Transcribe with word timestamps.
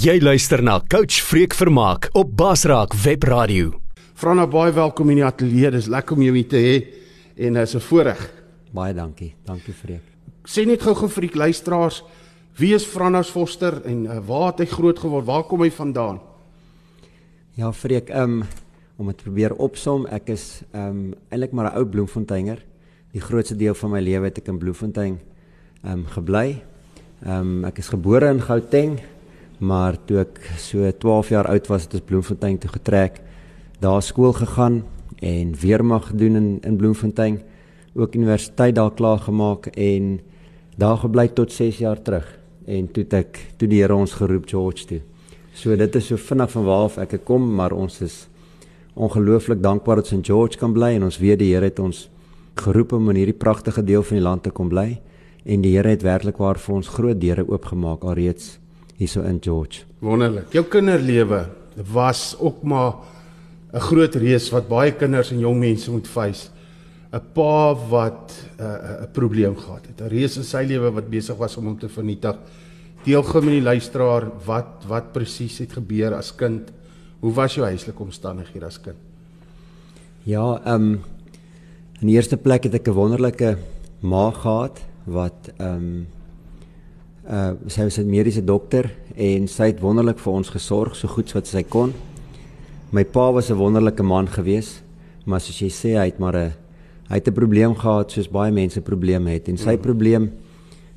Jy 0.00 0.14
luister 0.22 0.62
na 0.64 0.78
Coach 0.80 1.18
Freek 1.20 1.52
Vermaak 1.52 2.06
op 2.16 2.30
Basraak 2.32 2.94
Web 3.02 3.26
Radio. 3.28 3.74
Franna 4.16 4.46
baie 4.48 4.72
welkom 4.72 5.10
in 5.12 5.18
die 5.18 5.26
ateljee. 5.26 5.68
Dis 5.74 5.90
lekker 5.92 6.16
om 6.16 6.22
jou 6.24 6.32
hier 6.38 6.46
te 6.48 6.56
hê 6.56 6.76
en 7.44 7.56
is 7.60 7.74
'n 7.74 7.84
voorreg. 7.84 8.32
Baie 8.72 8.94
dankie. 8.94 9.34
Dankie 9.44 9.74
Freek. 9.74 10.00
Sê 10.48 10.64
net 10.64 10.80
gou-gou 10.80 11.08
vir 11.08 11.28
die 11.28 11.36
luisteraars, 11.36 12.02
wie 12.56 12.74
is 12.74 12.86
Franna 12.86 13.22
Foster 13.22 13.82
en 13.84 14.06
uh, 14.06 14.18
waar 14.26 14.46
het 14.46 14.60
hy 14.60 14.66
groot 14.66 14.98
geword? 14.98 15.26
Waar 15.26 15.44
kom 15.44 15.60
hy 15.60 15.70
vandaan? 15.70 16.20
Ja 17.54 17.70
Freek, 17.72 18.08
um, 18.08 18.44
om 18.96 19.06
dit 19.06 19.22
probeer 19.22 19.52
opsom, 19.54 20.06
ek 20.06 20.28
is 20.30 20.62
um 20.72 21.14
eintlik 21.28 21.52
maar 21.52 21.74
'n 21.74 21.76
ou 21.76 21.84
Bloemfonteiner. 21.84 22.64
Die 23.12 23.20
grootste 23.20 23.56
deel 23.56 23.74
van 23.74 23.90
my 23.90 24.00
lewe 24.00 24.24
het 24.24 24.38
ek 24.38 24.48
in 24.48 24.58
Bloemfontein 24.58 25.20
um 25.84 26.06
gebly. 26.06 26.62
Um 27.26 27.64
ek 27.64 27.78
is 27.78 27.88
gebore 27.88 28.30
in 28.30 28.40
Gauteng 28.40 28.98
maar 29.60 29.98
toe 30.08 30.22
ek 30.24 30.40
so 30.56 30.88
12 30.88 31.28
jaar 31.34 31.48
oud 31.52 31.68
was 31.68 31.84
het 31.84 31.98
ons 31.98 32.06
Bloemfontein 32.08 32.58
toe 32.58 32.70
getrek. 32.72 33.20
Daar 33.80 34.02
skool 34.02 34.32
gegaan 34.32 34.82
en 35.20 35.54
weermag 35.60 36.06
gedoen 36.12 36.36
in 36.36 36.48
in 36.64 36.76
Bloemfontein. 36.76 37.40
Ook 37.94 38.14
universiteit 38.14 38.74
daar 38.74 38.94
klaar 38.94 39.18
gemaak 39.18 39.66
en 39.66 40.20
daar 40.76 40.96
gebly 40.96 41.28
tot 41.28 41.52
6 41.52 41.78
jaar 41.78 42.02
terug. 42.02 42.38
En 42.66 42.90
toe 42.92 43.04
ek 43.10 43.38
toe 43.56 43.68
die 43.68 43.82
Here 43.82 43.94
ons 43.94 44.12
geroep 44.12 44.48
George 44.48 44.86
toe. 44.86 45.00
So 45.52 45.76
dit 45.76 45.94
is 45.94 46.06
so 46.06 46.16
vinnig 46.16 46.50
van 46.50 46.64
waar 46.64 46.84
af 46.84 46.98
ek 46.98 47.20
kom 47.24 47.54
maar 47.54 47.72
ons 47.72 48.00
is 48.00 48.28
ongelooflik 48.94 49.62
dankbaar 49.62 49.96
dat 49.96 50.10
in 50.10 50.24
George 50.24 50.58
kan 50.58 50.72
bly 50.72 50.94
en 50.96 51.04
ons 51.04 51.18
weet 51.18 51.38
die 51.38 51.52
Here 51.52 51.64
het 51.64 51.78
ons 51.78 52.08
geroep 52.54 52.92
om 52.92 53.10
in 53.10 53.16
hierdie 53.16 53.36
pragtige 53.36 53.84
deel 53.84 54.02
van 54.02 54.16
die 54.16 54.24
land 54.24 54.42
te 54.42 54.50
kom 54.50 54.68
bly. 54.68 55.00
En 55.44 55.60
die 55.60 55.76
Here 55.76 55.88
het 55.88 56.02
werklik 56.02 56.36
waar 56.36 56.58
vir 56.58 56.74
ons 56.74 56.88
groot 56.88 57.20
deure 57.20 57.44
oopgemaak 57.48 58.04
alreeds 58.04 58.58
hierso 59.00 59.24
in 59.24 59.40
George. 59.40 59.86
Wonderlik. 60.04 60.52
Jou 60.52 60.66
kinderlewe 60.68 61.46
was 61.92 62.36
ook 62.38 62.62
maar 62.62 62.94
'n 63.72 63.80
groot 63.80 64.14
reis 64.14 64.50
wat 64.50 64.68
baie 64.68 64.92
kinders 64.92 65.30
en 65.30 65.38
jong 65.38 65.58
mense 65.58 65.90
moet 65.90 66.08
face. 66.08 66.50
'n 67.12 67.20
Pa 67.32 67.74
wat 67.74 68.34
uh, 68.60 68.64
'n 68.64 69.02
uh, 69.02 69.12
probleem 69.12 69.56
gehad 69.56 69.86
het. 69.86 70.00
'n 70.00 70.08
Reis 70.08 70.36
in 70.36 70.44
sy 70.44 70.64
lewe 70.66 70.90
wat 70.90 71.10
besig 71.10 71.36
was 71.36 71.56
om 71.56 71.66
hom 71.66 71.78
te 71.78 71.88
vernietig. 71.88 72.36
Deel 73.04 73.22
gou 73.22 73.42
met 73.42 73.52
die 73.52 73.62
luisteraar 73.62 74.30
wat 74.44 74.84
wat 74.86 75.12
presies 75.12 75.58
het 75.58 75.72
gebeur 75.72 76.14
as 76.14 76.34
kind. 76.34 76.70
Hoe 77.20 77.32
was 77.32 77.54
jou 77.54 77.66
huislike 77.66 78.02
omstandighede 78.02 78.66
as 78.66 78.80
kind? 78.80 78.96
Ja, 80.24 80.60
ehm 80.64 80.74
um, 80.74 81.00
in 82.00 82.06
die 82.06 82.16
eerste 82.16 82.36
plek 82.36 82.64
het 82.64 82.74
ek 82.74 82.88
'n 82.88 82.92
wonderlike 82.92 83.56
ma 84.00 84.30
gehad 84.30 84.80
wat 85.04 85.52
ehm 85.58 85.74
um, 85.74 86.06
uh 87.28 87.52
sy 87.66 87.82
was 87.82 87.98
'n 87.98 88.08
mediese 88.08 88.44
dokter 88.44 88.90
en 89.16 89.48
sy 89.48 89.72
het 89.72 89.80
wonderlik 89.80 90.18
vir 90.18 90.32
ons 90.32 90.48
gesorg 90.48 90.96
so 90.96 91.08
goed 91.08 91.32
wat 91.32 91.46
sy 91.46 91.62
kon. 91.62 91.92
My 92.92 93.04
pa 93.04 93.32
was 93.32 93.50
'n 93.50 93.56
wonderlike 93.56 94.02
man 94.02 94.26
gewees, 94.26 94.82
maar 95.26 95.40
soos 95.40 95.60
jy 95.60 95.68
sê 95.68 95.98
hy 95.98 96.06
het 96.06 96.18
maar 96.18 96.36
'n 96.36 96.52
hy 97.10 97.16
het 97.16 97.28
'n 97.28 97.34
probleem 97.34 97.74
gehad 97.74 98.10
soos 98.10 98.28
baie 98.28 98.52
mense 98.52 98.80
probleme 98.80 99.30
het 99.30 99.48
en 99.48 99.56
sy 99.56 99.76
mm. 99.76 99.82
probleem 99.82 100.30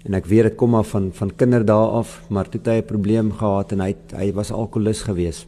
en 0.06 0.14
ek 0.14 0.26
weet 0.26 0.44
dit 0.44 0.56
kom 0.56 0.70
maar 0.70 0.84
van 0.84 1.12
van 1.12 1.32
kinderdae 1.36 1.88
af, 2.00 2.22
maar 2.30 2.50
toe 2.50 2.60
het 2.60 2.68
hy 2.68 2.78
'n 2.78 2.86
probleem 2.86 3.32
gehad 3.32 3.72
en 3.72 3.80
hy 3.80 3.88
het, 3.88 4.14
hy 4.16 4.34
was 4.34 4.52
alkolikus 4.52 5.02
gewees. 5.02 5.48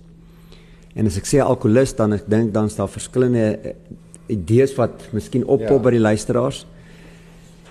En 0.95 1.05
as 1.05 1.17
ek 1.17 1.25
sê 1.25 1.39
alkolikus 1.43 1.95
dan 1.95 2.13
ek 2.13 2.23
dink 2.27 2.53
dan 2.53 2.69
staan 2.69 2.89
verskillende 2.89 3.59
eh, 3.63 3.73
idees 4.27 4.75
wat 4.75 5.09
miskien 5.11 5.45
oppop 5.45 5.69
ja. 5.69 5.83
by 5.83 5.91
die 5.91 5.99
luisteraars. 5.99 6.65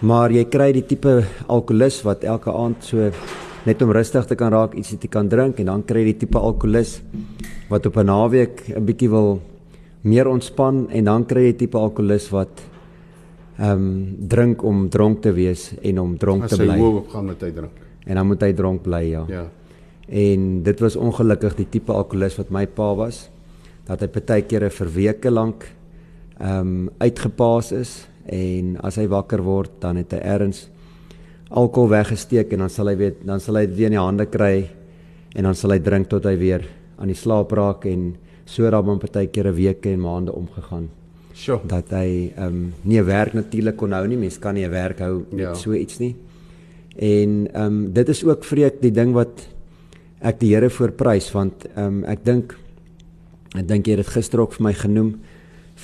Maar 0.00 0.30
jy 0.30 0.44
kry 0.50 0.72
die 0.72 0.86
tipe 0.86 1.22
alkoholus 1.46 2.02
wat 2.02 2.24
elke 2.24 2.52
aand 2.52 2.84
so 2.84 3.10
net 3.64 3.82
om 3.82 3.92
rustig 3.94 4.26
te 4.26 4.36
kan 4.36 4.52
raak 4.52 4.74
ietsie 4.74 4.98
te 4.98 5.08
kan 5.08 5.28
drink 5.28 5.60
en 5.62 5.66
dan 5.66 5.82
kry 5.86 6.02
jy 6.02 6.12
die 6.12 6.26
tipe 6.26 6.38
alkoholus 6.38 7.00
wat 7.70 7.86
op 7.86 7.96
'n 7.96 8.06
naweek 8.06 8.68
'n 8.76 8.84
bietjie 8.84 9.08
wil 9.08 9.40
meer 10.02 10.28
ontspan 10.28 10.88
en 10.90 11.04
dan 11.04 11.24
kry 11.26 11.46
jy 11.46 11.52
tipe 11.52 11.78
alkoholus 11.78 12.30
wat 12.30 12.60
ehm 13.58 13.70
um, 13.70 14.16
drink 14.28 14.62
om 14.62 14.88
dronk 14.90 15.22
te 15.22 15.32
wees 15.32 15.72
en 15.82 16.00
om 16.00 16.18
dronk 16.18 16.48
te 16.48 16.56
bly. 16.56 16.68
As 16.68 16.74
hy 16.74 16.80
hoog 16.80 16.96
opgaan 17.04 17.24
met 17.24 17.40
hy 17.40 17.50
drink. 17.50 17.72
En 18.06 18.14
dan 18.14 18.26
moet 18.26 18.42
hy 18.42 18.52
dronk 18.52 18.82
bly, 18.82 19.02
ja. 19.10 19.24
Ja. 19.28 19.44
En 20.08 20.62
dit 20.62 20.80
was 20.80 20.96
ongelukkig 20.96 21.54
die 21.56 21.68
tipe 21.70 21.92
alkoholus 21.92 22.36
wat 22.36 22.50
my 22.50 22.66
pa 22.66 22.94
was 22.94 23.30
dat 23.86 24.00
hy 24.00 24.08
baie 24.08 24.42
kere 24.42 24.70
vir 24.70 24.88
weke 24.88 25.30
lank 25.30 25.64
ehm 26.38 26.58
um, 26.58 26.90
uitgepaas 26.98 27.72
is 27.72 28.08
en 28.26 28.76
as 28.82 28.96
hy 28.96 29.06
wakker 29.06 29.42
word 29.42 29.80
dan 29.80 29.96
het 29.96 30.12
hy 30.12 30.18
erns 30.18 30.68
alkohol 31.50 31.88
weggesteek 31.88 32.52
en 32.52 32.64
dan 32.64 32.70
sal 32.70 32.88
hy 32.88 32.96
weet 32.96 33.22
dan 33.26 33.40
sal 33.40 33.56
hy 33.56 33.66
dit 33.66 33.76
weer 33.76 33.92
in 33.92 33.98
die 33.98 34.04
hande 34.04 34.26
kry 34.26 34.70
en 35.34 35.44
dan 35.44 35.54
sal 35.54 35.74
hy 35.74 35.80
drink 35.82 36.08
tot 36.08 36.24
hy 36.24 36.36
weer 36.38 36.64
aan 36.98 37.10
die 37.10 37.18
slaap 37.18 37.52
raak 37.52 37.86
en 37.90 38.14
so 38.44 38.68
daar 38.70 38.84
hom 38.84 39.00
partykeer 39.00 39.48
'n 39.48 39.54
week 39.54 39.86
en 39.86 40.00
maande 40.00 40.32
omgegaan. 40.32 40.88
Sjoe. 41.34 41.60
Dat 41.66 41.90
hy 41.90 42.32
ehm 42.36 42.46
um, 42.46 42.74
nie 42.82 43.02
werk 43.02 43.34
natuurlik 43.34 43.76
kon 43.76 43.92
hou 43.92 44.06
nie. 44.06 44.16
Mens 44.16 44.38
kan 44.38 44.54
nie 44.54 44.64
'n 44.64 44.70
werk 44.70 44.98
hou 44.98 45.24
met 45.30 45.40
ja. 45.40 45.54
so 45.54 45.72
iets 45.72 45.98
nie. 45.98 46.14
En 46.96 47.48
ehm 47.52 47.66
um, 47.66 47.92
dit 47.92 48.08
is 48.08 48.24
ook 48.24 48.44
vreek 48.44 48.80
die 48.80 48.92
ding 48.92 49.12
wat 49.12 49.48
ek 50.20 50.40
die 50.40 50.54
Here 50.54 50.70
voorprys 50.70 51.32
want 51.32 51.66
ehm 51.74 51.86
um, 51.86 52.04
ek 52.04 52.24
dink 52.24 52.56
ek 53.56 53.68
dink 53.68 53.86
jy 53.86 53.96
het 53.96 54.04
dit 54.06 54.14
gister 54.14 54.40
ook 54.40 54.52
vir 54.52 54.62
my 54.62 54.72
genoem 54.72 55.20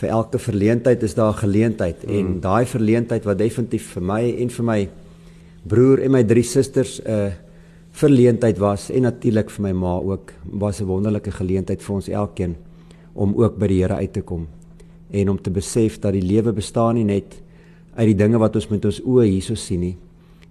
vir 0.00 0.08
elke 0.08 0.38
verleentheid 0.38 1.02
is 1.02 1.14
daar 1.14 1.32
'n 1.32 1.42
geleentheid 1.44 2.06
mm. 2.06 2.18
en 2.18 2.40
daai 2.40 2.66
verleentheid 2.66 3.24
wat 3.24 3.38
definitief 3.38 3.92
vir 3.94 4.02
my 4.02 4.22
en 4.38 4.50
vir 4.50 4.64
my 4.64 4.88
broer 5.62 5.98
en 6.00 6.10
my 6.10 6.24
drie 6.24 6.42
susters 6.42 7.00
'n 7.00 7.10
uh, 7.10 7.32
verleentheid 7.90 8.58
was 8.58 8.90
en 8.90 9.02
natuurlik 9.02 9.50
vir 9.50 9.62
my 9.62 9.72
ma 9.72 9.98
ook 9.98 10.32
was 10.44 10.80
'n 10.80 10.86
wonderlike 10.86 11.30
geleentheid 11.30 11.82
vir 11.82 11.94
ons 11.94 12.08
elkeen 12.08 12.56
om 13.12 13.34
ook 13.34 13.58
by 13.58 13.66
die 13.66 13.82
Here 13.82 13.94
uit 13.94 14.12
te 14.12 14.22
kom 14.22 14.46
en 15.10 15.28
om 15.28 15.42
te 15.42 15.50
besef 15.50 15.98
dat 15.98 16.12
die 16.12 16.22
lewe 16.22 16.52
bestaan 16.52 16.94
nie 16.94 17.04
net 17.04 17.42
uit 17.94 18.06
die 18.06 18.14
dinge 18.14 18.38
wat 18.38 18.54
ons 18.54 18.68
met 18.68 18.84
ons 18.84 19.00
oë 19.02 19.24
hierso 19.24 19.54
sien 19.54 19.80
nie 19.80 19.96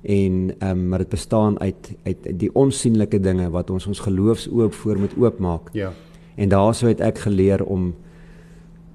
en 0.02 0.54
ehm 0.60 0.70
um, 0.70 0.88
maar 0.88 1.00
dit 1.00 1.10
bestaan 1.10 1.60
uit 1.60 1.92
uit 2.04 2.40
die 2.40 2.50
onsigbare 2.54 3.20
dinge 3.20 3.50
wat 3.50 3.70
ons 3.70 3.88
ons 3.88 4.00
geloofsoop 4.00 4.74
voor 4.74 4.98
moet 4.98 5.12
oopmaak. 5.18 5.70
Ja. 5.72 5.94
En 6.36 6.50
daaroor 6.50 6.88
het 6.88 7.00
ek 7.00 7.18
geleer 7.18 7.64
om 7.66 7.96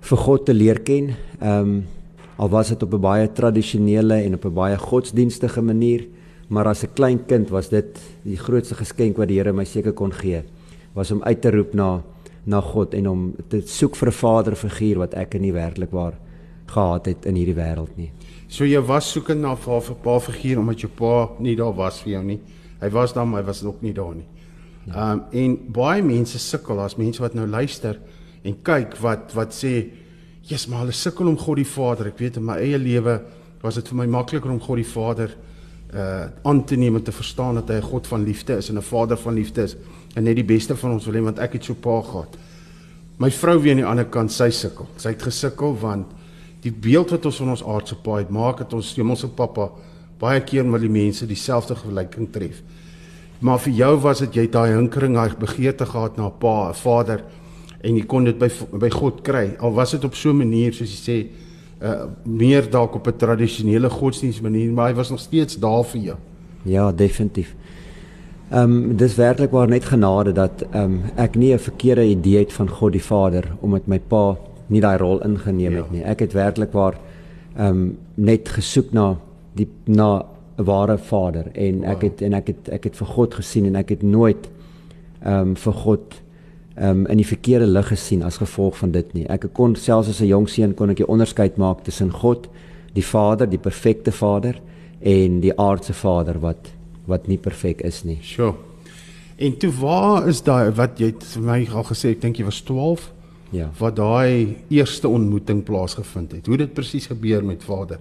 vir 0.04 0.20
God 0.20 0.46
te 0.46 0.54
leer 0.54 0.82
ken. 0.84 1.14
Ehm 1.40 1.60
um, 1.60 1.84
al 2.36 2.48
was 2.50 2.68
dit 2.68 2.82
op 2.82 2.92
'n 2.94 3.00
baie 3.00 3.32
tradisionele 3.32 4.14
en 4.14 4.34
op 4.34 4.44
'n 4.44 4.54
baie 4.54 4.78
godsdienstige 4.78 5.62
manier, 5.62 6.06
maar 6.48 6.66
as 6.66 6.82
'n 6.82 6.92
klein 6.94 7.26
kind 7.26 7.48
was 7.50 7.68
dit 7.68 8.00
die 8.22 8.36
grootste 8.36 8.74
geskenk 8.74 9.16
wat 9.16 9.28
die 9.28 9.38
Here 9.38 9.52
my 9.52 9.64
seker 9.64 9.92
kon 9.92 10.12
gee, 10.12 10.42
was 10.94 11.10
om 11.10 11.22
uit 11.22 11.40
te 11.40 11.50
roep 11.50 11.74
na 11.74 12.02
na 12.44 12.60
God 12.60 12.94
en 12.94 13.08
om 13.08 13.34
te 13.48 13.60
soek 13.60 13.96
vir 13.96 14.08
'n 14.08 14.12
vaderfiguur 14.12 14.98
wat 14.98 15.14
ek 15.14 15.40
nie 15.40 15.52
werklik 15.52 15.90
waar 15.90 16.14
gehad 16.66 17.06
het 17.06 17.26
in 17.26 17.34
hierdie 17.34 17.54
wêreld 17.54 17.96
nie. 17.96 18.10
So 18.48 18.64
jy 18.64 18.80
was 18.80 19.12
soekend 19.12 19.40
na 19.40 19.52
'n 19.52 19.96
pa 20.02 20.20
figuur 20.20 20.58
omdat 20.58 20.80
jou 20.80 20.90
pa 20.94 21.30
nie 21.38 21.56
daar 21.56 21.74
was 21.74 22.02
vir 22.02 22.12
jou 22.12 22.24
nie. 22.24 22.40
Hy 22.80 22.90
was 22.90 23.12
daar, 23.12 23.26
maar 23.26 23.40
hy 23.40 23.46
was 23.46 23.64
ook 23.64 23.82
nie 23.82 23.92
daar 23.92 24.14
nie. 24.14 24.26
Ja. 24.86 24.92
Ehm 24.94 25.12
um, 25.12 25.22
en 25.32 25.58
baie 25.72 26.02
mense 26.02 26.38
sukkel 26.38 26.80
as 26.80 26.96
mense 26.96 27.22
wat 27.22 27.34
nou 27.34 27.46
luister 27.46 27.98
en 28.44 28.56
kyk 28.62 28.96
wat 29.02 29.32
wat 29.34 29.56
sê 29.56 29.74
Jesus 30.44 30.68
maar 30.68 30.84
hulle 30.84 30.92
sukkel 30.92 31.28
om 31.30 31.38
God 31.40 31.56
die 31.56 31.68
Vader. 31.68 32.10
Ek 32.12 32.18
weet 32.20 32.36
in 32.36 32.44
my 32.44 32.58
eie 32.60 32.78
lewe 32.78 33.20
was 33.62 33.78
dit 33.80 33.88
vir 33.88 34.02
my 34.02 34.06
makliker 34.06 34.52
om 34.52 34.60
God 34.60 34.82
die 34.82 34.88
Vader 34.88 35.32
uh 35.94 36.26
aan 36.44 36.64
te 36.66 36.76
neem 36.76 36.98
en 36.98 37.04
te 37.04 37.12
verstaan 37.14 37.54
dat 37.54 37.68
hy 37.68 37.76
'n 37.80 37.90
God 37.90 38.06
van 38.06 38.24
liefde 38.24 38.56
is 38.56 38.68
en 38.68 38.76
'n 38.76 38.82
Vader 38.82 39.16
van 39.16 39.34
liefde 39.34 39.62
is 39.62 39.76
en 40.14 40.24
net 40.24 40.36
die 40.36 40.44
beste 40.44 40.76
van 40.76 40.92
ons 40.92 41.06
wil 41.06 41.14
hê 41.14 41.22
want 41.24 41.38
ek 41.38 41.52
het 41.52 41.64
so 41.64 41.74
pa 41.74 42.02
gehad. 42.02 42.36
My 43.18 43.30
vrou 43.30 43.58
weer 43.62 43.72
aan 43.72 43.82
die 43.82 43.86
ander 43.86 44.04
kant, 44.04 44.32
sy 44.32 44.50
sukkel. 44.50 44.86
Sy 44.96 45.08
het 45.08 45.22
gesukkel 45.22 45.76
want 45.80 46.06
die 46.62 46.72
beeld 46.72 47.10
wat 47.10 47.26
ons 47.26 47.36
van 47.36 47.50
ons 47.50 47.64
aardse 47.64 47.94
pa 47.94 48.16
het, 48.16 48.30
maak 48.30 48.58
dit 48.58 48.72
ons 48.72 48.94
hemelse 48.96 49.28
pappa 49.28 49.70
baie 50.18 50.40
keer 50.40 50.64
met 50.64 50.80
die 50.80 50.90
mense 50.90 51.26
dieselfde 51.26 51.76
gelyking 51.76 52.30
tref. 52.32 52.62
Maar 53.40 53.58
vir 53.58 53.72
jou 53.72 53.96
was 54.00 54.18
dit 54.24 54.34
jy 54.34 54.46
daai 54.50 54.72
hinkering, 54.72 55.14
daai 55.14 55.36
begeerte 55.38 55.86
gehad 55.86 56.16
na 56.16 56.26
'n 56.26 56.38
pa, 56.38 56.70
'n 56.70 56.74
vader 56.74 57.24
en 57.84 57.96
jy 57.96 58.04
kon 58.08 58.24
dit 58.24 58.38
by 58.38 58.48
by 58.80 58.90
God 58.90 59.22
kry. 59.26 59.56
Al 59.60 59.74
was 59.76 59.90
dit 59.90 60.04
op 60.04 60.14
so 60.14 60.30
'n 60.30 60.36
manier 60.36 60.72
soos 60.72 60.90
jy 60.90 61.00
sê 61.04 61.16
uh 61.82 62.06
meer 62.24 62.70
dalk 62.70 62.94
op 62.94 63.06
'n 63.06 63.16
tradisionele 63.16 63.90
godsdienst 63.90 64.42
manier, 64.42 64.72
maar 64.72 64.88
hy 64.88 64.94
was 64.94 65.10
nog 65.10 65.20
steeds 65.20 65.58
daar 65.58 65.84
vir 65.84 66.00
jou. 66.00 66.16
Ja, 66.62 66.92
definitief. 66.92 67.54
Ehm 68.50 68.72
um, 68.72 68.96
dis 68.96 69.14
werklik 69.14 69.50
waar 69.50 69.68
net 69.68 69.84
genade 69.84 70.32
dat 70.32 70.64
ehm 70.70 70.82
um, 70.82 71.02
ek 71.16 71.34
nie 71.36 71.52
'n 71.52 71.58
verkeerde 71.58 72.04
idee 72.04 72.38
het 72.38 72.52
van 72.52 72.68
God 72.68 72.92
die 72.92 73.02
Vader 73.02 73.56
omdat 73.60 73.86
my 73.86 73.98
pa 73.98 74.36
nie 74.66 74.80
daai 74.80 74.98
rol 74.98 75.22
ingeneem 75.22 75.72
ja. 75.72 75.82
het 75.82 75.90
nie. 75.90 76.02
Ek 76.02 76.20
het 76.20 76.32
werklik 76.32 76.72
waar 76.72 76.94
ehm 77.56 77.66
um, 77.66 77.98
net 78.14 78.48
gesoek 78.48 78.92
na 78.92 79.16
die 79.52 79.68
na 79.84 80.24
'n 80.58 80.64
ware 80.64 80.98
Vader 80.98 81.44
en 81.52 81.80
wow. 81.80 81.90
ek 81.90 82.02
het 82.02 82.22
en 82.22 82.34
ek 82.34 82.46
het 82.46 82.68
ek 82.68 82.84
het 82.84 82.96
vir 82.96 83.06
God 83.06 83.34
gesien 83.34 83.66
en 83.66 83.76
ek 83.76 83.88
het 83.88 84.02
nooit 84.02 84.50
ehm 85.22 85.48
um, 85.48 85.56
vir 85.56 85.72
God 85.72 86.23
um, 86.76 87.06
in 87.06 87.16
die 87.16 87.26
verkeerde 87.26 87.66
lig 87.66 87.88
gesien 87.88 88.22
as 88.22 88.38
gevolg 88.42 88.76
van 88.78 88.90
dit 88.90 89.12
nie. 89.14 89.26
Ek 89.30 89.46
kon 89.52 89.76
selfs 89.76 90.08
as 90.08 90.20
'n 90.20 90.26
jong 90.26 90.48
seun 90.48 90.74
kon 90.74 90.90
ek 90.90 90.96
die 90.96 91.08
onderskeid 91.08 91.56
maak 91.56 91.84
tussen 91.84 92.10
God, 92.10 92.48
die 92.94 93.04
Vader, 93.04 93.46
die 93.46 93.58
perfekte 93.58 94.12
Vader 94.12 94.60
en 95.00 95.40
die 95.40 95.58
aardse 95.58 95.92
Vader 95.92 96.40
wat 96.40 96.72
wat 97.06 97.28
nie 97.28 97.38
perfek 97.38 97.82
is 97.82 98.04
nie. 98.04 98.18
Sjoe. 98.22 98.54
En 99.36 99.56
toe 99.58 99.70
waar 99.70 100.28
is 100.28 100.40
daai 100.42 100.70
wat 100.72 100.98
jy 100.98 101.12
vir 101.20 101.42
my 101.42 101.66
al 101.68 101.84
gesê, 101.84 102.14
ek 102.14 102.20
dink 102.20 102.38
jy 102.38 102.44
was 102.44 102.62
12? 102.62 103.12
Ja. 103.50 103.70
Wat 103.78 103.96
daai 103.96 104.56
eerste 104.68 105.08
ontmoeting 105.08 105.62
plaasgevind 105.62 106.32
het. 106.32 106.46
Hoe 106.46 106.56
dit 106.56 106.74
presies 106.74 107.06
gebeur 107.06 107.44
met 107.44 107.62
Vader? 107.62 107.98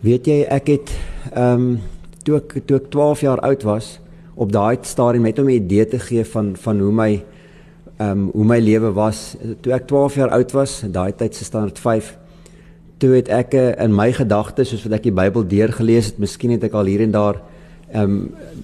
Weet 0.00 0.26
jy, 0.26 0.42
ek 0.48 0.66
het 0.66 0.92
ehm 1.32 1.54
um, 1.54 1.80
toe 2.22 2.36
ek 2.36 2.66
toe 2.66 2.76
ek 2.76 2.90
12 2.90 3.20
jaar 3.20 3.40
oud 3.40 3.62
was, 3.62 3.98
op 4.34 4.52
daai 4.52 4.76
stadium 4.82 5.24
net 5.24 5.38
om 5.38 5.48
'n 5.48 5.56
idee 5.56 5.86
te 5.86 5.98
gee 5.98 6.24
van 6.24 6.56
van 6.56 6.80
hoe 6.80 6.92
my 6.92 7.22
ehm 8.00 8.10
um, 8.10 8.30
hoe 8.32 8.44
my 8.48 8.56
lewe 8.58 8.92
was. 8.96 9.36
Toe 9.60 9.74
ek 9.76 9.86
12 9.86 10.14
jaar 10.14 10.30
oud 10.32 10.52
was, 10.56 10.80
daai 10.88 11.12
tyd 11.12 11.34
se 11.36 11.44
standaard 11.44 11.78
5 11.78 12.16
toe 13.00 13.14
het 13.16 13.30
ek 13.32 13.54
eh, 13.56 13.70
in 13.84 13.94
my 13.96 14.10
gedagtes 14.12 14.72
soos 14.72 14.84
wat 14.86 14.98
ek 14.98 15.08
die 15.08 15.16
Bybel 15.16 15.46
deurgelees 15.48 16.12
het, 16.12 16.20
miskien 16.20 16.52
het 16.54 16.66
ek 16.68 16.76
al 16.76 16.90
hier 16.90 17.04
en 17.06 17.14
daar 17.16 17.40
ehm 17.90 18.02
um, 18.04 18.18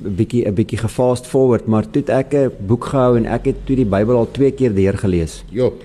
'n 0.06 0.15
bietjie 0.17 0.44
'n 0.47 0.55
bietjie 0.55 0.79
gefast 0.79 1.27
forward, 1.27 1.67
maar 1.67 1.85
toe 1.91 2.03
het 2.03 2.11
ek 2.11 2.35
'n 2.35 2.67
boek 2.67 2.85
gehou 2.85 3.17
en 3.17 3.27
ek 3.27 3.44
het 3.47 3.67
toe 3.67 3.77
die 3.77 3.85
Bybel 3.85 4.17
al 4.17 4.31
twee 4.31 4.53
keer 4.53 4.75
deurgelees. 4.75 5.44
Jop. 5.50 5.82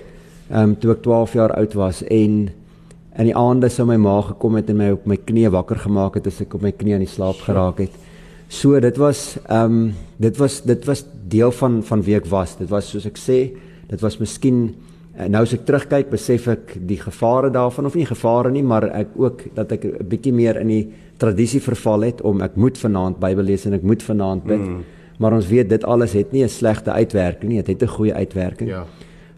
Ehm 0.50 0.62
um, 0.62 0.78
toe 0.78 0.92
ek 0.92 1.02
12 1.02 1.32
jaar 1.32 1.52
oud 1.52 1.72
was 1.74 2.02
en 2.02 2.50
in 3.18 3.24
die 3.24 3.36
aande 3.36 3.68
sou 3.68 3.86
my 3.86 3.96
ma 3.96 4.20
gekom 4.20 4.54
het 4.54 4.70
en 4.70 4.76
my 4.76 4.90
op 4.90 5.06
my 5.06 5.16
knie 5.16 5.48
wakker 5.50 5.76
gemaak 5.76 6.14
het 6.14 6.26
as 6.26 6.40
ek 6.40 6.54
op 6.54 6.62
my 6.62 6.72
knie 6.72 6.94
aan 6.94 7.04
die 7.04 7.14
slaap 7.16 7.40
geraak 7.40 7.78
het. 7.78 7.92
So 8.52 8.80
dit 8.80 8.96
was 9.00 9.38
ehm 9.48 9.64
um, 9.64 9.94
dit 10.20 10.36
was 10.36 10.60
dit 10.62 10.84
was 10.84 11.04
deel 11.28 11.52
van 11.52 11.80
van 11.82 12.02
wie 12.04 12.16
ek 12.16 12.28
was. 12.28 12.56
Dit 12.58 12.68
was 12.68 12.90
soos 12.92 13.06
ek 13.08 13.16
sê, 13.18 13.38
dit 13.88 14.00
was 14.00 14.18
miskien 14.20 14.74
En 15.12 15.34
nou 15.34 15.42
as 15.44 15.52
ek 15.52 15.66
terugkyk, 15.68 16.08
besef 16.08 16.46
ek 16.48 16.70
die 16.88 16.96
gevare 16.96 17.50
daarvan 17.52 17.88
of 17.90 17.96
nie 17.98 18.06
gevare 18.08 18.50
nie, 18.52 18.62
maar 18.64 18.86
ek 18.96 19.12
ook 19.20 19.42
dat 19.54 19.72
ek 19.76 19.84
'n 19.84 20.08
bietjie 20.08 20.32
meer 20.32 20.56
in 20.60 20.68
die 20.68 20.88
tradisie 21.18 21.60
verval 21.60 22.00
het 22.00 22.22
om 22.22 22.40
ek 22.40 22.56
moet 22.56 22.78
vanaand 22.78 23.20
Bybel 23.20 23.44
lees 23.44 23.66
en 23.66 23.74
ek 23.74 23.82
moet 23.82 24.02
vanaand 24.02 24.44
bid. 24.44 24.58
Mm. 24.58 24.84
Maar 25.18 25.32
ons 25.32 25.48
weet 25.48 25.68
dit 25.68 25.84
alles 25.84 26.12
het 26.12 26.32
nie 26.32 26.44
'n 26.44 26.48
slegte 26.48 26.90
uitwerking 26.90 27.52
nie, 27.52 27.62
dit 27.62 27.80
het 27.80 27.82
'n 27.82 27.94
goeie 27.94 28.14
uitwerking. 28.14 28.68
Ja. 28.68 28.86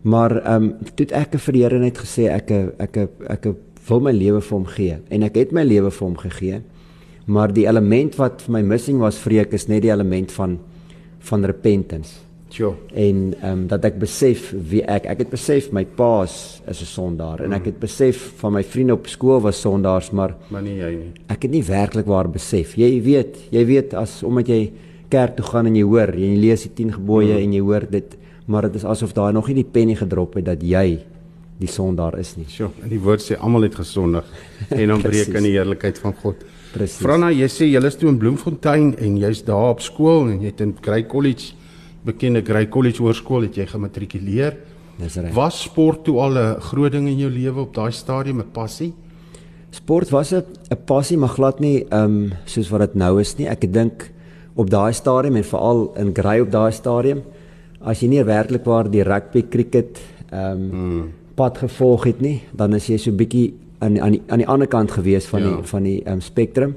Maar 0.03 0.37
ehm 0.45 0.63
um, 0.63 0.75
toe 0.95 1.07
ek 1.07 1.39
vir 1.39 1.53
die 1.53 1.63
Here 1.63 1.79
net 1.79 1.99
gesê 1.99 2.31
ek 2.31 2.51
ek 2.51 2.97
ek 2.97 3.09
ek 3.29 3.55
wil 3.89 4.01
my 4.01 4.13
lewe 4.13 4.41
vir 4.41 4.59
hom 4.59 4.67
gee 4.67 4.99
en 5.11 5.23
ek 5.23 5.35
het 5.35 5.53
my 5.53 5.63
lewe 5.63 5.91
vir 5.91 6.07
hom 6.07 6.17
gegee. 6.17 6.63
Maar 7.25 7.53
die 7.53 7.67
element 7.67 8.17
wat 8.21 8.43
vir 8.45 8.53
my 8.59 8.63
missing 8.63 9.01
was 9.01 9.19
vreek 9.19 9.53
is 9.57 9.69
net 9.69 9.83
die 9.83 9.93
element 9.93 10.33
van 10.33 10.59
van 11.25 11.45
repentance. 11.45 12.21
Sure. 12.55 12.75
En 12.93 13.35
ehm 13.41 13.53
um, 13.53 13.67
dat 13.67 13.85
ek 13.89 13.97
besef 13.99 14.53
wie 14.71 14.83
ek 14.85 15.09
ek 15.11 15.25
het 15.25 15.31
besef 15.33 15.71
my 15.73 15.83
pa's 15.85 16.61
is 16.71 16.83
'n 16.83 16.87
sondaar 16.87 17.41
mm. 17.41 17.45
en 17.45 17.53
ek 17.53 17.61
mm. 17.61 17.71
het 17.73 17.79
besef 17.81 18.33
van 18.37 18.53
my 18.53 18.63
vriende 18.63 18.93
op 18.93 19.07
skool 19.07 19.41
was 19.41 19.61
sondaars 19.61 20.11
maar 20.11 20.37
maar 20.49 20.63
nie 20.63 20.77
jy 20.79 20.91
nie. 20.91 21.13
Ek 21.27 21.43
het 21.43 21.51
nie 21.51 21.65
werklik 21.65 22.07
waar 22.07 22.29
besef. 22.29 22.77
Jy 22.77 23.03
weet, 23.03 23.37
jy 23.51 23.65
weet 23.67 23.95
as 23.95 24.23
omdat 24.23 24.49
jy 24.49 24.73
kerk 25.09 25.37
toe 25.37 25.45
gaan 25.45 25.67
en 25.67 25.77
jy 25.77 25.83
hoor, 25.83 26.15
jy 26.15 26.37
lees 26.37 26.63
die 26.63 26.75
10 26.75 26.93
gebooie 26.93 27.35
mm. 27.35 27.43
en 27.43 27.53
jy 27.53 27.61
hoor 27.61 27.87
dit, 27.91 28.17
maar 28.47 28.63
dit 28.63 28.75
is 28.75 28.85
asof 28.85 29.13
daar 29.13 29.33
nog 29.33 29.49
nie 29.49 29.55
die 29.55 29.71
pennie 29.73 29.97
gedrop 29.97 30.35
het 30.35 30.45
dat 30.45 30.63
jy 30.63 31.01
die 31.61 31.71
sondaar 31.71 32.19
is 32.19 32.35
nie. 32.37 32.47
Sjoe, 32.51 32.71
en 32.83 32.91
die 32.91 33.01
woord 33.03 33.23
sê 33.23 33.39
almal 33.39 33.69
het 33.69 33.77
gesondig 33.79 34.27
en 34.75 34.89
dan 34.89 35.03
breek 35.03 35.35
in 35.39 35.47
die 35.47 35.55
heerlikheid 35.55 36.01
van 36.03 36.15
God. 36.23 36.43
Presies. 36.75 37.03
Franna, 37.05 37.31
jy 37.31 37.47
sê 37.53 37.69
jy 37.69 37.83
is 37.87 37.99
toe 38.01 38.11
in 38.11 38.19
Bloemfontein 38.19 38.95
en 38.99 39.19
jy's 39.23 39.45
daar 39.47 39.77
op 39.77 39.83
skool 39.85 40.33
en 40.33 40.41
jy 40.43 40.51
het 40.51 40.65
in 40.65 40.75
Grey 40.83 41.07
College 41.07 41.55
bekende 42.05 42.43
Grey 42.45 42.67
College 42.69 43.01
Hoërskool 43.03 43.47
het 43.47 43.57
jy 43.57 43.69
gematrikuleer. 43.71 44.59
Dis 44.99 45.17
reg. 45.21 45.33
Was 45.35 45.63
sport 45.69 46.05
toe 46.05 46.19
al 46.21 46.37
'n 46.39 46.61
groot 46.61 46.93
ding 46.93 47.09
in 47.09 47.19
jou 47.19 47.31
lewe 47.31 47.61
op 47.61 47.75
daai 47.75 47.93
stadium, 47.93 48.41
'n 48.41 48.51
passie? 48.53 48.93
Sport 49.71 50.11
was 50.11 50.33
'n 50.33 50.45
'n 50.71 50.85
passie, 50.85 51.17
maar 51.17 51.31
glad 51.31 51.61
nie 51.61 51.87
ehm 51.91 52.05
um, 52.05 52.33
soos 52.45 52.69
wat 52.71 52.81
dit 52.81 52.95
nou 52.95 53.21
is 53.21 53.39
nie. 53.39 53.49
Ek 53.49 53.73
dink 53.73 54.11
op 54.55 54.71
daai 54.71 54.93
stadium 54.93 55.37
en 55.37 55.45
veral 55.45 55.95
in 55.97 56.15
Grey 56.15 56.41
op 56.41 56.51
daai 56.51 56.73
stadium 56.73 57.23
as 57.81 58.01
jy 58.01 58.09
nie 58.09 58.25
werklik 58.25 58.65
waar 58.65 58.89
die 58.91 59.03
rugby, 59.03 59.45
cricket 59.49 59.99
ehm 60.31 60.53
um, 60.53 60.71
hmm. 60.71 61.13
Pad 61.35 61.59
gevolg 61.59 62.05
het 62.05 62.21
nie, 62.21 62.41
dan 62.53 62.75
is 62.75 62.87
jy 62.89 62.99
so 62.99 63.13
bietjie 63.13 63.55
aan 63.83 64.01
aan 64.01 64.17
die 64.17 64.23
aan 64.29 64.43
die 64.43 64.49
ander 64.49 64.71
kant 64.71 64.93
gewees 64.95 65.27
van 65.27 65.43
ja. 65.43 65.49
die 65.49 65.71
van 65.71 65.83
die 65.83 66.01
ehm 66.05 66.21
um, 66.21 66.21
spektrum. 66.21 66.77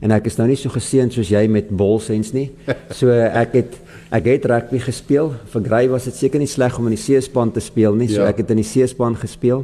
En 0.00 0.10
ek 0.16 0.30
is 0.30 0.38
nou 0.40 0.46
nie 0.48 0.56
so 0.56 0.72
geseën 0.72 1.10
soos 1.12 1.28
jy 1.28 1.44
met 1.48 1.68
bolsens 1.68 2.32
nie. 2.32 2.50
So 2.98 3.12
ek 3.12 3.52
het 3.58 3.80
Ek 4.10 4.26
het 4.26 4.46
rugby 4.50 4.80
gespeel. 4.82 5.28
Vir 5.52 5.62
Grey 5.62 5.88
was 5.88 6.08
dit 6.08 6.16
seker 6.18 6.42
nie 6.42 6.50
sleg 6.50 6.74
om 6.80 6.88
in 6.90 6.96
die 6.96 7.02
C-span 7.02 7.52
te 7.54 7.62
speel 7.62 7.94
nie. 7.94 8.08
So 8.10 8.24
ja. 8.24 8.32
ek 8.32 8.40
het 8.42 8.48
in 8.50 8.58
die 8.58 8.66
C-span 8.66 9.14
gespeel. 9.14 9.62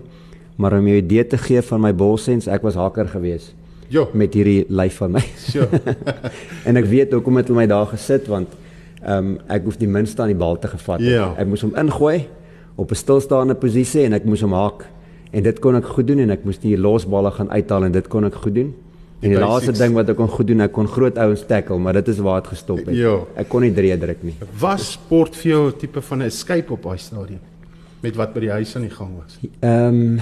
Maar 0.57 0.79
om 0.79 0.87
jou 0.87 1.01
idee 1.01 1.25
te 1.27 1.39
gee 1.41 1.63
van 1.67 1.83
my 1.83 1.91
bolsens, 1.91 2.47
ek 2.47 2.63
was 2.63 2.79
hakker 2.79 3.11
geweest. 3.11 3.57
Jo. 3.91 4.07
Met 4.15 4.39
hierdie 4.39 4.63
lyf 4.71 5.01
van 5.03 5.17
my. 5.19 5.25
So. 5.49 5.67
en 6.69 6.79
ek 6.79 6.87
weet 6.91 7.17
hoekom 7.19 7.43
het 7.43 7.51
hulle 7.51 7.65
my 7.65 7.67
daar 7.71 7.91
gesit 7.91 8.31
want 8.31 8.55
ehm 9.03 9.35
um, 9.35 9.35
ek 9.53 9.67
hoef 9.67 9.77
die 9.83 9.91
minste 9.91 10.23
aan 10.23 10.31
die 10.31 10.39
bal 10.39 10.57
te 10.63 10.71
gevat 10.71 11.03
het. 11.03 11.11
Ja. 11.11 11.33
Ek 11.39 11.51
moes 11.51 11.67
hom 11.67 11.75
ingooi 11.79 12.21
op 12.77 12.91
'n 12.91 12.95
stilstaande 12.95 13.55
posisie 13.55 14.05
en 14.05 14.13
ek 14.13 14.25
moes 14.25 14.41
hom 14.41 14.53
haak. 14.53 14.87
En 15.33 15.43
dit 15.43 15.59
kon 15.59 15.77
ek 15.77 15.85
goed 15.85 16.07
doen 16.07 16.19
en 16.19 16.31
ek 16.31 16.45
moes 16.45 16.59
die 16.59 16.77
losballe 16.79 17.31
gaan 17.31 17.51
uithaal 17.51 17.85
en 17.85 17.93
dit 17.93 18.09
kon 18.09 18.25
ek 18.25 18.35
goed 18.35 18.55
doen. 18.55 18.75
En 19.21 19.33
die 19.33 19.39
laaste 19.41 19.73
ding 19.73 19.95
wat 19.97 20.09
ek 20.13 20.17
kon 20.17 20.29
goed 20.29 20.47
doen, 20.47 20.61
ek 20.61 20.73
kon 20.77 20.89
groot 20.89 21.19
ouens 21.19 21.43
tackle, 21.49 21.79
maar 21.79 21.93
dit 21.93 22.09
is 22.13 22.19
waar 22.19 22.43
dit 22.43 22.51
gestop 22.53 22.83
het. 22.85 22.95
Jo. 22.95 23.27
Ek 23.35 23.49
kon 23.49 23.65
nie 23.65 23.73
drie 23.73 23.95
druk 23.99 24.23
nie. 24.23 24.35
Was 24.61 24.93
sport 24.93 25.37
vir 25.37 25.51
jou 25.51 25.69
'n 25.69 25.79
tipe 25.79 26.03
van 26.03 26.19
'n 26.19 26.27
escape 26.27 26.73
op 26.73 26.83
daai 26.83 26.99
stadium 26.99 27.41
met 28.03 28.17
wat 28.17 28.35
by 28.35 28.41
die 28.41 28.51
huis 28.51 28.77
aan 28.77 28.83
die 28.83 28.91
gang 28.91 29.11
was? 29.17 29.39
Ehm 29.61 29.95
um, 29.95 30.21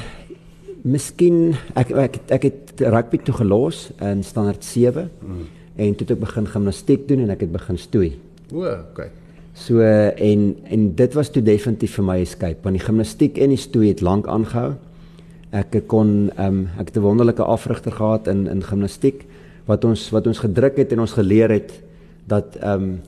Miskien 0.84 1.54
ek 1.74 1.90
ek 1.90 2.16
ek 2.28 2.42
het 2.42 2.80
rugby 2.80 3.16
toe 3.24 3.34
gelos 3.34 3.90
in 4.00 4.22
standaard 4.22 4.64
7 4.64 5.10
hmm. 5.20 5.46
en 5.76 5.94
toe 5.94 6.06
het 6.06 6.10
ek 6.10 6.20
begin 6.20 6.46
gimnastiek 6.46 7.08
doen 7.08 7.20
en 7.24 7.30
ek 7.30 7.40
het 7.40 7.52
begin 7.52 7.78
stoei. 7.78 8.10
O, 8.52 8.66
okay. 8.92 9.08
So 9.54 9.80
en 9.80 10.56
en 10.64 10.94
dit 10.94 11.14
was 11.14 11.30
toe 11.30 11.42
definitief 11.42 11.94
vir 11.94 12.04
my 12.04 12.18
escape 12.20 12.62
want 12.62 12.76
die 12.76 12.84
gimnastiek 12.84 13.38
en 13.38 13.54
die 13.54 13.60
stoei 13.60 13.88
het 13.88 14.00
lank 14.02 14.26
aangehou 14.26 14.74
ek 15.54 15.84
kon 15.86 16.30
um, 16.38 16.68
ek 16.78 16.90
het 16.90 16.96
'n 16.96 17.06
wonderlike 17.06 17.42
afrigter 17.42 17.92
gehad 17.92 18.26
in 18.26 18.46
in 18.46 18.62
gimnastiek 18.62 19.24
wat 19.66 19.84
ons 19.84 20.10
wat 20.10 20.26
ons 20.26 20.38
gedruk 20.38 20.76
het 20.76 20.92
en 20.92 21.00
ons 21.00 21.12
geleer 21.12 21.50
het 21.50 21.72
dat 22.26 22.56
ehm 22.56 22.82
um, 22.82 23.00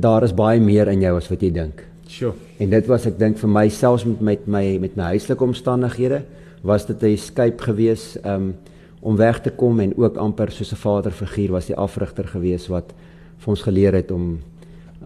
daar 0.00 0.22
is 0.22 0.32
baie 0.34 0.60
meer 0.60 0.88
in 0.88 1.00
jou 1.00 1.16
as 1.16 1.28
wat 1.28 1.42
jy 1.42 1.50
dink. 1.52 1.84
Sjoe. 2.08 2.32
En 2.58 2.70
dit 2.70 2.86
was 2.86 3.06
ek 3.06 3.18
dink 3.18 3.36
vir 3.38 3.48
myself 3.48 4.06
met 4.06 4.20
met 4.20 4.46
my 4.46 4.78
met 4.80 4.96
my 4.96 5.02
huislike 5.02 5.44
omstandighede 5.44 6.22
was 6.62 6.86
dit 6.86 7.02
'n 7.02 7.12
escape 7.12 7.62
gewees 7.62 8.16
um 8.24 8.54
om 9.00 9.16
weg 9.16 9.40
te 9.40 9.50
kom 9.50 9.80
en 9.80 9.92
ook 9.96 10.16
amper 10.16 10.50
soos 10.50 10.72
'n 10.72 10.76
vaderfiguur 10.76 11.50
was 11.50 11.66
die 11.66 11.76
afrigter 11.76 12.24
gewees 12.24 12.68
wat 12.68 12.94
vir 13.38 13.48
ons 13.48 13.62
geleer 13.62 13.92
het 13.92 14.10
om 14.10 14.38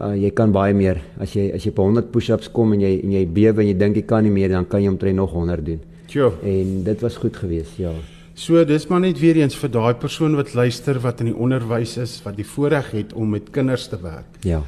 uh, 0.00 0.14
jy 0.16 0.30
kan 0.36 0.52
baie 0.52 0.74
meer 0.74 1.00
as 1.22 1.34
jy 1.36 1.50
as 1.56 1.64
jy 1.64 1.72
op 1.74 1.80
100 1.84 2.10
push-ups 2.12 2.50
kom 2.52 2.74
en 2.76 2.80
jy 2.80 2.92
en 3.02 3.12
jy 3.12 3.24
bewe 3.26 3.62
en 3.62 3.70
jy 3.70 3.76
dink 3.78 3.96
jy 3.96 4.04
kan 4.08 4.24
nie 4.26 4.34
meer 4.34 4.52
dan 4.54 4.68
kan 4.68 4.82
jy 4.82 4.92
omtrent 4.92 5.16
nog 5.16 5.32
100 5.32 5.64
doen. 5.66 5.80
Tjoh. 6.06 6.32
En 6.42 6.82
dit 6.86 7.00
was 7.02 7.16
goed 7.16 7.36
geweest, 7.36 7.76
ja. 7.82 7.92
So 8.36 8.64
dis 8.68 8.84
maar 8.90 9.00
net 9.00 9.18
weer 9.18 9.38
eens 9.40 9.56
vir 9.56 9.70
daai 9.72 9.94
persoon 9.96 10.36
wat 10.36 10.52
luister 10.54 10.98
wat 11.00 11.22
in 11.24 11.30
die 11.30 11.36
onderwys 11.36 11.96
is, 12.02 12.18
wat 12.24 12.36
die 12.36 12.44
voorreg 12.44 12.90
het 12.92 13.14
om 13.16 13.30
met 13.32 13.48
kinders 13.50 13.88
te 13.88 13.96
werk. 14.02 14.28
Ja. 14.44 14.60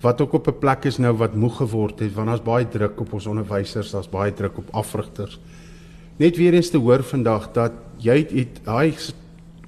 Wat 0.00 0.20
ook 0.22 0.32
op 0.38 0.46
'n 0.48 0.58
plek 0.60 0.84
is 0.84 0.98
nou 0.98 1.16
wat 1.16 1.34
moeg 1.34 1.56
geword 1.56 1.98
het 1.98 2.14
want 2.14 2.28
daar's 2.28 2.42
baie 2.42 2.68
druk 2.68 3.00
op 3.00 3.12
ons 3.12 3.26
onderwysers, 3.26 3.90
daar's 3.90 4.08
baie 4.08 4.32
druk 4.32 4.58
op 4.58 4.68
afrigters. 4.70 5.40
Net 6.16 6.36
weer 6.36 6.54
eens 6.54 6.70
te 6.70 6.78
hoor 6.78 7.02
vandag 7.02 7.52
dat 7.52 7.72
jy 7.98 8.26
het 8.30 8.60
daai 8.64 8.94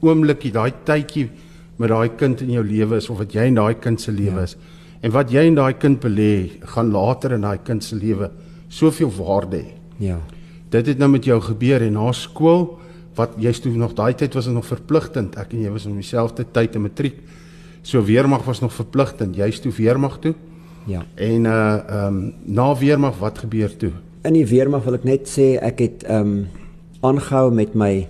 oomblikie, 0.01 0.53
daai 0.53 0.73
tydjie 0.85 1.29
met 1.77 1.89
daai 1.89 2.11
kind 2.17 2.41
in 2.41 2.51
jou 2.51 2.65
lewe 2.65 2.97
is 2.97 3.11
of 3.11 3.19
wat 3.19 3.33
jy 3.33 3.47
in 3.49 3.55
daai 3.55 3.75
kind 3.75 4.01
se 4.01 4.13
lewe 4.13 4.37
ja. 4.37 4.43
is. 4.43 4.57
En 5.01 5.11
wat 5.11 5.31
jy 5.33 5.47
in 5.49 5.57
daai 5.57 5.75
kind 5.81 6.01
belê, 6.03 6.61
gaan 6.75 6.91
later 6.93 7.33
in 7.33 7.41
daai 7.47 7.59
kind 7.65 7.85
se 7.85 7.97
lewe 7.97 8.31
soveel 8.69 9.11
waarde 9.17 9.63
hê. 9.63 9.71
Ja. 9.97 10.19
Dit 10.71 10.87
het 10.87 10.99
nou 10.99 11.09
met 11.11 11.25
jou 11.25 11.41
gebeur 11.41 11.83
en 11.83 11.97
na 11.97 12.13
skool 12.13 12.79
wat 13.19 13.35
jy's 13.43 13.59
toe 13.61 13.73
nog 13.77 13.95
daai 13.99 14.15
tyd 14.15 14.35
was 14.35 14.47
dit 14.47 14.55
nog 14.55 14.67
verpligtend. 14.69 15.37
Ek 15.41 15.53
en 15.53 15.65
jy 15.65 15.73
was 15.73 15.87
in 15.89 15.97
dieselfde 15.99 16.45
tyd 16.53 16.77
in 16.79 16.85
matriek. 16.87 17.19
So 17.83 18.03
weermag 18.05 18.45
was 18.45 18.61
nog 18.61 18.73
verpligtend. 18.77 19.37
Jy's 19.37 19.61
toe 19.61 19.73
weermag 19.73 20.19
toe. 20.21 20.35
Ja. 20.87 21.03
En 21.17 21.45
uh 21.45 21.81
ehm 21.89 22.07
um, 22.07 22.33
na 22.45 22.77
weermag 22.77 23.19
wat 23.19 23.39
gebeur 23.39 23.77
toe? 23.77 23.93
In 24.25 24.33
die 24.37 24.47
weermag 24.47 24.85
wil 24.85 24.95
ek 24.95 25.05
net 25.05 25.29
sê 25.29 25.57
ek 25.61 25.81
het 25.81 26.05
ehm 26.05 26.21
um, 26.21 26.49
aangehou 27.01 27.51
met 27.53 27.75
my 27.75 28.07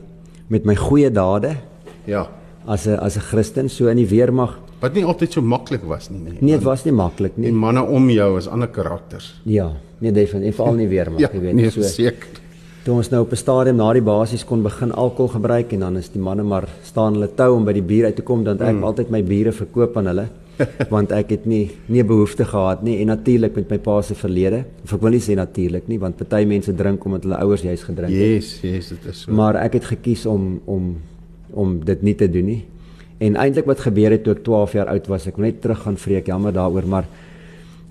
met 0.51 0.65
my 0.67 0.75
goeie 0.75 1.11
dade 1.11 1.57
Ja. 2.05 2.27
as 2.67 2.87
'n 2.87 2.99
as 2.99 3.17
'n 3.17 3.21
Christen. 3.21 3.69
So 3.69 3.87
in 3.87 3.97
die 3.97 4.09
weermag. 4.09 4.59
Wat 4.81 4.95
nie 4.95 5.05
altyd 5.05 5.33
so 5.33 5.43
maklik 5.43 5.83
was 5.85 6.09
nie, 6.11 6.19
nee. 6.21 6.37
Nee, 6.41 6.55
dit 6.57 6.63
was 6.65 6.85
nie 6.85 6.93
maklik 6.93 7.37
nie. 7.37 7.53
manne 7.53 7.83
om 7.85 8.11
jou 8.11 8.39
is 8.39 8.49
ander 8.49 8.69
karakters. 8.69 9.35
Ja, 9.45 9.73
nee 10.01 10.13
definitief 10.13 10.57
veral 10.57 10.75
nie 10.75 10.89
weermag, 10.89 11.21
Ja, 11.25 11.29
jy 11.33 11.41
weet. 11.41 11.55
nee, 11.55 11.71
so 11.71 11.83
seker. 11.83 12.27
toe 12.85 12.95
ons 12.97 13.11
nou 13.11 13.21
op 13.23 13.33
'n 13.33 13.37
stadium 13.37 13.77
na 13.77 13.93
die 13.93 14.01
basies 14.03 14.45
kon 14.45 14.63
begin 14.63 14.93
alkohol 14.93 15.29
gebruik 15.29 15.73
en 15.73 15.81
dan 15.81 15.97
is 15.97 16.09
die 16.09 16.21
manne 16.21 16.43
maar 16.43 16.65
staan 16.83 17.13
hulle 17.13 17.29
tou 17.37 17.57
om 17.57 17.65
by 17.65 17.73
die 17.73 17.83
bier 17.83 18.07
uit 18.07 18.17
te 18.17 18.23
kom 18.23 18.45
dan 18.45 18.57
ek 18.61 18.75
mm. 18.75 18.85
altyd 18.85 19.11
my 19.11 19.23
biere 19.23 19.53
verkoop 19.53 19.97
aan 19.99 20.07
hulle 20.07 20.29
want 20.95 21.13
ek 21.13 21.31
het 21.31 21.45
nie 21.47 21.71
nie 21.89 22.03
behoefte 22.05 22.45
gehad 22.45 22.83
nie 22.83 23.01
en 23.03 23.07
natuurlik 23.07 23.55
met 23.57 23.71
my 23.71 23.79
pa 23.79 24.01
se 24.03 24.15
verlede 24.15 24.65
of 24.85 24.95
ek 24.95 25.01
wil 25.03 25.11
nie 25.11 25.21
sê 25.21 25.35
natuurlik 25.37 25.89
nie 25.89 25.99
want 25.99 26.17
party 26.17 26.45
mense 26.47 26.73
drink 26.73 27.05
omdat 27.05 27.23
hulle 27.23 27.37
ouers 27.37 27.63
juis 27.63 27.83
gedrink 27.85 28.13
het 28.13 28.19
Yes, 28.21 28.61
yes, 28.63 28.89
dit 28.89 29.05
is 29.13 29.21
so. 29.21 29.33
maar 29.33 29.57
ek 29.57 29.73
het 29.73 29.85
gekies 29.85 30.27
om 30.27 30.61
om 30.65 30.97
om 31.53 31.85
dit 31.85 32.03
nie 32.03 32.15
te 32.15 32.31
doen 32.31 32.45
nie. 32.47 32.65
En 33.21 33.37
eintlik 33.37 33.67
wat 33.69 33.83
gebeur 33.85 34.15
het 34.15 34.23
toe 34.25 34.33
ek 34.33 34.45
12 34.47 34.73
jaar 34.79 34.89
oud 34.95 35.11
was, 35.13 35.27
ek 35.29 35.37
wil 35.37 35.51
net 35.51 35.61
terug 35.61 35.83
gaan 35.85 35.99
vreek, 36.01 36.31
jammer 36.33 36.55
daaroor, 36.57 36.87
maar 36.89 37.09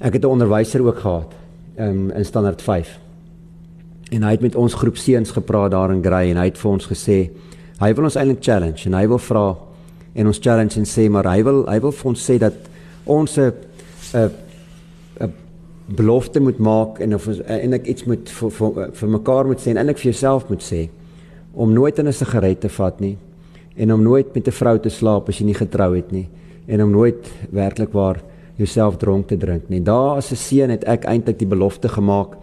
ek 0.02 0.14
het 0.18 0.24
'n 0.24 0.34
onderwyser 0.34 0.82
ook 0.82 1.00
gehad 1.00 1.34
um, 1.78 2.10
in 2.12 2.26
standaard 2.26 2.62
5. 2.62 3.00
En 4.12 4.24
hy 4.24 4.32
het 4.32 4.42
met 4.42 4.56
ons 4.56 4.74
groep 4.74 4.98
seuns 4.98 5.32
gepraat 5.32 5.72
daar 5.72 5.92
in 5.92 6.04
Grey 6.04 6.32
en 6.32 6.38
hy 6.38 6.46
het 6.46 6.58
vir 6.58 6.72
ons 6.72 6.88
gesê 6.88 7.30
hy 7.80 7.94
wil 7.94 8.04
ons 8.04 8.16
eintlik 8.16 8.44
challenge 8.44 8.86
en 8.86 8.94
hy 8.94 9.08
wil 9.08 9.20
vra 9.20 9.56
en 10.14 10.28
ons 10.28 10.40
challenge 10.40 10.80
en 10.80 10.86
sê 10.86 11.10
maar 11.10 11.28
hy 11.30 11.44
wil 11.44 11.66
hy 11.70 11.80
wil 11.80 11.92
vir 11.92 12.10
ons 12.10 12.26
sê 12.32 12.38
dat 12.38 12.54
ons 13.06 13.38
'n 13.38 13.54
'n 14.14 14.32
'n 15.22 15.34
belofte 15.96 16.40
moet 16.40 16.58
maak 16.60 17.00
en 17.00 17.16
of 17.16 17.28
ons 17.28 17.42
eintlik 17.46 17.88
iets 17.88 18.04
moet 18.06 18.30
vir 18.30 18.52
vir, 18.52 18.92
vir 18.94 19.10
mekaar 19.10 19.46
moet 19.46 19.60
sê 19.60 19.70
en 19.70 19.78
eintlik 19.78 19.98
vir 19.98 20.12
jouself 20.12 20.50
moet 20.50 20.64
sê 20.64 20.90
om 21.54 21.74
nooit 21.74 22.00
in 22.00 22.08
'n 22.08 22.14
sigaret 22.14 22.60
te 22.62 22.70
vat 22.70 23.00
nie 23.00 23.18
en 23.80 23.94
om 23.94 24.04
nooit 24.04 24.34
met 24.34 24.48
'n 24.48 24.52
vrou 24.52 24.80
te 24.80 24.90
slaap 24.90 25.30
as 25.30 25.40
jy 25.40 25.46
nie 25.46 25.60
getrou 25.60 25.96
het 25.96 26.12
nie 26.12 26.28
en 26.68 26.84
om 26.84 26.92
nooit 26.92 27.32
werklik 27.50 27.94
waar 27.94 28.22
jouself 28.56 28.98
dronk 28.98 29.28
te 29.28 29.38
drink 29.38 29.70
nie. 29.70 29.82
Daar 29.82 30.16
as 30.16 30.32
'n 30.32 30.36
seun 30.36 30.70
het 30.70 30.84
ek 30.84 31.04
eintlik 31.04 31.40
die 31.40 31.48
belofte 31.48 31.90
gemaak 31.90 32.36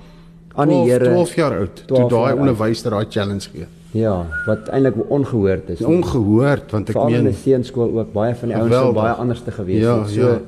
aan 0.55 0.69
die 0.69 0.85
12, 0.85 0.88
Here. 0.88 1.05
12 1.05 1.35
jaar 1.35 1.59
oud 1.59 1.76
toe 1.87 1.97
12 1.97 2.11
daai 2.11 2.35
onderwyser 2.35 2.90
daai 2.90 3.07
challenge 3.09 3.49
gee. 3.52 3.66
Ja, 3.90 4.26
wat 4.47 4.69
eintlik 4.69 4.95
ongehoord 5.09 5.69
is. 5.69 5.81
Ongehoord 5.81 6.71
want 6.71 6.88
ek 6.88 6.97
Veral 6.97 7.09
in 7.09 7.23
meen 7.23 7.33
'n 7.33 7.35
seunskool 7.35 7.99
ook 7.99 8.12
baie 8.12 8.35
van 8.35 8.49
die 8.49 8.57
ouens 8.57 8.75
sou 8.75 8.93
baie 8.93 9.12
anders 9.12 9.43
te 9.43 9.50
gewees 9.50 9.83
Ja, 9.83 9.99
het. 9.99 10.11
So 10.11 10.21
ja. 10.21 10.40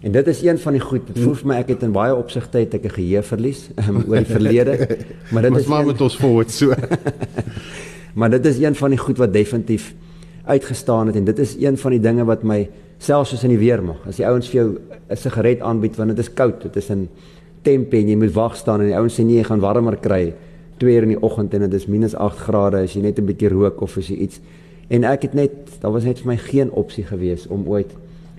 En 0.00 0.12
dit 0.12 0.26
is 0.26 0.42
een 0.42 0.58
van 0.58 0.72
die 0.72 0.80
goed. 0.80 1.06
Dit 1.06 1.18
voel 1.18 1.34
vir 1.34 1.46
my 1.46 1.54
ek 1.54 1.68
het 1.68 1.82
in 1.82 1.92
baie 1.92 2.14
opsigte 2.14 2.58
het 2.58 2.74
ek 2.74 2.84
'n 2.84 2.90
geheue 2.90 3.22
verlies 3.22 3.70
um, 3.88 4.04
oor 4.08 4.16
die 4.16 4.24
verlede. 4.24 4.98
Maar 5.32 5.42
dit 5.42 5.56
is 5.56 5.66
maar 5.66 5.80
een, 5.80 5.86
met 5.86 6.00
ons 6.00 6.16
voort 6.16 6.50
so. 6.50 6.72
maar 8.18 8.30
dit 8.30 8.46
is 8.46 8.58
een 8.58 8.74
van 8.74 8.90
die 8.90 8.98
goed 8.98 9.18
wat 9.18 9.32
definitief 9.32 9.94
uitgestaan 10.46 11.10
het 11.10 11.16
en 11.16 11.24
dit 11.24 11.38
is 11.42 11.56
een 11.58 11.76
van 11.78 11.96
die 11.96 12.00
dinge 12.00 12.24
wat 12.24 12.44
my 12.46 12.68
selfs 13.02 13.34
soos 13.34 13.44
in 13.44 13.52
die 13.52 13.60
weermag. 13.60 13.98
As 14.08 14.20
die 14.20 14.26
ouens 14.26 14.48
vir 14.48 14.60
jou 14.60 14.68
'n 15.10 15.16
sigaret 15.16 15.60
aanbied 15.60 15.96
want 15.96 16.14
dit 16.14 16.18
is 16.18 16.32
koud, 16.32 16.62
dit 16.62 16.76
is 16.76 16.90
in 16.90 17.08
tempe 17.62 17.96
en 17.96 18.08
jy 18.08 18.16
moet 18.16 18.32
wag 18.32 18.56
staan 18.56 18.80
en 18.80 18.86
die 18.86 18.96
ouens 18.96 19.14
sê 19.14 19.24
nee, 19.24 19.36
jy 19.36 19.44
gaan 19.44 19.60
warmer 19.60 19.96
kry 19.96 20.34
2 20.78 20.94
uur 20.94 21.02
in 21.02 21.14
die 21.14 21.22
oggend 21.22 21.54
en 21.54 21.60
dit 21.60 21.74
is 21.74 21.86
minus 21.86 22.14
8 22.14 22.38
grade 22.38 22.76
as 22.76 22.94
jy 22.94 23.02
net 23.02 23.18
'n 23.18 23.26
bietjie 23.26 23.48
rook 23.48 23.80
of 23.80 23.96
as 23.96 24.08
jy 24.08 24.16
iets. 24.16 24.40
En 24.88 25.04
ek 25.04 25.22
het 25.22 25.34
net 25.34 25.80
daar 25.80 25.92
was 25.92 26.04
net 26.04 26.18
vir 26.18 26.26
my 26.26 26.36
geen 26.36 26.70
opsie 26.70 27.04
gewees 27.04 27.46
om 27.46 27.66
ooit 27.66 27.90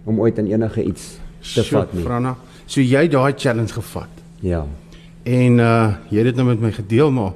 om 0.05 0.19
ooit 0.19 0.39
aan 0.39 0.45
enige 0.45 0.83
iets 0.83 1.19
te 1.53 1.63
Sjoe, 1.63 1.79
vat 1.79 1.93
nie. 1.93 2.03
Franna, 2.03 2.35
so 2.65 2.81
jy 2.81 3.07
daai 3.07 3.33
challenge 3.35 3.73
gevat. 3.73 4.09
Ja. 4.39 4.65
En 5.23 5.59
uh 5.59 5.95
jy 6.09 6.17
het 6.17 6.25
dit 6.25 6.35
nou 6.35 6.47
met 6.47 6.59
my 6.59 6.71
gedeel 6.71 7.11
maar 7.11 7.33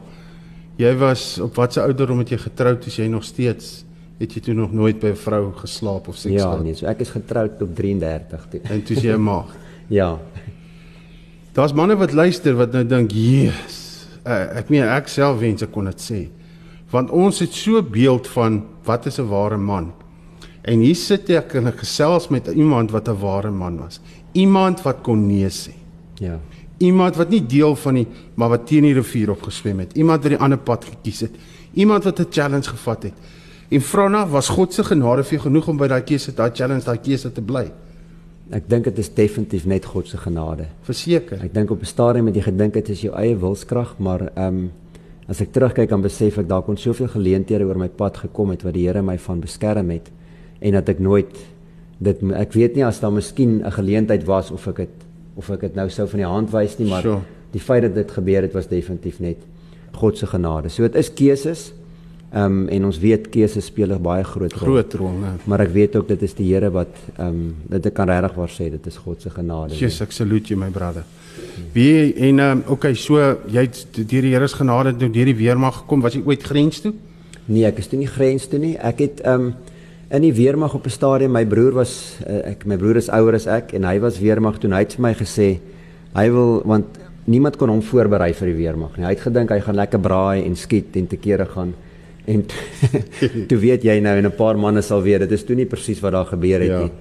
jy 0.77 0.95
was 0.97 1.39
op 1.39 1.55
watter 1.55 1.83
ouderdom 1.83 2.19
het 2.19 2.29
jy 2.29 2.37
getroud 2.37 2.85
as 2.85 2.95
jy 2.95 3.07
nog 3.07 3.23
steeds 3.23 3.83
het 4.21 4.33
jy 4.37 4.41
toe 4.45 4.53
nog 4.53 4.71
nooit 4.71 4.99
by 4.99 5.07
'n 5.11 5.15
vrou 5.17 5.51
geslaap 5.53 6.07
of 6.07 6.15
seks 6.15 6.35
Ja, 6.35 6.41
gehad? 6.51 6.63
nee, 6.63 6.75
so 6.75 6.85
ek 6.85 6.99
is 7.01 7.09
getroud 7.09 7.61
op 7.61 7.75
33 7.75 8.47
toe. 8.49 8.59
En 8.63 8.83
toe 8.83 8.95
jy 8.95 9.13
'n 9.15 9.23
maag. 9.23 9.55
Ja. 9.91 10.19
Daar's 11.53 11.73
manne 11.73 11.95
wat 11.99 12.13
luister 12.13 12.55
wat 12.55 12.71
nou 12.71 12.85
dink, 12.87 13.11
"Jesus, 13.11 14.07
uh, 14.27 14.57
ek 14.57 14.69
meen 14.69 14.83
ek 14.87 15.07
self 15.07 15.39
wens 15.39 15.61
ek 15.61 15.71
kon 15.71 15.85
dit 15.85 16.01
sê." 16.11 16.27
Want 16.91 17.09
ons 17.09 17.39
het 17.39 17.53
so 17.53 17.81
beeld 17.83 18.27
van 18.27 18.63
wat 18.85 19.05
is 19.05 19.19
'n 19.19 19.27
ware 19.27 19.57
man. 19.57 19.91
En 20.61 20.79
hier 20.79 20.95
sit 20.95 21.29
ek 21.29 21.53
en 21.55 21.67
ek 21.67 21.79
gesels 21.79 22.27
met 22.29 22.47
iemand 22.47 22.91
wat 22.91 23.07
'n 23.09 23.19
ware 23.19 23.51
man 23.51 23.77
was. 23.77 23.99
Iemand 24.33 24.81
wat 24.83 25.01
kon 25.01 25.27
nee 25.27 25.47
sê. 25.49 25.71
Ja. 26.19 26.39
Iemand 26.77 27.15
wat 27.15 27.29
nie 27.29 27.45
deel 27.45 27.75
van 27.75 27.93
die 27.93 28.07
maar 28.35 28.49
wat 28.49 28.67
teen 28.67 28.81
die 28.83 28.93
rivier 28.93 29.29
opgeswem 29.31 29.79
het. 29.79 29.93
Iemand 29.97 30.21
wat 30.23 30.31
die 30.31 30.39
ander 30.39 30.57
pad 30.57 30.85
gekies 30.85 31.19
het. 31.21 31.31
Iemand 31.73 32.03
wat 32.03 32.19
'n 32.19 32.25
challenge 32.29 32.69
gevat 32.69 33.03
het. 33.03 33.13
En 33.71 33.81
Frana 33.81 34.25
was 34.27 34.49
God 34.51 34.73
se 34.73 34.83
genade 34.83 35.23
vir 35.23 35.37
jou 35.37 35.45
genoeg 35.45 35.67
om 35.71 35.77
by 35.79 35.87
daai 35.87 36.01
keuse, 36.03 36.33
daai 36.35 36.51
challenge, 36.51 36.83
daai 36.83 36.99
keuse 36.99 37.29
te 37.31 37.41
bly. 37.41 37.69
Ek 38.51 38.65
dink 38.67 38.89
dit 38.89 38.97
is 38.99 39.09
definitief 39.15 39.63
net 39.65 39.85
God 39.87 40.09
se 40.11 40.17
genade. 40.19 40.65
Verseker. 40.83 41.39
Ek 41.45 41.53
dink 41.55 41.71
op 41.71 41.79
'n 41.79 41.87
stadium 41.87 42.27
het 42.27 42.35
jy 42.35 42.41
gedink 42.41 42.73
dit 42.73 42.89
is 42.89 43.01
jou 43.01 43.13
eie 43.15 43.35
wilskrag, 43.35 43.95
maar 43.99 44.31
ehm 44.35 44.47
um, 44.47 44.71
as 45.29 45.39
ek 45.41 45.53
terugkyk 45.53 45.89
dan 45.89 46.01
besef 46.01 46.37
ek 46.37 46.47
daar 46.49 46.61
kon 46.61 46.75
soveel 46.75 47.07
geleenthede 47.07 47.63
oor 47.63 47.77
my 47.77 47.87
pad 47.87 48.17
gekom 48.17 48.49
het 48.49 48.63
wat 48.63 48.73
die 48.73 48.87
Here 48.87 49.01
my 49.01 49.17
van 49.17 49.39
beskerm 49.39 49.89
het 49.89 50.11
en 50.59 50.73
dat 50.73 50.89
ek 50.89 50.99
nooit 50.99 51.37
dit 51.99 52.23
ek 52.33 52.53
weet 52.53 52.75
nie 52.75 52.83
as 52.85 52.99
daar 52.99 53.13
miskien 53.13 53.63
'n 53.63 53.71
geleentheid 53.71 54.25
was 54.25 54.51
of 54.51 54.67
ek 54.67 54.75
dit 54.75 54.89
of 55.35 55.49
ek 55.49 55.61
dit 55.61 55.75
nou 55.75 55.89
sou 55.89 56.07
van 56.07 56.19
die 56.19 56.27
hand 56.27 56.51
wys 56.51 56.77
nie, 56.79 56.89
maar 56.89 57.01
Sure. 57.01 57.21
die 57.51 57.61
feit 57.61 57.81
dat 57.83 57.95
dit 57.95 58.11
gebeur 58.11 58.41
het 58.41 58.53
was 58.53 58.67
definitief 58.67 59.19
net 59.19 59.37
God 59.93 60.17
se 60.17 60.25
genade. 60.25 60.69
So 60.69 60.83
dit 60.83 60.95
is 60.95 61.09
keuses. 61.13 61.73
Ehm 62.31 62.45
um, 62.45 62.67
en 62.71 62.85
ons 62.87 62.99
weet 62.99 63.25
keuses 63.29 63.65
speel 63.65 63.91
'n 63.91 64.01
baie 64.01 64.23
groot 64.23 64.53
rol. 64.53 64.67
Groot 64.67 64.93
rol, 64.93 65.15
né? 65.19 65.31
Maar 65.43 65.59
ek 65.59 65.71
weet 65.73 65.95
ook 65.95 66.07
dit 66.07 66.21
is 66.21 66.33
die 66.33 66.53
Here 66.53 66.71
wat 66.71 66.95
ehm 67.17 67.27
um, 67.27 67.55
dit 67.67 67.85
ek 67.85 67.93
kan 67.93 68.07
regtig 68.07 68.35
waar 68.35 68.49
sê 68.49 68.69
dit 68.71 68.87
is 68.87 68.97
God 68.97 69.21
se 69.21 69.29
genade. 69.29 69.75
Jesus, 69.75 70.01
ek 70.01 70.11
salute 70.11 70.47
jou 70.47 70.59
my 70.59 70.69
brother. 70.69 71.03
Wie 71.73 72.13
en 72.13 72.39
ehm 72.39 72.57
um, 72.57 72.63
okay, 72.67 72.93
so 72.93 73.17
jy 73.47 73.61
het 73.61 73.85
deur 73.95 74.21
die 74.21 74.31
Here 74.31 74.47
se 74.47 74.55
genade 74.55 74.93
nou 74.93 75.09
deur 75.11 75.25
die 75.25 75.35
weermag 75.35 75.75
gekom, 75.75 76.01
was 76.01 76.13
jy 76.13 76.21
ooit 76.25 76.43
grens 76.43 76.79
toe? 76.79 76.93
Nee, 77.45 77.65
ek 77.65 77.79
is 77.79 77.87
toe 77.87 77.99
nie 77.99 78.07
grens 78.07 78.47
toe 78.47 78.59
nie. 78.59 78.77
Ek 78.77 78.99
het 78.99 79.19
ehm 79.21 79.41
um, 79.41 79.53
in 80.11 80.21
die 80.21 80.33
weermag 80.33 80.73
op 80.73 80.85
'n 80.85 80.89
stadium 80.89 81.31
my 81.31 81.45
broer 81.45 81.73
was 81.73 82.17
uh, 82.27 82.51
ek 82.51 82.65
my 82.65 82.77
broer 82.77 82.95
is 82.95 83.09
ouer 83.09 83.35
as 83.35 83.47
ek 83.47 83.73
en 83.73 83.83
hy 83.83 83.99
was 83.99 84.19
weermag 84.19 84.59
toe 84.59 84.69
en 84.69 84.75
hy 84.75 84.83
het 84.83 84.93
vir 84.93 85.01
my 85.01 85.13
gesê 85.13 85.59
hy 86.15 86.29
wil 86.29 86.61
want 86.65 86.85
niemand 87.25 87.57
kon 87.57 87.69
hom 87.69 87.81
voorberei 87.81 88.33
vir 88.33 88.47
die 88.47 88.55
weermag 88.55 88.97
nie. 88.97 89.05
Hy 89.05 89.09
het 89.15 89.27
gedink 89.27 89.49
hy 89.49 89.59
gaan 89.59 89.75
lekker 89.75 89.99
braai 89.99 90.45
en 90.45 90.55
skiet 90.55 90.95
en 90.95 91.07
te 91.07 91.17
kere 91.17 91.45
gaan 91.45 91.73
en 92.27 92.45
toe- 93.47 93.57
weet 93.59 93.83
jy 93.83 93.99
nou 93.99 94.17
en 94.17 94.25
'n 94.25 94.35
paar 94.35 94.57
manne 94.57 94.81
sal 94.81 95.01
weet 95.01 95.19
dit 95.19 95.31
is 95.31 95.43
toe 95.43 95.55
nie 95.55 95.65
presies 95.65 95.99
wat 96.01 96.11
daar 96.11 96.25
gebeur 96.25 96.59
het 96.59 96.69
Ja. 96.69 96.79
nie. 96.83 96.91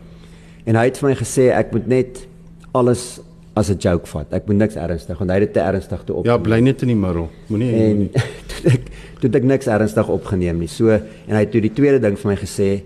En 0.67 0.75
hy 0.77 0.85
het 0.85 0.99
vir 0.99 1.09
my 1.09 1.15
gesê 1.17 1.51
ek 1.53 1.73
moet 1.73 1.87
net 1.87 2.27
alles 2.73 3.21
as 3.57 3.69
'n 3.71 3.77
joke 3.79 4.07
vat. 4.07 4.33
Ek 4.33 4.47
moet 4.47 4.57
niks 4.57 4.77
ernstig 4.77 5.19
want 5.19 5.31
hy 5.31 5.37
het 5.41 5.53
dit 5.53 5.55
te 5.55 5.61
ernstig 5.61 6.05
toe 6.05 6.17
op. 6.17 6.25
Ja, 6.27 6.37
bly 6.39 6.61
net 6.61 6.83
in 6.83 6.89
die 6.89 6.97
middel. 6.97 7.29
Moenie 7.49 7.75
En 7.75 8.11
toe 8.63 8.71
ek 8.73 8.81
toe 9.21 9.31
ek 9.35 9.45
niks 9.45 9.67
ernstig 9.67 10.09
opgeneem 10.09 10.59
nie. 10.59 10.69
So 10.69 10.89
en 10.89 11.03
hy 11.35 11.41
het 11.41 11.51
toe 11.51 11.61
die 11.61 11.73
tweede 11.73 11.99
ding 12.01 12.17
vir 12.19 12.31
my 12.31 12.37
gesê, 12.37 12.83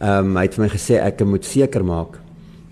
ehm 0.00 0.26
um, 0.26 0.36
hy 0.36 0.42
het 0.42 0.54
vir 0.54 0.64
my 0.64 0.68
gesê 0.70 0.94
ek 1.00 1.24
moet 1.24 1.44
seker 1.44 1.84
maak 1.84 2.18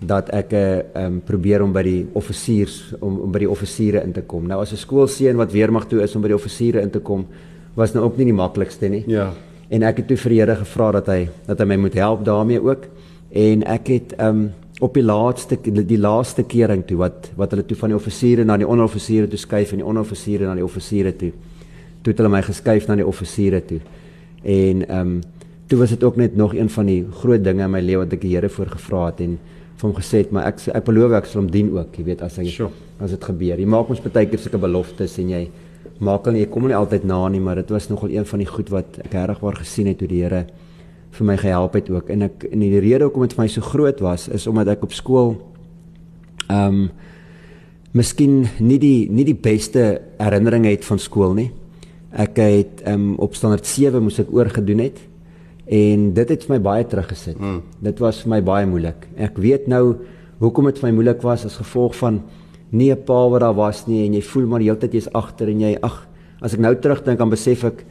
dat 0.05 0.29
ek 0.29 0.53
ehm 0.53 0.83
um, 1.05 1.21
probeer 1.21 1.61
om 1.63 1.71
by 1.73 1.83
die 1.83 2.05
offisiers 2.13 2.93
om, 3.01 3.19
om 3.19 3.31
by 3.31 3.39
die 3.39 3.49
offisiere 3.49 4.03
in 4.03 4.11
te 4.13 4.21
kom. 4.21 4.47
Nou 4.47 4.61
as 4.61 4.71
'n 4.73 4.77
skoolseun 4.77 5.35
wat 5.37 5.51
weermag 5.51 5.87
toe 5.87 6.01
is 6.03 6.15
om 6.15 6.21
by 6.21 6.27
die 6.27 6.35
offisiere 6.35 6.81
in 6.81 6.89
te 6.89 6.99
kom, 6.99 7.25
was 7.75 7.93
nou 7.93 8.05
ook 8.05 8.17
nie 8.17 8.25
die 8.29 8.37
maklikste 8.37 8.89
nie. 8.89 9.03
Ja. 9.07 9.31
En 9.69 9.83
ek 9.83 10.03
het 10.03 10.07
toe 10.11 10.17
vir 10.17 10.29
die 10.35 10.39
Here 10.41 10.55
gevra 10.59 10.91
dat 10.99 11.07
hy 11.07 11.21
dat 11.47 11.59
hy 11.59 11.65
my 11.65 11.77
moet 11.87 11.95
help 11.97 12.25
daarmee 12.25 12.61
ook. 12.61 12.85
En 13.31 13.63
ek 13.63 13.87
het 13.87 14.13
ehm 14.17 14.43
um, 14.43 14.51
op 14.83 14.93
die 14.97 15.03
laaste 15.05 15.55
die 15.63 15.97
laaste 16.01 16.43
kering 16.43 16.81
toe 16.87 16.97
wat 16.97 17.29
wat 17.37 17.51
hulle 17.53 17.63
toe 17.65 17.77
van 17.77 17.93
die 17.93 17.95
offisiere 17.97 18.43
na 18.43 18.57
die 18.57 18.67
onderoffisiere 18.67 19.29
toe 19.31 19.39
skuif 19.39 19.71
en 19.71 19.79
die 19.79 19.85
onderoffisiere 19.87 20.45
na 20.49 20.55
die 20.55 20.65
offisiere 20.65 21.13
toe. 21.15 21.31
Toe 22.01 22.11
het 22.11 22.19
hulle 22.19 22.29
my 22.33 22.41
geskuif 22.43 22.87
na 22.89 22.97
die 22.99 23.07
offisiere 23.07 23.61
toe. 23.65 23.79
En 24.43 24.87
ehm 24.87 24.99
um, 24.99 25.21
toe 25.67 25.79
was 25.79 25.89
dit 25.89 26.03
ook 26.03 26.15
net 26.19 26.35
nog 26.35 26.53
een 26.53 26.69
van 26.69 26.85
die 26.85 27.05
groot 27.21 27.43
dinge 27.43 27.63
in 27.63 27.71
my 27.71 27.79
lewe 27.81 28.03
wat 28.03 28.13
ek 28.13 28.21
die 28.21 28.35
Here 28.35 28.49
voor 28.49 28.67
gevra 28.67 29.05
het 29.05 29.21
en 29.23 29.37
vir 29.77 29.87
hom 29.87 29.95
gesê 29.97 30.17
het 30.21 30.31
maar 30.31 30.45
ek 30.51 30.59
ek 30.73 30.85
beloof 30.85 31.11
ek 31.17 31.25
sal 31.25 31.41
hom 31.41 31.51
dien 31.51 31.71
ook, 31.73 31.95
jy 31.97 32.03
weet 32.03 32.21
as 32.21 32.37
hy 32.37 32.45
Sure. 32.45 32.69
as 32.99 33.11
dit 33.11 33.23
gebeur. 33.23 33.59
Jy 33.59 33.65
maak 33.65 33.89
ons 33.89 34.01
baie 34.03 34.27
keer 34.27 34.39
sulke 34.39 34.57
beloftes 34.57 35.17
en 35.17 35.29
jy 35.29 35.47
maak 36.03 36.27
hulle 36.27 36.41
jy 36.41 36.49
kom 36.51 36.67
nie 36.67 36.75
altyd 36.77 37.05
na 37.07 37.21
nie, 37.31 37.41
maar 37.43 37.61
dit 37.61 37.71
was 37.73 37.89
nogal 37.89 38.11
een 38.13 38.25
van 38.25 38.43
die 38.43 38.49
goed 38.49 38.69
wat 38.73 38.99
ek 39.05 39.15
regwaar 39.31 39.57
gesien 39.61 39.87
het 39.91 40.01
hoe 40.03 40.09
die 40.09 40.21
Here 40.23 40.45
vir 41.13 41.27
my 41.29 41.37
gehelp 41.37 41.75
het 41.77 41.89
ook. 41.93 42.09
En 42.09 42.27
ek 42.27 42.47
en 42.49 42.63
die 42.63 42.81
rede 42.81 43.05
hoekom 43.05 43.27
dit 43.27 43.35
vir 43.37 43.43
my 43.43 43.49
so 43.51 43.65
groot 43.65 43.99
was 44.01 44.27
is 44.33 44.47
omdat 44.49 44.73
ek 44.75 44.85
op 44.87 44.95
skool 44.95 45.35
ehm 46.49 46.67
um, 46.67 46.85
miskien 47.93 48.47
nie 48.57 48.79
die 48.81 49.05
nie 49.13 49.25
die 49.27 49.37
beste 49.37 50.01
herinneringe 50.17 50.71
het 50.71 50.85
van 50.85 50.99
skool 50.99 51.35
nie. 51.37 51.51
Ek 52.11 52.39
het 52.41 52.81
ehm 52.81 53.13
um, 53.13 53.19
op 53.21 53.35
standaard 53.37 53.69
7 53.69 54.01
moes 54.01 54.19
ek 54.19 54.33
oorgedoen 54.33 54.81
het 54.87 54.99
en 55.65 56.09
dit 56.13 56.29
het 56.29 56.43
vir 56.43 56.55
my 56.57 56.61
baie 56.61 56.87
teruggesit. 56.89 57.39
Mm. 57.39 57.61
Dit 57.79 58.01
was 58.03 58.23
vir 58.23 58.33
my 58.33 58.41
baie 58.43 58.65
moeilik. 58.67 59.07
Ek 59.15 59.37
weet 59.37 59.69
nou 59.71 59.95
hoekom 60.41 60.65
dit 60.71 60.81
vir 60.81 60.89
my 60.89 60.95
moeilik 60.97 61.21
was 61.23 61.45
as 61.45 61.59
gevolg 61.61 61.95
van 62.01 62.23
nie 62.73 62.91
'n 62.91 63.03
pa 63.05 63.27
wat 63.29 63.41
daar 63.41 63.55
was 63.55 63.85
nie 63.87 64.05
en 64.05 64.13
jy 64.13 64.21
voel 64.21 64.47
maar 64.47 64.59
die 64.59 64.69
hele 64.69 64.79
tyd 64.79 64.93
jy's 64.93 65.13
agter 65.13 65.49
en 65.49 65.61
jy 65.61 65.77
ag 65.81 66.07
as 66.41 66.53
ek 66.53 66.59
nou 66.59 66.75
terugdink 66.75 67.19
dan 67.19 67.29
besef 67.29 67.63
ek 67.63 67.85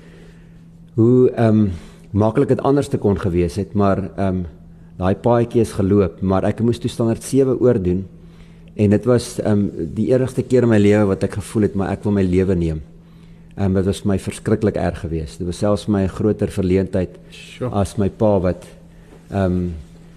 hoe 0.95 1.31
ehm 1.31 1.49
um, 1.49 1.71
maklik 2.13 2.51
dit 2.53 2.61
anders 2.61 2.91
te 2.93 3.01
kon 3.01 3.17
gewees 3.17 3.57
het, 3.57 3.73
maar 3.73 4.03
ehm 4.17 4.43
um, 4.43 4.43
daai 5.01 5.15
paadjie 5.17 5.63
is 5.65 5.73
geloop, 5.73 6.21
maar 6.21 6.45
ek 6.45 6.61
moes 6.61 6.79
toe 6.79 6.91
standaard 6.93 7.25
7 7.25 7.57
oordoen. 7.65 8.05
En 8.77 8.91
dit 8.93 9.07
was 9.09 9.39
ehm 9.41 9.53
um, 9.53 9.93
die 9.97 10.11
eerste 10.13 10.43
keer 10.43 10.67
in 10.69 10.69
my 10.69 10.79
lewe 10.79 11.07
wat 11.15 11.25
ek 11.25 11.39
gevoel 11.41 11.63
het 11.69 11.75
maar 11.75 11.95
ek 11.97 12.05
wil 12.05 12.13
my 12.13 12.23
lewe 12.23 12.55
neem. 12.55 12.83
Ehm 13.57 13.71
um, 13.71 13.75
dit 13.81 13.89
was 13.89 14.05
my 14.05 14.19
verskriklik 14.19 14.77
erg 14.77 15.01
geweest. 15.01 15.39
Dit 15.39 15.47
was 15.47 15.59
selfs 15.59 15.87
my 15.89 16.07
groter 16.07 16.53
verleentheid 16.53 17.17
sure. 17.31 17.73
as 17.73 17.97
my 17.97 18.09
pa 18.09 18.39
wat 18.41 18.69
ehm 19.31 19.45
um, 19.45 19.73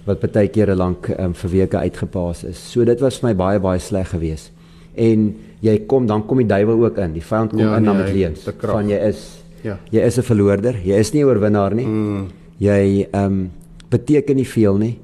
wat 0.06 0.22
baie 0.22 0.48
kere 0.54 0.76
lank 0.76 1.08
um, 1.18 1.34
vir 1.34 1.50
weke 1.50 1.78
uitgepaas 1.78 2.44
is. 2.44 2.60
So 2.72 2.84
dit 2.86 3.00
was 3.02 3.18
vir 3.20 3.30
my 3.30 3.36
baie 3.36 3.60
baie 3.60 3.80
sleg 3.80 4.12
geweest. 4.12 4.52
En 4.96 5.36
jy 5.60 5.80
kom 5.88 6.06
dan 6.08 6.26
kom 6.26 6.38
die 6.38 6.48
duiwel 6.48 6.84
ook 6.86 6.98
in. 6.98 7.14
Die 7.14 7.24
vyand 7.24 7.52
kom 7.52 7.60
ja, 7.60 7.78
in 7.78 7.84
nee, 7.84 7.94
met 7.94 8.14
leuns 8.14 8.46
van 8.60 8.90
jy 8.90 9.00
is 9.08 9.24
ja. 9.66 9.80
Jy 9.90 10.02
is 10.06 10.18
'n 10.18 10.22
verloorder. 10.22 10.76
Jy 10.84 11.00
is 11.00 11.14
nie 11.14 11.24
'n 11.24 11.28
oorwinnaar 11.28 11.74
nie. 11.76 11.86
Mm. 11.86 12.28
Jy 12.58 13.08
ehm 13.12 13.26
um, 13.26 13.52
beteken 13.90 14.36
nie 14.36 14.48
veel 14.48 14.78
nie. 14.78 14.98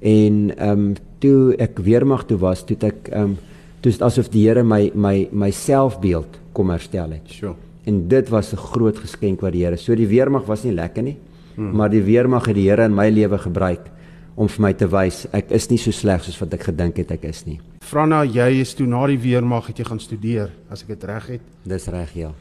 En 0.00 0.52
ehm 0.56 0.70
um, 0.70 0.94
toe 1.18 1.54
ek 1.58 1.78
weermag 1.78 2.26
toe 2.26 2.38
was, 2.38 2.64
toe 2.64 2.76
ek 2.80 3.08
ehm 3.10 3.22
um, 3.22 3.38
toe 3.80 3.92
is 3.92 4.00
asof 4.00 4.30
die 4.30 4.46
Here 4.48 4.62
my 4.62 4.90
my 4.94 5.28
my 5.32 5.50
selfbeeld 5.50 6.38
kom 6.52 6.70
herstel 6.70 7.10
het. 7.10 7.26
Sure. 7.26 7.54
En 7.84 8.08
dit 8.08 8.28
was 8.28 8.52
'n 8.52 8.56
groot 8.56 8.98
geskenk 8.98 9.40
wat 9.40 9.52
die 9.52 9.64
Here. 9.64 9.76
So 9.76 9.94
die 9.94 10.08
weermag 10.08 10.46
was 10.46 10.64
nie 10.64 10.72
lekker 10.72 11.02
nie. 11.02 11.16
Mm. 11.56 11.76
Maar 11.76 11.90
die 11.90 12.02
weermag 12.02 12.46
het 12.46 12.54
die 12.54 12.68
Here 12.68 12.84
in 12.84 12.94
my 12.94 13.10
lewe 13.10 13.38
gebruik 13.38 13.90
om 14.36 14.48
vir 14.52 14.62
my 14.62 14.72
te 14.76 14.86
wys 14.92 15.24
ek 15.36 15.50
is 15.56 15.70
nie 15.70 15.78
so 15.80 15.94
sleg 15.96 16.24
soos 16.24 16.36
wat 16.42 16.54
ek 16.54 16.68
gedink 16.68 17.00
het 17.00 17.14
ek 17.16 17.24
is 17.30 17.46
nie. 17.48 17.56
Franna, 17.86 18.22
jy 18.24 18.60
is 18.60 18.74
toe 18.76 18.86
na 18.88 19.06
die 19.08 19.20
weermag 19.20 19.70
het 19.70 19.80
jy 19.80 19.86
gaan 19.88 20.02
studeer, 20.02 20.50
as 20.70 20.84
ek 20.84 20.92
dit 20.94 21.06
reg 21.08 21.30
het? 21.36 21.46
Dis 21.64 21.88
reg, 21.92 22.12
ja. 22.18 22.32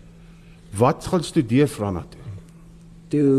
Wat 0.75 1.07
gaan 1.07 1.23
studeer 1.23 1.71
Franna 1.71 2.03
toe? 2.11 2.25
Toe 3.13 3.29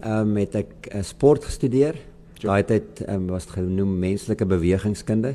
ehm 0.00 0.30
um, 0.30 0.36
het 0.40 0.54
ek 0.62 0.88
uh, 0.94 1.02
sport 1.04 1.44
gestudeer. 1.44 1.98
Daai 2.40 2.64
tyd 2.64 3.02
um, 3.04 3.26
was 3.28 3.44
dit 3.44 3.58
genoem 3.58 3.92
menslike 4.00 4.46
bewegingskunde. 4.48 5.34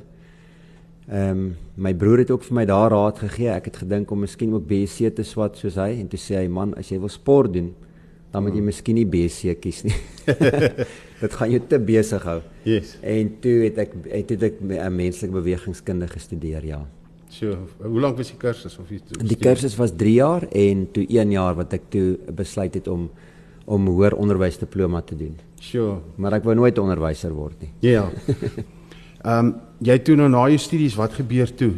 Ehm 1.05 1.29
um, 1.29 1.43
my 1.77 1.91
broer 1.93 2.23
het 2.23 2.31
ook 2.33 2.43
vir 2.47 2.55
my 2.61 2.65
daar 2.65 2.89
raad 2.95 3.19
gegee. 3.21 3.51
Ek 3.53 3.69
het 3.69 3.77
gedink 3.83 4.11
om 4.11 4.23
miskien 4.25 4.55
ook 4.55 4.65
BSc 4.65 5.13
te 5.13 5.23
swat 5.23 5.59
soos 5.61 5.77
hy 5.77 5.99
en 5.99 6.07
toe 6.09 6.17
sê 6.17 6.39
hy 6.39 6.47
man, 6.49 6.73
as 6.79 6.89
jy 6.89 6.97
wil 7.03 7.13
sport 7.13 7.53
doen, 7.53 7.75
dan 8.31 8.43
moet 8.43 8.55
jy 8.55 8.63
hmm. 8.63 8.71
miskien 8.71 8.97
nie 8.97 9.05
BSc 9.05 9.59
kies 9.61 9.83
nie. 9.85 9.95
dit 11.25 11.37
gaan 11.39 11.53
jou 11.53 11.61
te 11.69 11.79
besig 11.81 12.23
hou. 12.27 12.39
Yes. 12.67 12.95
En 13.01 13.31
toe 13.43 13.55
het 13.65 13.79
ek 13.85 13.95
het 14.09 14.29
toe 14.29 14.37
ek 14.49 14.61
menslike 14.93 15.33
bewegingskunde 15.35 16.09
gestudeer, 16.11 16.65
ja. 16.65 16.81
So, 17.35 17.57
hoe 17.83 17.99
lank 17.99 18.19
was 18.21 18.29
die 18.31 18.39
kursus 18.39 18.77
of 18.79 18.91
jy 18.93 19.01
Die 19.25 19.39
kursus 19.39 19.75
was 19.79 19.91
3 19.97 20.13
jaar 20.13 20.45
en 20.55 20.85
toe 20.95 21.03
1 21.09 21.33
jaar 21.35 21.57
wat 21.57 21.73
ek 21.75 21.89
toe 21.93 22.07
besluit 22.35 22.77
het 22.77 22.87
om 22.91 23.09
om 23.65 23.87
hoër 23.89 24.13
onderwys 24.13 24.59
diploma 24.61 24.99
te 25.01 25.15
doen. 25.17 25.33
So, 25.57 25.95
maar 26.21 26.35
ek 26.37 26.43
wou 26.45 26.53
nooit 26.53 26.77
onderwyser 26.77 27.31
word 27.33 27.63
nie. 27.65 27.71
Ja. 27.81 28.05
Ehm 29.25 29.47
um, 29.47 29.55
jy 29.81 29.95
toe 30.05 30.13
nou 30.19 30.27
na 30.29 30.43
jou 30.51 30.59
studies, 30.61 30.95
wat 30.95 31.15
gebeur 31.17 31.49
toe? 31.57 31.71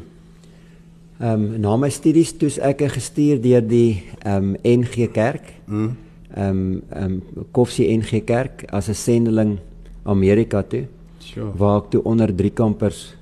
Ehm 1.22 1.46
um, 1.46 1.62
na 1.64 1.78
my 1.80 1.90
studies 1.90 2.34
toe 2.36 2.52
ek 2.68 2.84
gestuur 2.92 3.40
deur 3.42 3.64
die 3.64 4.04
ehm 4.20 4.52
um, 4.52 4.82
NG 4.82 5.08
Kerk. 5.16 5.56
Mm 5.66 5.96
ehm 6.36 6.50
um, 6.50 6.82
ehm 6.90 7.04
um, 7.04 7.46
Koffsie 7.52 7.98
NG 7.98 8.24
Kerk 8.24 8.66
as 8.72 8.88
'n 8.90 8.94
sendeling 8.94 9.58
Amerika 10.04 10.64
toe. 10.64 10.88
Sure. 11.20 11.52
Waar 11.56 11.78
ek 11.84 11.90
toe 11.90 12.04
onder 12.04 12.36
drie 12.36 12.52
kampers 12.52 13.16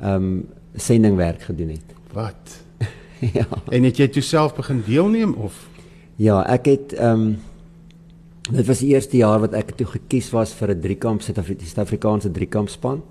ehm 0.00 0.14
um, 0.14 0.46
sendingwerk 0.74 1.42
gedoen 1.42 1.68
het. 1.68 1.94
Wat? 2.18 2.62
ja. 3.32 3.46
En 3.68 3.82
het 3.82 3.96
jy 3.96 4.08
toe 4.08 4.22
self 4.22 4.54
begin 4.54 4.82
deelneem 4.86 5.34
of? 5.34 5.68
Ja, 6.16 6.42
ek 6.46 6.66
het 6.66 6.92
ehm 6.92 7.20
um, 7.20 7.38
dit 8.50 8.66
was 8.66 8.78
die 8.78 8.94
eerste 8.94 9.16
jaar 9.16 9.40
wat 9.40 9.52
ek 9.52 9.74
toe 9.76 9.86
gekies 9.86 10.30
was 10.30 10.52
vir 10.52 10.70
'n 10.74 10.80
driekamp 10.80 11.22
Suid-Afrikaanse 11.22 12.30
driekamp 12.30 12.68
span 12.68 13.02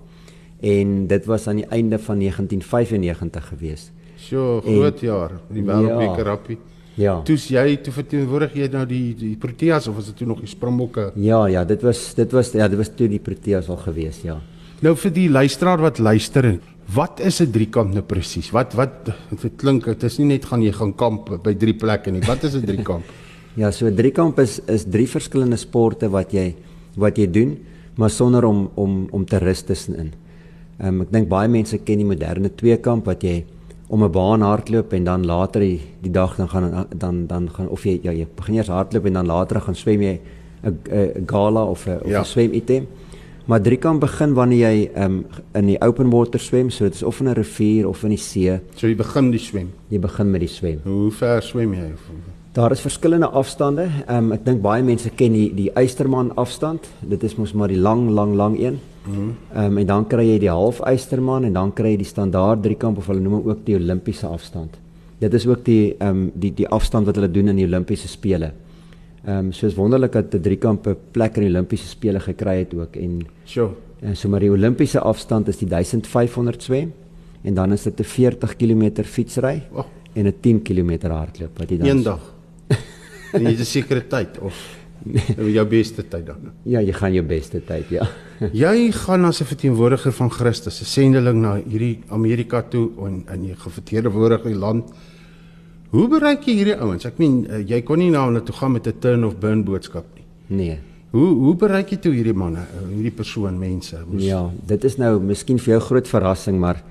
en 0.60 1.06
dit 1.06 1.24
was 1.24 1.46
aan 1.46 1.56
die 1.56 1.66
einde 1.70 1.98
van 1.98 2.18
1995 2.18 3.48
gewees. 3.48 3.90
So 4.16 4.60
groot 4.60 5.00
en, 5.00 5.06
jaar, 5.06 5.30
die 5.48 5.62
wêreldbeker 5.62 6.24
ja, 6.24 6.30
rappie. 6.30 6.58
Ja. 6.98 7.20
Toe's 7.22 7.46
jy 7.52 7.76
toe 7.86 7.92
verteenwoordig 7.94 8.56
jy 8.58 8.66
nou 8.72 8.82
die 8.88 9.14
die 9.14 9.34
Proteas 9.38 9.86
of 9.86 9.94
was 10.00 10.08
dit 10.10 10.18
toe 10.18 10.26
nog 10.26 10.40
die 10.42 10.50
Springbokke? 10.50 11.12
Ja, 11.22 11.44
ja, 11.46 11.62
dit 11.64 11.82
was 11.86 12.00
dit 12.18 12.32
was 12.34 12.50
ja, 12.56 12.66
dit 12.68 12.78
was 12.80 12.90
toe 12.90 13.06
die 13.10 13.22
Proteas 13.22 13.68
al 13.70 13.78
gewees, 13.84 14.18
ja. 14.26 14.40
Nou 14.82 14.94
vir 14.98 15.14
die 15.14 15.28
luisteraar 15.30 15.80
wat 15.82 15.98
luister, 16.02 16.52
wat 16.94 17.20
is 17.20 17.40
'n 17.40 17.52
driekamp 17.52 17.94
nou 17.94 18.02
presies? 18.02 18.50
Wat 18.50 18.74
wat 18.74 19.10
dit 19.30 19.52
klink 19.56 19.84
dit 19.84 20.02
is 20.02 20.18
nie 20.18 20.26
net 20.26 20.44
gaan 20.44 20.62
jy 20.62 20.72
gaan 20.72 20.94
kamp 20.94 21.42
by 21.42 21.54
drie 21.54 21.74
plekke 21.74 22.10
nie. 22.10 22.20
Wat 22.26 22.42
is 22.44 22.54
'n 22.54 22.66
driekamp? 22.66 23.04
ja, 23.62 23.70
so 23.70 23.86
'n 23.86 23.94
driekamp 23.94 24.38
is 24.38 24.60
is 24.66 24.84
drie 24.84 25.06
verskillende 25.06 25.56
sporte 25.56 26.08
wat 26.10 26.32
jy 26.32 26.54
wat 26.96 27.16
jy 27.16 27.30
doen, 27.30 27.58
maar 27.96 28.10
sonder 28.10 28.44
om 28.44 28.70
om 28.74 29.08
om 29.10 29.24
te 29.24 29.38
rus 29.38 29.62
tussenin. 29.62 30.12
Ehm 30.80 30.94
um, 30.94 31.00
ek 31.02 31.12
dink 31.12 31.28
baie 31.28 31.48
mense 31.48 31.78
ken 31.78 31.98
die 31.98 32.06
moderne 32.06 32.50
tweekamp 32.54 33.06
wat 33.06 33.22
jy 33.22 33.44
om 33.88 34.04
'n 34.04 34.10
baan 34.10 34.40
hardloop 34.40 34.92
en 34.92 35.04
dan 35.04 35.26
later 35.26 35.60
die, 35.60 35.80
die 36.00 36.10
dag 36.10 36.36
dan 36.36 36.48
gaan 36.48 36.86
dan 36.96 37.26
dan 37.26 37.50
gaan 37.50 37.68
of 37.68 37.84
jy 37.84 38.00
ja 38.02 38.12
jy 38.12 38.26
begin 38.36 38.54
eers 38.54 38.68
hardloop 38.68 39.06
en 39.06 39.12
dan 39.12 39.26
later 39.26 39.60
gaan 39.60 39.74
swem 39.74 40.02
jy 40.02 40.20
'n 40.62 41.26
gala 41.26 41.64
of 41.64 41.86
'n 41.86 42.00
of 42.00 42.06
'n 42.06 42.10
ja. 42.10 42.22
swem 42.22 42.52
item. 42.52 42.86
Maar 43.48 43.62
drie 43.62 43.78
kan 43.78 43.98
begin 43.98 44.34
wanneer 44.34 44.70
jy 44.70 44.90
um, 44.96 45.26
in 45.54 45.66
die 45.66 45.80
open 45.80 46.10
water 46.10 46.40
swem, 46.40 46.70
so 46.70 46.84
dit 46.84 46.94
is 46.94 47.02
of 47.02 47.20
in 47.20 47.28
'n 47.28 47.32
rivier 47.32 47.88
of 47.88 48.02
in 48.02 48.08
die 48.08 48.18
see. 48.18 48.60
So 48.74 48.86
jy 48.86 48.96
begin 48.96 49.30
die 49.30 49.40
swem. 49.40 49.70
Jy 49.88 49.98
begin 49.98 50.30
met 50.30 50.40
die 50.40 50.48
swem. 50.48 50.80
Hoe 50.84 51.10
ver 51.10 51.42
swem 51.42 51.72
jy? 51.72 51.92
Daar 52.52 52.72
is 52.72 52.80
verskillende 52.80 53.28
afstande. 53.28 53.88
Um, 54.10 54.32
ek 54.32 54.44
dink 54.44 54.60
baie 54.62 54.82
mense 54.82 55.10
ken 55.10 55.32
die 55.32 55.54
die 55.54 55.70
Eysterman 55.72 56.34
afstand. 56.36 56.88
Dit 57.00 57.22
is 57.22 57.36
mos 57.36 57.52
maar 57.52 57.68
die 57.68 57.80
lang 57.80 58.10
lang 58.10 58.34
lang 58.34 58.60
een. 58.60 58.80
Ehm 59.06 59.64
um, 59.64 59.78
en 59.78 59.86
dan 59.86 60.06
kry 60.06 60.24
jy 60.26 60.38
die 60.38 60.50
half 60.50 60.80
eysterman 60.80 61.44
en 61.44 61.52
dan 61.52 61.72
kry 61.72 61.94
jy 61.94 61.96
die 62.02 62.08
standaard 62.08 62.62
driekamp 62.62 62.98
of 62.98 63.06
hulle 63.06 63.20
noem 63.20 63.46
ook 63.48 63.64
die 63.64 63.76
Olimpiese 63.76 64.26
afstand. 64.26 64.76
Dit 65.18 65.34
is 65.34 65.46
ook 65.46 65.64
die 65.64 65.94
ehm 65.98 66.08
um, 66.08 66.30
die 66.34 66.52
die 66.54 66.68
afstand 66.68 67.06
wat 67.06 67.16
hulle 67.16 67.30
doen 67.30 67.48
in 67.48 67.56
die 67.56 67.66
Olimpiese 67.66 68.08
spele. 68.08 68.52
Ehm 69.24 69.38
um, 69.38 69.52
soos 69.52 69.74
wonderlik 69.74 70.12
dat 70.12 70.30
die 70.30 70.40
driekamp 70.40 70.86
'n 70.86 70.96
plek 71.12 71.36
in 71.36 71.42
die 71.42 71.50
Olimpiese 71.50 71.88
spele 71.88 72.20
gekry 72.20 72.58
het 72.58 72.74
ook 72.74 72.96
en 72.96 73.26
sure. 73.44 73.74
En 74.00 74.16
so 74.16 74.28
maar 74.28 74.40
die 74.40 74.50
Olimpiese 74.50 75.00
afstand 75.00 75.48
is 75.48 75.58
die 75.58 75.68
1500 75.68 76.62
swem 76.62 76.92
en 77.42 77.54
dan 77.54 77.72
is 77.72 77.82
dit 77.82 78.00
'n 78.00 78.04
40 78.04 78.56
km 78.56 79.02
fietsry 79.02 79.62
oh. 79.72 79.84
en 80.14 80.26
'n 80.26 80.34
10 80.40 80.62
km 80.62 81.08
hardloop 81.08 81.58
wat 81.58 81.70
jy 81.70 81.78
dan 81.78 81.86
Eendag. 81.86 82.34
en 83.32 83.42
jy 83.42 83.50
het 83.50 83.60
'n 83.60 83.64
sekere 83.64 84.06
tyd 84.06 84.38
of 84.38 84.77
jou 85.56 85.66
beste 85.66 86.02
tyd 86.08 86.26
dan. 86.26 86.50
Ja, 86.64 86.80
jy 86.80 86.92
gaan 86.92 87.12
jou 87.14 87.24
beste 87.26 87.60
tyd, 87.64 87.90
ja. 87.90 88.08
jy 88.64 88.90
gaan 88.92 89.24
as 89.24 89.40
'n 89.40 89.44
verteenwoordiger 89.44 90.12
van 90.12 90.30
Christus, 90.30 90.80
'n 90.80 90.84
sendeling 90.84 91.40
na 91.42 91.56
hierdie 91.56 92.00
Amerika 92.08 92.62
toe 92.62 92.90
en 93.06 93.24
in 93.34 93.44
jy 93.44 93.54
verteenwoordig 93.56 94.42
die 94.42 94.58
land. 94.58 94.90
Hoe 95.90 96.08
bereik 96.08 96.44
jy 96.44 96.54
hierdie 96.54 96.76
ouens? 96.76 97.06
Ek 97.08 97.18
meen, 97.18 97.46
eh, 97.46 97.64
jy 97.64 97.82
kon 97.82 97.98
nie 97.98 98.10
na 98.10 98.26
hulle 98.26 98.42
toe 98.44 98.54
gaan 98.54 98.72
met 98.72 98.86
'n 98.86 98.98
turn 99.00 99.24
of 99.24 99.38
burn 99.40 99.64
boodskap 99.64 100.04
nie. 100.14 100.24
Nee. 100.48 100.78
Hoe 101.10 101.34
hoe 101.34 101.54
bereik 101.56 101.90
jy 101.90 101.96
toe 101.96 102.12
hierdie 102.12 102.34
manne, 102.36 102.60
eh, 102.60 102.88
hierdie 102.94 103.16
persoon, 103.16 103.58
mense? 103.58 103.96
Hoes... 103.96 104.22
Ja, 104.22 104.50
dit 104.66 104.84
is 104.84 104.98
nou 104.98 105.18
miskien 105.20 105.58
vir 105.58 105.78
jou 105.78 105.80
groot 105.80 106.08
verrassing, 106.08 106.58
maar 106.60 106.82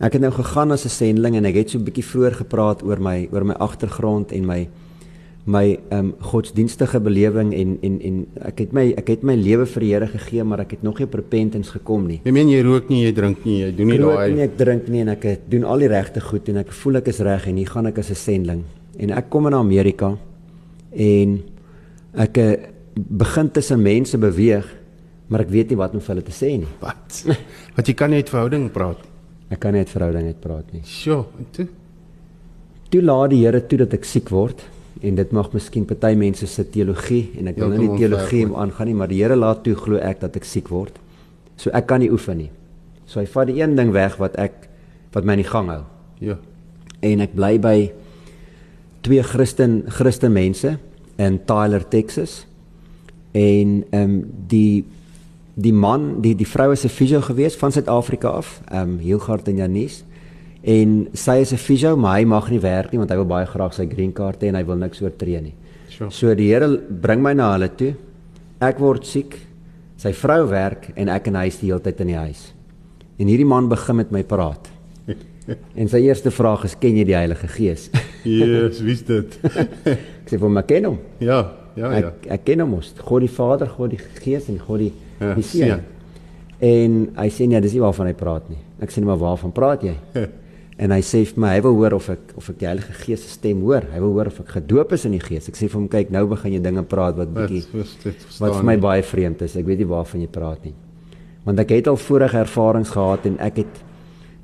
ek 0.00 0.12
het 0.12 0.20
nou 0.20 0.30
gegaan 0.30 0.72
as 0.72 0.84
'n 0.84 0.88
sendeling 0.88 1.36
en 1.36 1.44
ek 1.46 1.54
het 1.54 1.70
so 1.70 1.78
'n 1.78 1.84
bietjie 1.84 2.04
vroeër 2.04 2.34
gepraat 2.34 2.82
oor 2.82 3.00
my 3.00 3.28
oor 3.32 3.44
my 3.44 3.54
agtergrond 3.54 4.32
en 4.32 4.44
my 4.44 4.68
my 5.46 5.78
um, 5.94 6.08
godsdienstige 6.26 6.98
belewing 7.00 7.52
en 7.54 7.76
en 7.86 7.98
en 8.02 8.14
ek 8.48 8.64
het 8.64 8.72
my 8.74 8.82
ek 8.98 9.12
het 9.12 9.26
my 9.26 9.36
lewe 9.38 9.66
vir 9.70 9.84
die 9.84 9.90
Here 9.92 10.08
gegee 10.10 10.44
maar 10.44 10.64
ek 10.64 10.72
het 10.74 10.82
nog 10.82 10.98
nie 10.98 11.06
op 11.06 11.14
repentance 11.14 11.70
gekom 11.70 12.08
nie. 12.10 12.18
Jy 12.24 12.32
meen 12.34 12.50
jy 12.50 12.64
rook 12.66 12.90
nie, 12.90 13.04
jy 13.04 13.12
drink 13.14 13.44
nie, 13.46 13.60
jy 13.60 13.68
doen 13.78 13.92
nie 13.92 13.98
daai. 14.00 14.08
Ek 14.08 14.16
rook 14.16 14.34
nie, 14.34 14.46
ek 14.48 14.56
drink 14.58 14.88
nie 14.90 15.04
en 15.04 15.12
ek 15.14 15.26
doen 15.52 15.68
al 15.70 15.86
die 15.86 15.92
regte 15.92 16.24
goed 16.24 16.50
en 16.50 16.58
ek 16.64 16.74
voel 16.74 17.00
ek 17.02 17.12
is 17.14 17.22
reg 17.22 17.46
en 17.46 17.62
hier 17.62 17.70
gaan 17.70 17.86
ek 17.92 18.02
as 18.02 18.10
'n 18.10 18.18
sending. 18.18 18.64
En 18.98 19.10
ek 19.10 19.30
kom 19.30 19.46
in 19.46 19.54
Amerika 19.54 20.16
en 20.92 21.42
ek 22.16 22.38
eh, 22.38 22.58
begin 22.96 23.50
tussen 23.50 23.82
mense 23.82 24.18
beweeg 24.18 24.66
maar 25.28 25.40
ek 25.40 25.50
weet 25.50 25.70
nie 25.70 25.78
wat 25.78 25.94
om 25.94 26.00
vir 26.00 26.14
hulle 26.14 26.26
te 26.26 26.34
sê 26.34 26.58
nie. 26.58 26.72
Wat? 26.80 27.24
Wat 27.76 27.86
jy 27.86 27.94
kan 27.94 28.10
nie 28.10 28.18
uit 28.18 28.30
verhouding 28.30 28.70
praat 28.72 28.98
nie. 28.98 29.12
Ek 29.50 29.60
kan 29.60 29.72
nie 29.72 29.78
uit 29.78 29.90
verhouding 29.90 30.26
uit 30.26 30.40
praat 30.40 30.72
nie. 30.72 30.82
Sjoe, 30.82 31.24
en 31.38 31.46
toe? 31.52 31.68
Toe 32.90 33.02
laat 33.02 33.30
die 33.30 33.44
Here 33.44 33.60
toe 33.60 33.78
dat 33.78 33.94
ek 33.94 34.04
siek 34.04 34.30
word 34.30 34.62
en 35.02 35.18
dit 35.18 35.32
mag 35.32 35.52
miskien 35.52 35.84
party 35.84 36.14
mense 36.16 36.46
se 36.46 36.64
teologie 36.72 37.26
en 37.38 37.50
ek 37.52 37.58
wil 37.60 37.74
nou 37.74 37.82
nie 37.82 37.98
teologie 38.00 38.46
aangaan 38.48 38.88
nie 38.90 38.96
maar 38.96 39.10
die 39.12 39.20
Here 39.22 39.36
laat 39.36 39.62
toe 39.64 39.74
glo 39.76 40.00
ek 40.00 40.20
dat 40.20 40.36
ek 40.36 40.44
siek 40.48 40.70
word. 40.72 40.96
So 41.56 41.70
ek 41.76 41.86
kan 41.90 42.00
nie 42.00 42.10
oefen 42.12 42.40
nie. 42.40 42.50
So 43.06 43.20
hy 43.20 43.26
vat 43.30 43.50
die 43.50 43.60
een 43.60 43.76
ding 43.76 43.92
weg 43.92 44.16
wat 44.22 44.36
ek 44.40 44.68
wat 45.14 45.24
my 45.24 45.36
in 45.36 45.44
die 45.44 45.50
gang 45.50 45.70
hou. 45.72 45.82
Ja. 46.20 46.36
En 47.04 47.22
ek 47.24 47.36
bly 47.36 47.54
by 47.60 47.76
twee 49.06 49.22
Christen 49.22 49.84
Christen 49.92 50.32
mense 50.32 50.76
in 51.22 51.38
Tyler, 51.48 51.84
Texas. 51.88 52.44
En 53.32 53.82
ehm 53.90 54.02
um, 54.02 54.20
die 54.48 54.84
die 55.56 55.72
man, 55.72 56.20
die 56.20 56.34
die 56.36 56.48
vrou 56.48 56.72
is 56.72 56.84
'n 56.84 56.92
fisio 56.92 57.20
gewees 57.20 57.56
van 57.56 57.72
Suid-Afrika 57.72 58.28
af, 58.28 58.60
ehm 58.70 58.96
um, 58.96 58.98
Hilgard 58.98 59.48
en 59.48 59.56
Janice 59.56 60.04
en 60.66 61.08
sy 61.14 61.36
is 61.40 61.52
'n 61.52 61.56
fisio, 61.62 61.96
maar 61.96 62.18
hy 62.18 62.24
mag 62.24 62.50
nie 62.50 62.58
werk 62.60 62.92
nie 62.92 62.98
want 62.98 63.10
hy 63.10 63.16
wil 63.16 63.24
baie 63.24 63.46
graag 63.46 63.72
sy 63.74 63.86
green 63.86 64.12
card 64.12 64.40
hê 64.42 64.48
en 64.48 64.56
hy 64.56 64.64
wil 64.64 64.76
niks 64.76 65.00
oortree 65.02 65.40
nie. 65.40 65.54
Sure. 65.88 66.10
So 66.10 66.34
die 66.34 66.48
Here 66.52 66.68
bring 66.78 67.22
my 67.22 67.32
na 67.34 67.52
hulle 67.56 67.68
toe. 67.68 67.94
Ek 68.60 68.78
word 68.78 69.04
siek. 69.06 69.36
Sy 69.96 70.12
vrou 70.12 70.46
werk 70.50 70.90
en 70.96 71.08
ek 71.08 71.28
en 71.28 71.34
hy 71.36 71.46
is 71.46 71.58
die 71.58 71.68
hele 71.70 71.80
tyd 71.80 72.00
in 72.00 72.06
die 72.08 72.16
huis. 72.16 72.52
En 73.18 73.26
hierdie 73.28 73.46
man 73.46 73.68
begin 73.68 73.96
met 73.96 74.10
my 74.12 74.22
praat. 74.22 74.68
En 75.76 75.88
sy 75.88 75.98
eerste 76.02 76.30
vraag 76.30 76.64
is: 76.64 76.74
"Ken 76.74 76.96
jy 76.96 77.04
die 77.04 77.14
Heilige 77.14 77.46
Gees?" 77.48 77.88
Yes, 78.24 78.80
wie's 78.82 79.02
dit? 79.06 79.38
Ek 79.86 80.26
sê 80.28 80.38
vir 80.38 80.58
"Ek 80.58 80.66
ken 80.66 80.84
hom. 80.84 80.98
ja, 81.20 81.52
ja, 81.76 81.90
ja. 81.92 82.08
Ek 82.08 82.26
ek 82.32 82.44
ken 82.44 82.60
hom 82.60 82.70
mos. 82.70 82.92
God 82.98 83.20
die 83.20 83.28
Vader, 83.28 83.66
God 83.68 83.90
die 83.90 84.00
Gees 84.24 84.48
en 84.48 84.58
God 84.58 84.78
die 84.80 84.92
Ja, 85.20 85.34
die 85.34 85.42
Seun." 85.42 85.68
seun. 85.68 85.80
En 86.60 87.08
hy 87.16 87.28
sê 87.30 87.46
nee, 87.46 87.60
dis 87.60 87.72
nie 87.74 87.80
waarvan 87.80 88.06
hy 88.08 88.12
praat 88.14 88.48
nie. 88.50 88.58
Ek 88.80 88.90
sê 88.90 88.96
nee, 88.98 89.06
maar 89.06 89.18
waarvan 89.18 89.52
praat 89.52 89.82
jy? 89.82 89.94
En 90.78 90.90
hy 90.92 91.00
sê 91.00 91.22
vir 91.24 91.40
my 91.40 91.54
hy 91.54 91.60
wil 91.64 91.74
hoor 91.78 91.94
of 91.96 92.08
ek 92.12 92.32
of 92.36 92.50
ek 92.52 92.58
die 92.60 92.66
Heilige 92.68 92.92
Gees 92.92 93.22
se 93.24 93.30
stem 93.38 93.62
hoor. 93.64 93.86
Hy 93.92 94.00
wil 94.02 94.12
hoor 94.12 94.26
of 94.26 94.40
ek 94.40 94.50
gedoop 94.58 94.92
is 94.92 95.04
in 95.08 95.12
die 95.16 95.20
Gees. 95.24 95.48
Ek 95.48 95.56
sê 95.56 95.68
vir 95.70 95.78
hom 95.80 95.88
kyk, 95.88 96.10
nou 96.12 96.26
begin 96.28 96.52
jy 96.52 96.60
dinge 96.60 96.82
praat 96.84 97.16
wat 97.16 97.32
bietjie 97.32 97.62
wat 98.40 98.56
vir 98.58 98.64
my 98.68 98.76
baie 98.76 99.02
vreemd 99.02 99.42
is. 99.42 99.56
Ek 99.56 99.64
weet 99.66 99.78
nie 99.78 99.88
waarvan 99.88 100.20
jy 100.20 100.28
praat 100.28 100.64
nie. 100.68 100.74
Want 101.46 101.58
ek 101.62 101.70
het 101.70 101.88
al 101.88 101.96
vorige 101.96 102.38
ervarings 102.38 102.90
gehad 102.90 103.24
en 103.26 103.38
ek 103.40 103.56
het 103.62 103.82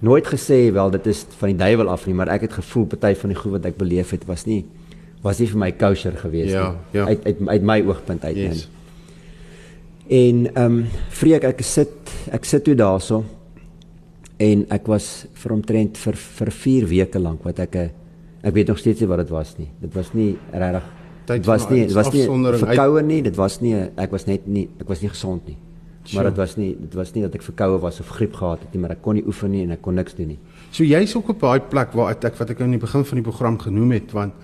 nooit 0.00 0.24
gesê 0.26 0.72
wel 0.72 0.90
dit 0.90 1.06
is 1.12 1.26
van 1.38 1.52
die 1.52 1.58
duiwel 1.58 1.88
af 1.92 2.06
nie, 2.06 2.14
maar 2.14 2.28
ek 2.28 2.40
het 2.48 2.52
gevoel 2.52 2.86
party 2.86 3.12
van 3.14 3.30
die 3.30 3.36
goed 3.38 3.52
wat 3.58 3.66
ek 3.66 3.76
beleef 3.78 4.10
het 4.16 4.24
was 4.26 4.46
nie 4.46 4.64
was 5.22 5.38
nie 5.38 5.46
vir 5.46 5.58
my 5.60 5.70
kosher 5.78 6.16
gewees 6.18 6.50
Ja, 6.50 6.62
nie. 6.72 6.98
ja. 6.98 7.04
Uit 7.06 7.26
uit 7.26 7.42
uit 7.48 7.62
my 7.62 7.76
oogpunt 7.86 8.24
uit 8.24 8.36
Yes. 8.36 8.54
yes. 8.56 8.68
En 10.10 10.48
ehm 10.54 10.64
um, 10.64 10.86
vreek 11.14 11.44
ek 11.44 11.60
sit 11.62 12.10
ek 12.34 12.44
sit 12.44 12.64
toe 12.66 12.74
daarso 12.74 13.22
en 14.42 14.64
ek 14.74 14.88
was 14.90 15.26
vir 15.38 15.54
omtrent 15.54 16.00
vir 16.02 16.18
vir 16.18 16.50
4 16.62 16.88
weke 16.90 17.22
lank 17.22 17.44
wat 17.46 17.60
ek 17.62 17.76
'n 17.76 17.90
ek 18.42 18.54
weet 18.54 18.68
nog 18.68 18.78
steeds 18.78 19.00
nie 19.00 19.08
wat 19.08 19.18
dit 19.18 19.30
was 19.30 19.58
nie. 19.58 19.68
Dit 19.80 19.94
was 19.94 20.12
nie 20.14 20.36
regtig 20.52 20.82
dit 21.26 21.46
was 21.46 21.68
nie 21.70 21.86
dit 21.86 21.94
was 21.94 22.12
nie 22.12 22.26
verkoue 22.26 23.02
nie, 23.02 23.22
dit 23.22 23.36
was 23.36 23.60
nie 23.60 23.74
ek 23.74 24.10
was 24.10 24.26
net 24.26 24.46
nie 24.46 24.68
ek 24.80 24.88
was 24.88 25.02
nie 25.02 25.08
gesond 25.12 25.46
nie. 25.46 25.56
Maar 26.14 26.30
dit 26.32 26.36
was 26.40 26.56
nie 26.56 26.70
dit 26.74 26.94
was 26.98 27.12
nie 27.14 27.22
dat 27.22 27.34
ek 27.38 27.44
verkoue 27.46 27.78
was 27.80 28.00
of 28.00 28.08
griep 28.16 28.34
gehad 28.34 28.64
het 28.64 28.74
nie, 28.74 28.80
maar 28.82 28.96
ek 28.96 29.02
kon 29.02 29.14
nie 29.14 29.24
oefen 29.26 29.52
nie 29.54 29.62
en 29.62 29.76
ek 29.76 29.82
kon 29.82 29.94
niks 29.94 30.16
doen 30.18 30.32
nie. 30.34 30.38
So 30.72 30.84
jy's 30.84 31.14
ook 31.16 31.30
op 31.36 31.40
daai 31.40 31.60
plek 31.60 31.94
waar 31.94 32.10
ek 32.10 32.38
wat 32.38 32.50
ek 32.50 32.60
in 32.60 32.74
die 32.74 32.82
begin 32.82 33.04
van 33.04 33.20
die 33.20 33.26
program 33.30 33.58
genoem 33.58 33.92
het 33.92 34.12
want 34.12 34.34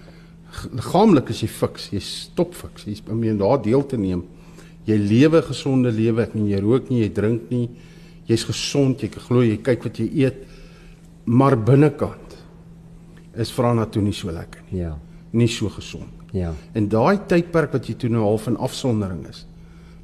liggaamlik 0.72 1.30
is 1.34 1.42
jy 1.42 1.48
fiks, 1.48 1.90
jy 1.92 2.00
stop 2.00 2.54
fiks, 2.56 2.86
jy's 2.88 3.02
om 3.10 3.22
jy 3.24 3.34
daar 3.36 3.60
deel 3.62 3.84
te 3.86 3.98
neem. 4.00 4.24
Jy 4.88 4.96
lewe 4.96 5.42
gesonde 5.44 5.90
lewe, 5.92 6.22
ek 6.24 6.34
meen 6.34 6.48
jy 6.48 6.60
rook 6.64 6.88
nie, 6.88 7.02
jy 7.02 7.10
drink 7.12 7.50
nie. 7.52 7.66
Jy's 8.28 8.44
gesond, 8.44 9.00
jy 9.02 9.08
glo 9.08 9.42
jy 9.42 9.56
kyk 9.64 9.84
wat 9.88 9.98
jy 10.02 10.08
eet. 10.24 10.42
Maar 11.24 11.56
binnekant 11.56 12.36
is 13.38 13.50
Frana 13.54 13.86
toe 13.86 14.02
nie 14.02 14.12
so 14.16 14.30
lekker 14.32 14.62
nie. 14.70 14.80
Ja. 14.82 14.94
Nie 15.32 15.48
so 15.48 15.68
gesond. 15.72 16.12
Ja. 16.32 16.52
En 16.76 16.88
daai 16.88 17.18
tydperk 17.28 17.72
wat 17.72 17.86
jy 17.88 17.94
toe 18.00 18.10
nou 18.12 18.22
half 18.26 18.46
in 18.50 18.56
afsondering 18.56 19.26
is, 19.28 19.46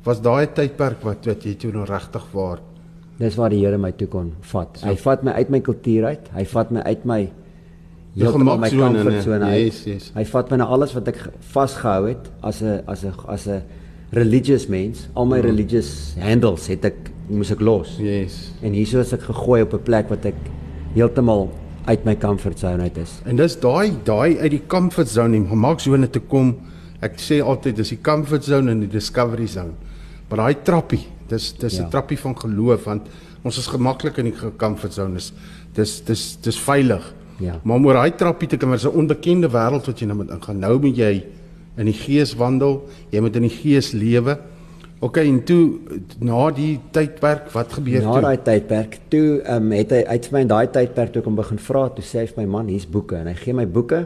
was 0.04 0.20
daai 0.24 0.46
tydperk 0.56 1.02
wat 1.04 1.26
wat 1.26 1.44
jy 1.44 1.54
toe 1.60 1.72
nou 1.72 1.84
regtig 1.88 2.24
waar 2.32 2.60
Dis 3.18 3.36
waar 3.38 3.52
die 3.54 3.60
Here 3.62 3.78
my 3.78 3.92
toe 3.94 4.08
kon 4.10 4.32
vat. 4.50 4.80
Hy 4.82 4.96
vat 4.98 5.22
my 5.22 5.32
uit 5.38 5.50
my 5.54 5.60
kultuur 5.62 6.04
uit. 6.10 6.24
Hy 6.34 6.44
vat 6.50 6.70
my 6.74 6.80
uit 6.82 7.04
my 7.06 7.18
Jou 8.14 8.26
heeltemal 8.26 8.58
my 8.58 8.68
gemaksone, 8.70 9.02
comfortzone 9.04 9.38
nee. 9.44 9.52
uit. 9.52 9.68
Yes, 9.68 9.84
yes. 9.86 10.08
Hy 10.16 10.24
vat 10.32 10.50
my 10.50 10.56
na 10.58 10.66
alles 10.66 10.94
wat 10.96 11.08
ek 11.12 11.16
ge- 11.22 11.32
vasgehou 11.54 12.08
het 12.08 12.30
as 12.42 12.60
'n 12.62 12.82
as 12.86 13.04
'n 13.04 13.12
as 13.28 13.46
'n 13.48 13.62
religious 14.12 14.66
mens. 14.66 15.08
Al 15.14 15.26
my 15.26 15.38
religious 15.40 16.14
handles 16.18 16.66
het 16.66 16.84
ek 16.84 17.10
moes 17.28 17.50
ek 17.50 17.60
los. 17.60 17.96
Yes. 17.98 18.52
En 18.62 18.72
hierso 18.72 19.00
is 19.00 19.12
ek 19.12 19.22
gegooi 19.22 19.62
op 19.62 19.72
'n 19.74 19.82
plek 19.82 20.08
wat 20.10 20.24
ek 20.26 20.34
heeltemal 20.94 21.50
uit 21.86 22.04
my 22.04 22.14
comfort 22.16 22.58
zone 22.58 22.82
uit 22.82 22.96
is. 22.96 23.20
En 23.26 23.36
dis 23.36 23.56
daai 23.60 23.92
daai 24.04 24.38
uit 24.38 24.50
die 24.50 24.62
comfort 24.66 25.08
zone, 25.08 25.38
die 25.38 25.48
gemaksone 25.48 26.10
te 26.10 26.20
kom. 26.20 26.54
Ek 27.02 27.18
sê 27.20 27.42
altyd 27.42 27.76
dis 27.76 27.88
die 27.88 27.98
comfort 28.02 28.44
zone 28.44 28.70
en 28.70 28.80
die 28.80 28.88
discovery 28.88 29.46
zone. 29.46 29.72
Maar 30.30 30.38
daai 30.38 30.54
trappie, 30.62 31.06
dis 31.28 31.52
dis 31.52 31.78
'n 31.78 31.82
Ja. 31.82 31.88
trappie 31.88 32.18
van 32.18 32.34
geloof 32.36 32.84
want 32.84 33.02
ons 33.44 33.58
is 33.58 33.66
gemaklik 33.66 34.16
in 34.18 34.24
die 34.24 34.34
comfort 34.56 34.92
zone. 34.92 35.14
Dis 35.14 35.32
dis 35.74 36.00
dis 36.04 36.36
dis 36.40 36.58
veilig. 36.58 37.14
Ja. 37.40 37.60
Maar 37.64 37.76
om 37.76 37.86
oor 37.86 37.94
daai 37.94 38.12
trappie 38.16 38.48
te 38.48 38.56
kom, 38.56 38.72
is 38.72 38.84
'n 38.84 38.88
onbekende 38.96 39.48
wêreld 39.50 39.86
wat 39.86 39.98
jy 39.98 40.06
nou 40.06 40.16
moet 40.16 40.30
ingaan. 40.30 40.58
Nou 40.58 40.78
moet 40.80 40.96
jy 40.96 41.24
in 41.76 41.84
die 41.86 41.92
gees 41.92 42.34
wandel, 42.34 42.88
jy 43.10 43.20
moet 43.20 43.36
in 43.36 43.42
die 43.42 43.50
gees 43.50 43.92
lewe. 43.92 44.38
OK, 45.04 45.18
en 45.20 45.40
toe 45.44 45.62
na 46.24 46.46
die 46.56 46.78
tydperk, 46.94 47.50
wat 47.52 47.72
gebeur 47.76 48.02
Na 48.06 48.12
toe? 48.16 48.22
daai 48.24 48.38
tydperk, 48.46 48.98
toe 49.12 49.24
um, 49.52 49.72
het 49.76 49.90
hy 49.92 50.02
uit 50.08 50.28
vir 50.30 50.36
my 50.38 50.42
in 50.46 50.52
daai 50.54 50.66
tydperk 50.72 51.12
toe 51.12 51.20
ek 51.20 51.26
hom 51.28 51.36
begin 51.36 51.60
vra, 51.60 51.82
toe 51.92 52.04
sê 52.06 52.22
hy 52.22 52.28
vir 52.30 52.38
my 52.40 52.46
man, 52.54 52.70
hier's 52.72 52.86
boeke 52.88 53.18
en 53.20 53.28
hy 53.28 53.34
gee 53.36 53.52
my 53.58 53.66
boeke 53.68 54.04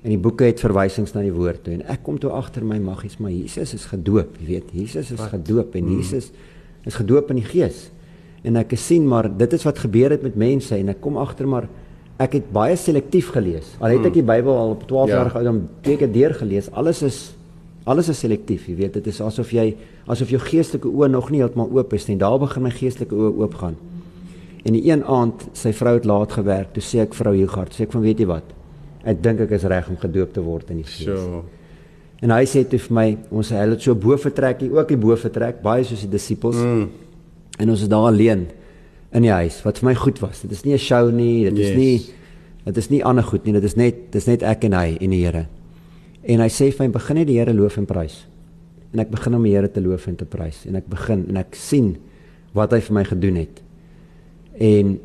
en 0.00 0.08
die 0.14 0.20
boeke 0.22 0.46
het 0.46 0.62
verwysings 0.62 1.12
na 1.16 1.24
die 1.26 1.34
woord 1.34 1.64
toe 1.66 1.74
en 1.74 1.82
ek 1.92 2.04
kom 2.06 2.20
toe 2.22 2.30
agter 2.36 2.62
my 2.64 2.78
maggies, 2.80 3.18
maar 3.20 3.34
Jesus 3.34 3.74
is 3.76 3.88
gedoop, 3.90 4.38
jy 4.40 4.46
weet, 4.54 4.70
Jesus 4.76 5.10
is 5.10 5.18
Wat? 5.20 5.32
gedoop 5.34 5.74
en 5.80 5.90
Jesus 5.96 6.30
is 6.86 6.94
gedoop 6.96 7.34
in 7.34 7.42
die 7.42 7.48
Gees. 7.50 7.88
En 8.46 8.56
ek 8.56 8.70
het 8.72 8.80
sien 8.80 9.04
maar 9.10 9.26
dit 9.28 9.52
is 9.52 9.66
wat 9.68 9.82
gebeur 9.82 10.14
het 10.14 10.22
met 10.24 10.38
mense 10.40 10.72
en 10.78 10.88
ek 10.94 11.02
kom 11.04 11.18
agter 11.20 11.44
maar 11.50 11.66
ek 12.20 12.38
het 12.38 12.46
baie 12.54 12.76
selektief 12.80 13.28
gelees. 13.34 13.74
Al 13.80 13.92
het 13.98 14.06
ek 14.08 14.14
die 14.16 14.24
Bybel 14.24 14.56
al 14.56 14.72
op 14.78 14.86
12 14.88 15.08
Ja. 15.10 15.18
jaar 15.24 15.34
oud 15.42 15.60
twee 15.84 15.96
keer 16.00 16.12
deurgelees, 16.12 16.70
alles 16.72 17.02
is 17.02 17.18
alles 17.84 18.08
is 18.08 18.18
selektief, 18.18 18.66
jy 18.68 18.74
weet, 18.76 18.92
dit 18.98 19.06
is 19.06 19.20
asof 19.20 19.52
jy 19.52 19.74
asof 20.10 20.30
jou 20.30 20.40
geestelike 20.40 20.88
oë 20.88 21.08
nog 21.10 21.30
nie 21.30 21.40
heeltemal 21.40 21.70
oop 21.72 21.94
is 21.96 22.06
nie. 22.08 22.16
Daar 22.20 22.38
begin 22.38 22.62
my 22.62 22.70
geestelike 22.70 23.14
oë 23.16 23.32
oop 23.40 23.54
gaan. 23.54 23.76
En 24.64 24.76
die 24.76 24.82
een 24.90 25.04
aand, 25.04 25.46
sy 25.56 25.72
vrou 25.72 25.94
het 25.96 26.04
laat 26.04 26.32
gewerk, 26.36 26.74
toe 26.74 26.82
sê 26.84 27.00
ek 27.00 27.14
vrou 27.16 27.32
Hugard, 27.36 27.72
sê 27.72 27.86
ek 27.86 27.92
van 27.96 28.04
weet 28.04 28.20
jy 28.20 28.26
wat? 28.28 28.44
Ek 29.08 29.22
dink 29.24 29.40
ek 29.40 29.54
is 29.56 29.64
reg 29.64 29.88
om 29.88 29.96
gedoop 29.96 30.34
te 30.36 30.44
word 30.44 30.70
in 30.70 30.82
die 30.82 30.84
Gees. 30.84 31.08
So. 31.08 31.44
En 32.20 32.34
hy 32.34 32.44
sê 32.44 32.66
toe 32.68 32.78
vir 32.84 32.96
my, 32.98 33.06
ons 33.32 33.52
hulle 33.56 33.76
het 33.78 33.86
so 33.86 33.96
bo 33.96 34.16
vertrek, 34.20 34.60
hier 34.60 34.76
ook 34.76 34.90
die 34.92 35.00
bo 35.00 35.16
vertrek, 35.16 35.62
baie 35.64 35.86
soos 35.88 36.04
die 36.04 36.10
disippels. 36.12 36.58
Mm. 36.60 36.88
En 37.60 37.72
ons 37.72 37.80
is 37.86 37.88
daar 37.88 38.10
alleen 38.10 38.46
in 39.16 39.24
die 39.24 39.32
huis 39.32 39.62
wat 39.64 39.80
vir 39.80 39.88
my 39.88 39.94
goed 39.98 40.20
was. 40.22 40.42
Dit 40.44 40.52
is 40.52 40.64
nie 40.64 40.74
'n 40.74 40.78
show 40.78 41.10
nie, 41.10 41.44
dit 41.48 41.58
Yes. 41.58 41.70
is 41.70 41.76
nie 41.76 42.00
dit 42.64 42.76
is 42.76 42.90
nie 42.90 43.02
ander 43.04 43.24
goed 43.24 43.44
nie, 43.44 43.52
dit 43.52 43.64
is 43.64 43.76
net 43.76 44.12
dis 44.12 44.26
net 44.26 44.42
ek 44.42 44.64
en 44.64 44.72
hy 44.72 44.98
en 45.00 45.10
die 45.10 45.24
Here. 45.24 45.46
En 46.22 46.42
hy 46.42 46.48
sê 46.52 46.68
vir 46.70 46.86
my 46.86 46.92
begin 46.98 47.20
net 47.20 47.28
die 47.30 47.38
Here 47.38 47.54
loof 47.56 47.78
en 47.80 47.86
prys. 47.88 48.18
En 48.92 49.02
ek 49.04 49.12
begin 49.12 49.38
om 49.38 49.46
die 49.46 49.54
Here 49.54 49.70
te 49.72 49.82
loof 49.82 50.08
en 50.10 50.18
te 50.20 50.26
prys 50.28 50.64
en 50.68 50.76
ek 50.80 50.88
begin 50.90 51.24
en 51.30 51.40
ek 51.40 51.56
sien 51.58 51.94
wat 52.56 52.74
hy 52.74 52.80
vir 52.84 52.96
my 52.98 53.04
gedoen 53.06 53.38
het. 53.40 53.62
En 54.60 54.98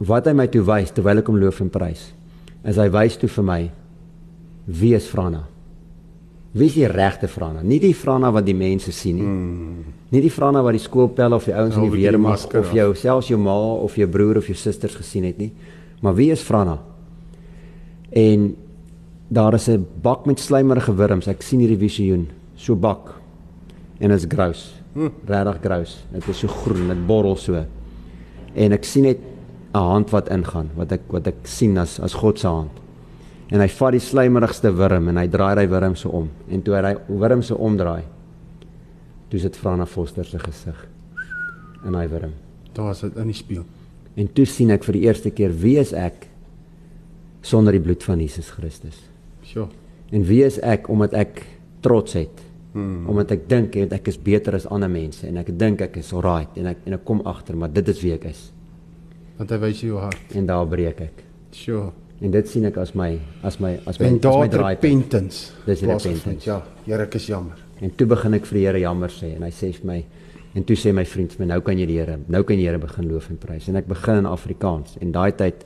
wat 0.00 0.26
hy 0.26 0.34
my 0.34 0.48
toe 0.50 0.64
wys 0.66 0.94
terwyl 0.96 1.20
ek 1.20 1.28
hom 1.28 1.38
loof 1.40 1.60
en 1.62 1.70
prys, 1.72 2.08
is 2.66 2.80
hy 2.80 2.88
wys 2.92 3.18
toe 3.20 3.30
vir 3.30 3.46
my 3.46 3.62
wie 4.80 4.94
is 4.96 5.08
Frana? 5.10 5.44
Wie 6.50 6.66
is 6.66 6.74
die 6.74 6.88
regte 6.90 7.28
Frana? 7.30 7.62
Nie 7.62 7.78
die 7.82 7.94
Frana 7.94 8.32
wat 8.34 8.46
die 8.46 8.56
mense 8.58 8.90
sien 8.94 9.20
nie. 9.20 9.26
Mm. 9.26 9.92
Nie 10.10 10.22
die 10.24 10.32
Frana 10.34 10.64
wat 10.66 10.74
die 10.74 10.82
skoolpelle 10.82 11.38
of 11.38 11.46
die 11.46 11.54
ouens 11.54 11.76
in 11.78 11.86
die 11.86 12.00
weermag 12.00 12.48
of 12.58 12.72
jou 12.74 12.88
selfs 12.98 13.30
jou 13.30 13.38
ma 13.38 13.54
of 13.84 13.94
jou 13.98 14.08
broer 14.10 14.40
of 14.40 14.48
jou 14.50 14.56
susters 14.58 14.96
gesien 14.98 15.28
het 15.28 15.38
nie. 15.38 15.52
Maar 16.02 16.16
wie 16.18 16.30
is 16.34 16.42
Frana? 16.42 16.80
En 18.10 18.50
daar 19.30 19.54
is 19.54 19.68
'n 19.68 19.86
bak 20.02 20.26
met 20.26 20.40
slijmerige 20.40 20.94
wurms. 20.94 21.26
Ek 21.26 21.42
sien 21.42 21.60
hierdie 21.60 21.78
visioen. 21.78 22.28
So 22.54 22.76
bak. 22.76 23.14
En 23.98 24.10
is 24.10 24.24
grous. 24.28 24.74
Hm. 24.92 25.08
Regtig 25.26 25.58
grous. 25.62 26.04
Dit 26.12 26.28
is 26.28 26.38
so 26.38 26.48
groen, 26.48 26.88
dit 26.88 27.06
borrel 27.06 27.36
so. 27.36 27.64
En 28.54 28.72
ek 28.72 28.84
sien 28.84 29.02
net 29.02 29.18
'n 29.74 29.78
hand 29.78 30.10
wat 30.10 30.28
ingaan, 30.28 30.70
wat 30.74 30.92
ek 30.92 31.00
wat 31.08 31.26
ek 31.26 31.46
sien 31.46 31.78
as 31.78 32.00
as 32.00 32.14
God 32.14 32.38
se 32.38 32.46
hand. 32.46 32.70
En 33.50 33.60
hy 33.60 33.68
vat 33.68 33.92
die 33.92 34.00
slijmerigste 34.00 34.70
wurm 34.74 35.08
en 35.08 35.16
hy 35.16 35.26
draai 35.28 35.56
hy 35.56 35.66
wurm 35.68 35.94
so 35.94 36.08
om. 36.08 36.28
En 36.50 36.62
toe 36.62 36.74
hy 36.74 36.82
hy 36.82 36.96
wurm 37.08 37.42
so 37.42 37.54
omdraai, 37.54 38.02
toe 39.28 39.40
sit 39.40 39.56
Frana 39.56 39.86
Foster 39.86 40.24
se 40.24 40.38
gesig 40.38 40.86
in 41.86 41.94
hy 41.94 42.06
wurm. 42.08 42.32
Daar's 42.72 43.00
dit 43.00 43.16
in 43.16 43.26
die 43.26 43.34
spieël. 43.34 43.64
En 44.16 44.32
toe 44.32 44.44
sien 44.44 44.70
ek 44.70 44.84
vir 44.84 44.92
die 44.92 45.06
eerste 45.06 45.30
keer 45.30 45.50
wie 45.50 45.78
is 45.78 45.92
ek 45.92 46.28
sonder 47.42 47.72
die 47.72 47.80
bloed 47.80 48.02
van 48.02 48.20
Jesus 48.20 48.50
Christus. 48.50 49.10
So. 49.52 49.68
En 50.12 50.24
wie 50.26 50.42
is 50.46 50.58
ek 50.62 50.88
omdat 50.90 51.14
ek 51.18 51.42
trots 51.82 52.12
het? 52.18 52.42
Hmm. 52.72 53.06
Omdat 53.10 53.32
ek 53.34 53.48
dink 53.50 53.74
het 53.80 53.92
ek 53.96 54.08
is 54.12 54.18
beter 54.22 54.54
as 54.54 54.66
ander 54.70 54.90
mense 54.90 55.26
en 55.26 55.40
ek 55.42 55.50
dink 55.58 55.80
ek 55.82 55.96
is 56.02 56.12
alright 56.14 56.54
en 56.60 56.68
ek 56.70 56.84
en 56.86 56.94
ek 56.94 57.04
kom 57.08 57.22
agter 57.26 57.56
maar 57.58 57.72
dit 57.74 57.88
is 57.90 57.98
wie 58.04 58.12
ek 58.14 58.28
is 58.30 58.44
Want 59.40 59.50
hy 59.50 59.58
wys 59.62 59.80
jou 59.82 59.98
hart. 59.98 60.34
en 60.36 60.46
daar 60.46 60.66
breek 60.68 61.00
ek. 61.00 61.24
So. 61.56 61.92
En 62.20 62.30
dit 62.30 62.48
sien 62.48 62.66
ek 62.68 62.76
as 62.76 62.92
my 62.94 63.14
as 63.42 63.56
my 63.58 63.72
as 63.88 63.98
my 63.98 64.06
En 64.06 64.18
as 64.20 64.36
my 64.36 64.48
draaipunt. 64.52 64.82
repentance. 64.84 65.52
Dis 65.66 65.80
repentance. 65.82 66.44
Ja, 66.46 66.60
Here, 66.84 67.02
ek 67.08 67.14
is 67.16 67.26
jammer. 67.26 67.56
En 67.80 67.90
toe 67.96 68.06
begin 68.06 68.34
ek 68.36 68.44
vir 68.46 68.58
die 68.58 68.64
Here 68.66 68.78
jammer 68.84 69.08
sê 69.08 69.34
en 69.36 69.42
hy 69.42 69.50
sê 69.50 69.72
vir 69.72 69.86
my 69.88 70.04
en 70.54 70.64
toe 70.66 70.76
sê 70.76 70.92
my 70.92 71.04
vriend 71.08 71.32
vir 71.32 71.46
my 71.46 71.54
nou 71.54 71.60
kan 71.64 71.78
jy 71.78 71.86
die 71.86 71.96
Here 71.98 72.18
nou 72.28 72.42
kan 72.44 72.56
jy 72.56 72.62
die 72.62 72.68
Here 72.68 72.78
begin 72.78 73.08
loof 73.08 73.30
en 73.30 73.38
prys 73.40 73.68
en 73.72 73.76
ek 73.80 73.88
begin 73.88 74.18
in 74.22 74.26
Afrikaans 74.26 74.98
en 75.00 75.12
daai 75.12 75.32
tyd 75.32 75.64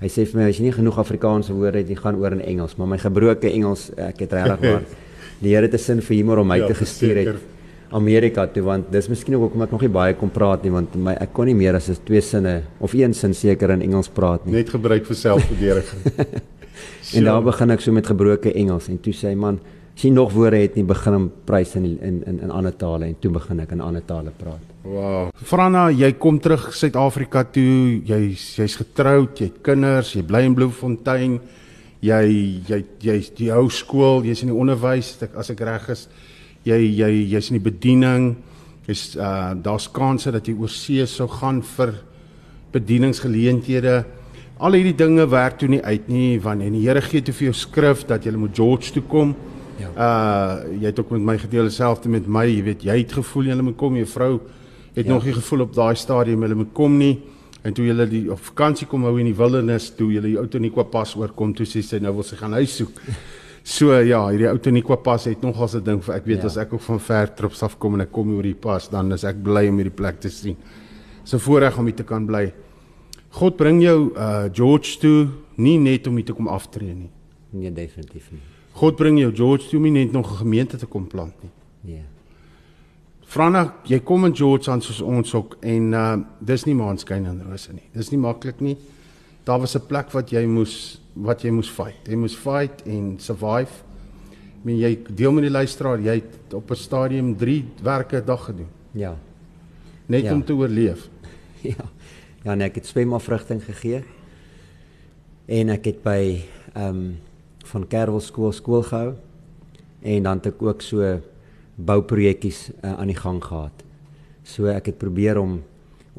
hy 0.00 0.08
sê 0.08 0.24
vir 0.26 0.40
my 0.40 0.48
as 0.48 0.58
jy 0.58 0.64
nie 0.68 0.72
genoeg 0.76 0.98
Afrikaanse 0.98 1.52
woorde 1.52 1.78
het 1.82 1.88
jy 1.88 1.96
gaan 2.00 2.16
oor 2.20 2.32
in 2.32 2.40
Engels 2.40 2.76
maar 2.78 2.88
my 2.88 2.98
gebroke 2.98 3.50
Engels 3.52 3.90
ek 3.96 4.20
het 4.26 4.32
regtig 4.32 4.60
waar 4.66 4.84
die 5.42 5.54
Here 5.54 5.66
'n 5.68 5.78
sin 5.78 6.00
vir 6.00 6.16
humor 6.16 6.38
om 6.38 6.48
my 6.48 6.58
Ja, 6.58 6.66
te 6.66 6.74
gestuur 6.74 7.16
het. 7.16 7.36
Amerika 7.92 8.46
toe 8.46 8.62
want 8.62 8.92
dis 8.92 9.08
miskien 9.08 9.34
ook 9.34 9.40
hoekom 9.48 9.62
ek 9.62 9.70
nog 9.72 9.80
nie 9.82 9.88
baie 9.90 10.14
kon 10.14 10.30
praat 10.30 10.62
nie 10.62 10.70
want 10.70 10.94
my 10.94 11.14
ek 11.20 11.32
kon 11.32 11.46
nie 11.46 11.54
meer 11.54 11.74
as 11.74 11.88
is 11.88 11.98
twee 11.98 12.20
sinne 12.20 12.62
of 12.78 12.94
een 12.94 13.14
sin 13.14 13.34
seker 13.34 13.70
in 13.70 13.82
Engels 13.82 14.08
praat 14.08 14.46
nie 14.46 14.52
Net 14.52 14.70
gebruik 14.70 15.06
vir 15.06 15.16
selfverdediging. 15.16 16.00
En 17.16 17.24
daar 17.24 17.42
begin 17.42 17.70
ek 17.70 17.80
so 17.80 17.92
met 17.92 18.06
gebroke 18.06 18.52
Engels 18.54 18.88
en 18.88 18.98
toe 19.02 19.12
sê 19.12 19.28
hy 19.28 19.34
man, 19.34 19.58
jy 20.04 20.10
nog 20.14 20.32
woorde 20.32 20.60
het 20.62 20.76
nie 20.78 20.84
begin 20.84 21.14
om 21.16 21.30
prys 21.46 21.74
in 21.76 21.84
in 21.86 22.22
in 22.26 22.40
in 22.40 22.50
ander 22.50 22.72
tale 22.76 23.06
en 23.06 23.16
toe 23.20 23.30
begin 23.30 23.60
ek 23.60 23.72
in 23.76 23.80
ander 23.80 24.04
tale 24.06 24.32
praat. 24.36 24.70
Wow. 24.84 25.28
Franna, 25.34 25.90
jy 25.92 26.12
kom 26.16 26.38
terug 26.40 26.70
Suid-Afrika 26.72 27.44
toe. 27.44 28.00
Jy's 28.08 28.56
jy's 28.56 28.76
getroud, 28.80 29.40
jy 29.40 29.50
kinders, 29.62 30.14
jy 30.16 30.22
bly 30.24 30.44
in 30.48 30.54
Bloemfontein. 30.56 31.40
Jy 32.00 32.20
jy 32.68 32.78
jy's 33.04 33.28
die 33.36 33.50
ou 33.52 33.68
skool, 33.68 34.24
jy's 34.24 34.40
in 34.46 34.54
die 34.54 34.56
onderwys 34.56 35.18
as 35.36 35.52
ek 35.52 35.60
reg 35.68 35.90
is. 35.92 36.06
Jy 36.64 36.78
jy 36.80 37.10
jy's 37.34 37.50
in 37.52 37.58
die 37.58 37.66
bediening. 37.66 38.30
Jy's 38.88 39.18
uh 39.20 39.52
daar's 39.54 39.90
kanse 39.92 40.32
dat 40.32 40.48
jy 40.48 40.56
oor 40.56 40.72
see 40.72 41.04
sou 41.06 41.28
gaan 41.28 41.60
vir 41.76 41.98
bedieningsgeleenthede. 42.72 44.00
Al 44.60 44.76
hierdie 44.76 44.96
dinge 44.96 45.28
werk 45.28 45.60
toe 45.60 45.68
nie 45.68 45.84
uit 45.84 46.08
nie 46.08 46.38
want 46.40 46.64
en 46.64 46.72
die 46.72 46.86
Here 46.86 47.00
gee 47.04 47.20
te 47.20 47.32
vir 47.32 47.50
jou 47.50 47.56
skrif 47.56 48.06
dat 48.08 48.24
jy 48.24 48.32
moet 48.36 48.56
George 48.56 48.92
toe 48.96 49.04
kom. 49.04 49.36
Ja. 49.80 49.90
Uh 49.96 50.78
jy 50.80 50.86
het 50.90 51.00
ook 51.00 51.10
met 51.16 51.26
my 51.32 51.36
gedeel 51.38 51.68
dieselfde 51.70 52.08
met 52.08 52.26
my, 52.26 52.46
jy 52.46 52.62
weet 52.62 52.82
jy 52.86 52.96
het 53.02 53.12
gevoel 53.12 53.50
jy 53.50 53.60
moet 53.60 53.76
kom, 53.76 53.96
jou 53.96 54.06
vrou 54.06 54.32
het 54.94 55.06
ja. 55.06 55.12
nog 55.12 55.24
nie 55.24 55.34
gevoel 55.34 55.66
op 55.66 55.74
daai 55.74 55.94
stadium 55.96 56.42
hulle 56.42 56.54
moet 56.54 56.72
kom 56.72 56.96
nie. 56.98 57.18
En 57.62 57.74
toe 57.76 57.84
julle 57.84 58.06
die 58.08 58.24
op 58.32 58.40
vakansie 58.40 58.86
kom 58.88 59.04
hou 59.04 59.18
in 59.20 59.28
die 59.28 59.36
wildernis, 59.36 59.90
toe 59.96 60.08
julle 60.14 60.32
die 60.32 60.38
Outoniqua 60.40 60.86
pas 60.88 61.12
oorkom, 61.16 61.52
toe 61.54 61.66
sê 61.68 61.82
sy 61.84 62.00
nou 62.00 62.14
wil 62.16 62.24
sy 62.24 62.36
gaan 62.40 62.56
huis 62.60 62.80
soek. 62.82 63.00
So 63.70 63.92
ja, 63.92 64.22
hierdie 64.30 64.48
Outoniqua 64.48 64.96
pas 65.04 65.26
het 65.28 65.42
nog 65.44 65.58
as 65.60 65.74
'n 65.76 65.84
ding 65.84 66.00
vir 66.02 66.14
ek 66.14 66.24
weet 66.24 66.40
ja. 66.40 66.46
as 66.46 66.56
ek 66.56 66.72
ook 66.72 66.80
van 66.80 67.00
ver 67.00 67.34
trips 67.36 67.62
af 67.62 67.78
kom 67.78 67.94
en 67.94 68.00
ek 68.00 68.10
kom 68.10 68.32
oor 68.34 68.42
die 68.42 68.54
pas, 68.54 68.88
dan 68.88 69.12
is 69.12 69.22
ek 69.22 69.42
bly 69.42 69.68
om 69.68 69.76
hierdie 69.76 69.94
plek 69.94 70.18
te 70.20 70.30
sien. 70.30 70.56
Dis 71.22 71.34
'n 71.34 71.38
voorreg 71.38 71.78
om 71.78 71.84
hier 71.84 71.94
te 71.94 72.02
kan 72.02 72.26
bly. 72.26 72.52
God 73.30 73.56
bring 73.56 73.82
jou 73.82 74.12
uh 74.16 74.48
George 74.52 74.98
toe 74.98 75.28
nie 75.56 75.78
net 75.78 76.06
om 76.06 76.16
hier 76.16 76.24
te 76.24 76.32
kom 76.32 76.48
aftree 76.48 76.94
nie. 76.94 77.10
Nee, 77.50 77.70
definitief 77.70 78.30
nie. 78.32 78.40
God 78.72 78.96
bring 78.96 79.18
jou 79.18 79.32
George 79.34 79.68
toe 79.68 79.80
nie 79.80 79.90
net 79.90 80.12
nog 80.12 80.30
'n 80.30 80.36
gemeente 80.36 80.76
te 80.76 80.86
kom 80.86 81.06
plant 81.06 81.34
nie. 81.42 81.50
Nee. 81.80 82.04
Franna, 83.24 83.74
jy 83.84 84.00
kom 84.00 84.24
in 84.24 84.36
George 84.36 84.70
aan 84.70 84.82
soos 84.82 85.00
ons 85.00 85.34
ook 85.34 85.56
en 85.60 85.92
uh 85.92 86.16
dis 86.40 86.64
nie 86.64 86.74
maanskyn 86.74 87.26
en 87.26 87.42
rose 87.50 87.72
nie. 87.72 87.88
Dis 87.92 88.10
nie 88.10 88.18
maklik 88.18 88.60
nie. 88.60 88.76
Daar 89.44 89.60
was 89.60 89.76
'n 89.76 89.86
plek 89.86 90.10
wat 90.12 90.30
jy 90.30 90.46
moes 90.46 91.00
wat 91.14 91.42
jy 91.42 91.50
moes 91.50 91.68
fight. 91.68 92.08
Jy 92.08 92.16
moes 92.16 92.34
fight 92.34 92.82
en 92.86 93.18
survive. 93.18 93.70
I 94.32 94.66
mean 94.66 94.78
jy 94.78 94.98
deel 95.14 95.32
met 95.32 95.42
die 95.42 95.50
luisteraar, 95.50 96.00
jy 96.00 96.14
het 96.14 96.54
op 96.54 96.70
'n 96.70 96.74
stadium 96.76 97.36
3 97.36 97.64
werke 97.82 98.16
'n 98.16 98.24
dag 98.24 98.44
gedoen. 98.44 98.68
Ja. 98.92 99.16
Net 100.06 100.22
ja. 100.22 100.32
om 100.32 100.44
te 100.44 100.54
oorleef. 100.54 101.08
Ja. 101.62 101.84
Ja, 102.42 102.54
nee, 102.54 102.68
ek 102.68 102.74
het 102.74 102.86
swemafrigting 102.86 103.60
gegee. 103.64 104.02
En 105.46 105.68
ek 105.68 105.84
het 105.84 106.02
by 106.02 106.40
ehm 106.74 106.96
um, 106.96 107.18
van 107.72 107.86
Kerwel 107.86 108.20
skool 108.20 108.52
skool 108.52 108.82
gehou. 108.82 109.14
En 110.02 110.22
dan 110.22 110.40
het 110.40 110.52
ek 110.52 110.62
ook 110.62 110.82
so 110.82 111.20
bouprojekkies 111.76 112.70
uh, 112.82 112.94
aan 112.98 113.12
die 113.12 113.18
gang 113.18 113.40
gehad. 113.44 113.84
So 114.42 114.70
ek 114.72 114.92
het 114.92 114.98
probeer 114.98 115.40
om 115.40 115.60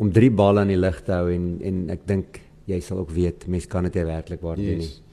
om 0.02 0.10
drie 0.12 0.32
balle 0.32 0.64
aan 0.64 0.72
die 0.72 0.80
lug 0.80 1.02
te 1.04 1.14
hou 1.14 1.30
en 1.30 1.60
en 1.68 1.82
ek 1.94 2.06
dink 2.08 2.40
jy 2.70 2.80
sal 2.82 3.02
ook 3.04 3.12
weet 3.12 3.48
mense 3.52 3.68
kan 3.70 3.84
dit 3.84 3.98
werklik 4.08 4.42
waar 4.42 4.56
doen 4.56 4.80
yes. 4.80 4.86
nie. 4.86 5.10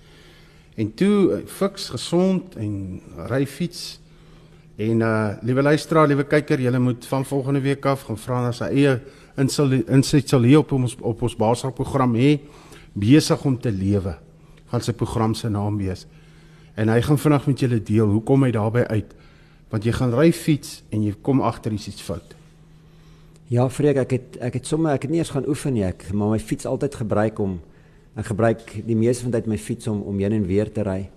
En 0.79 0.93
toe 0.95 1.33
eh, 1.33 1.41
fiks 1.47 1.89
gesond 1.91 2.55
en 2.57 3.01
ry 3.31 3.43
fiets. 3.47 3.99
En 4.79 5.01
uh 5.03 5.35
liewe 5.43 5.63
luisteraar, 5.63 6.07
liewe 6.07 6.25
kyker, 6.25 6.61
julle 6.61 6.79
moet 6.79 7.07
van 7.07 7.25
volgende 7.25 7.61
week 7.61 7.87
af 7.87 8.05
gaan 8.07 8.19
vra 8.19 8.43
na 8.45 8.53
sy 8.55 8.69
eie 8.71 8.95
insit 9.39 10.31
sal 10.31 10.47
hier 10.47 10.63
op 10.63 10.73
ons 10.73 10.95
op 11.01 11.23
ons 11.27 11.35
basisse 11.39 11.75
program 11.75 12.15
hê 12.15 12.37
besig 12.95 13.43
om 13.45 13.59
te 13.59 13.73
lewe. 13.75 14.15
Gaan 14.71 14.85
sy 14.85 14.95
program 14.95 15.35
se 15.35 15.51
naam 15.51 15.81
wees. 15.83 16.07
En 16.79 16.89
hy 16.89 17.01
gaan 17.03 17.19
vinnig 17.19 17.47
met 17.51 17.63
julle 17.65 17.83
deel 17.83 18.11
hoekom 18.17 18.45
hy 18.47 18.53
daarbey 18.55 18.87
uit 18.87 19.15
want 19.69 19.85
jy 19.85 19.93
gaan 19.93 20.15
ry 20.17 20.31
fiets 20.33 20.79
en 20.95 21.03
jy 21.05 21.13
kom 21.21 21.43
agter 21.45 21.75
iets 21.75 22.01
fout. 22.01 22.37
Ja, 23.53 23.67
Freek, 23.69 23.99
ek 24.01 24.15
het 24.15 24.39
ek 24.45 24.59
het 24.61 24.69
sommer 24.69 24.95
ek 24.97 25.05
het 25.05 25.13
nie 25.13 25.21
eens 25.21 25.33
gaan 25.35 25.49
oefen 25.49 25.75
nie, 25.77 25.85
ek 25.85 26.07
maar 26.13 26.33
my 26.33 26.39
fiets 26.41 26.69
altyd 26.69 26.97
gebruik 27.03 27.41
om 27.41 27.59
ek 28.19 28.31
gebruik 28.31 28.63
die 28.87 28.97
meeste 28.97 29.27
van 29.27 29.35
tyd 29.35 29.49
my 29.51 29.59
fiets 29.61 29.89
om 29.89 30.01
om 30.09 30.23
heen 30.23 30.39
en 30.39 30.47
weer 30.49 30.71
te 30.73 30.85
ry. 30.87 31.11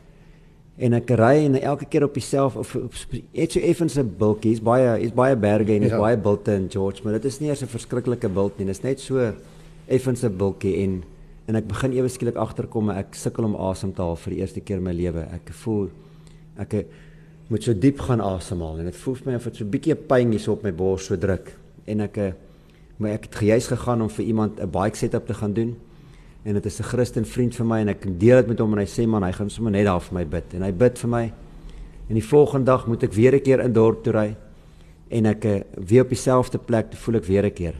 En 0.81 0.97
ek 0.97 1.13
ry 1.19 1.45
en 1.45 1.55
elke 1.59 1.87
keer 1.91 2.07
op 2.07 2.15
dieselfde 2.15 2.59
of 2.59 2.75
iets 3.31 3.55
so 3.55 3.59
effens 3.59 3.97
'n 3.97 4.15
bultjie, 4.17 4.53
is 4.53 4.63
baie 4.63 4.99
is 4.99 5.13
baie 5.13 5.35
berge 5.35 5.75
en 5.75 5.83
is 5.83 5.91
ja. 5.91 5.99
baie 5.99 6.17
bulte 6.17 6.53
in 6.55 6.67
George, 6.69 7.03
maar 7.03 7.13
dit 7.13 7.25
is 7.25 7.39
nie 7.39 7.49
eers 7.49 7.61
'n 7.61 7.67
verskriklike 7.67 8.29
bult 8.29 8.57
nie, 8.57 8.65
dit 8.65 8.75
is 8.75 8.83
net 8.83 8.99
so 8.99 9.33
effens 9.87 10.23
'n 10.23 10.37
bultjie 10.37 10.75
en 10.83 11.03
en 11.51 11.59
ek 11.59 11.67
begin 11.67 11.91
ewe 11.97 12.07
skielik 12.07 12.37
agterkom 12.39 12.93
ek 12.93 13.17
sukkel 13.19 13.49
om 13.49 13.57
asem 13.59 13.91
te 13.91 13.99
haal 13.99 14.15
vir 14.23 14.35
die 14.35 14.39
eerste 14.39 14.61
keer 14.63 14.79
in 14.79 14.85
my 14.85 14.93
lewe. 14.95 15.25
Ek 15.35 15.51
voel 15.63 15.89
ek 16.61 16.77
moet 17.51 17.65
so 17.65 17.75
diep 17.75 17.99
gaan 18.05 18.23
asemhaal 18.23 18.79
en 18.79 18.87
dit 18.87 18.99
voel 19.01 19.17
vir 19.19 19.27
my 19.27 19.35
of 19.35 19.47
dit 19.49 19.57
so 19.59 19.65
'n 19.65 19.71
bietjie 19.71 19.95
pyn 19.95 20.31
hier 20.31 20.51
op 20.51 20.63
my 20.63 20.71
bors 20.71 21.05
so 21.05 21.17
druk. 21.17 21.51
En 21.87 22.01
ek 22.07 22.17
eh, 22.17 22.33
maar 22.97 23.11
ek 23.11 23.25
het 23.25 23.35
gejuis 23.35 23.67
gegaan 23.67 24.01
om 24.01 24.09
vir 24.09 24.25
iemand 24.25 24.61
'n 24.61 24.71
bike 24.71 24.95
setup 24.95 25.27
te 25.27 25.33
gaan 25.33 25.53
doen. 25.53 25.75
En 26.45 26.53
dit 26.53 26.65
is 26.65 26.79
'n 26.79 26.83
Christen 26.83 27.25
vriend 27.25 27.55
vir 27.55 27.65
my 27.65 27.79
en 27.81 27.89
ek 27.89 28.19
deel 28.19 28.37
dit 28.37 28.47
met 28.47 28.59
hom 28.59 28.71
en 28.71 28.79
hy 28.79 28.85
sê 28.85 29.07
man 29.07 29.23
hy 29.23 29.31
gaan 29.31 29.49
sommer 29.49 29.71
net 29.71 29.85
daar 29.85 30.01
vir 30.01 30.13
my 30.13 30.25
bid. 30.25 30.53
En 30.53 30.61
hy 30.61 30.71
bid 30.71 30.99
vir 30.99 31.09
my. 31.09 31.33
En 32.07 32.15
die 32.15 32.23
volgende 32.23 32.65
dag 32.65 32.87
moet 32.87 33.03
ek 33.03 33.13
weer 33.13 33.35
'n 33.35 33.41
keer 33.41 33.59
in 33.59 33.73
dorp 33.73 34.03
toe 34.03 34.13
ry. 34.13 34.35
En 35.09 35.25
ek 35.25 35.45
eh, 35.45 35.61
weer 35.75 36.03
op 36.03 36.09
dieselfde 36.09 36.57
plek 36.57 36.93
voel 36.93 37.15
ek 37.15 37.25
weer 37.25 37.45
'n 37.45 37.53
keer. 37.53 37.75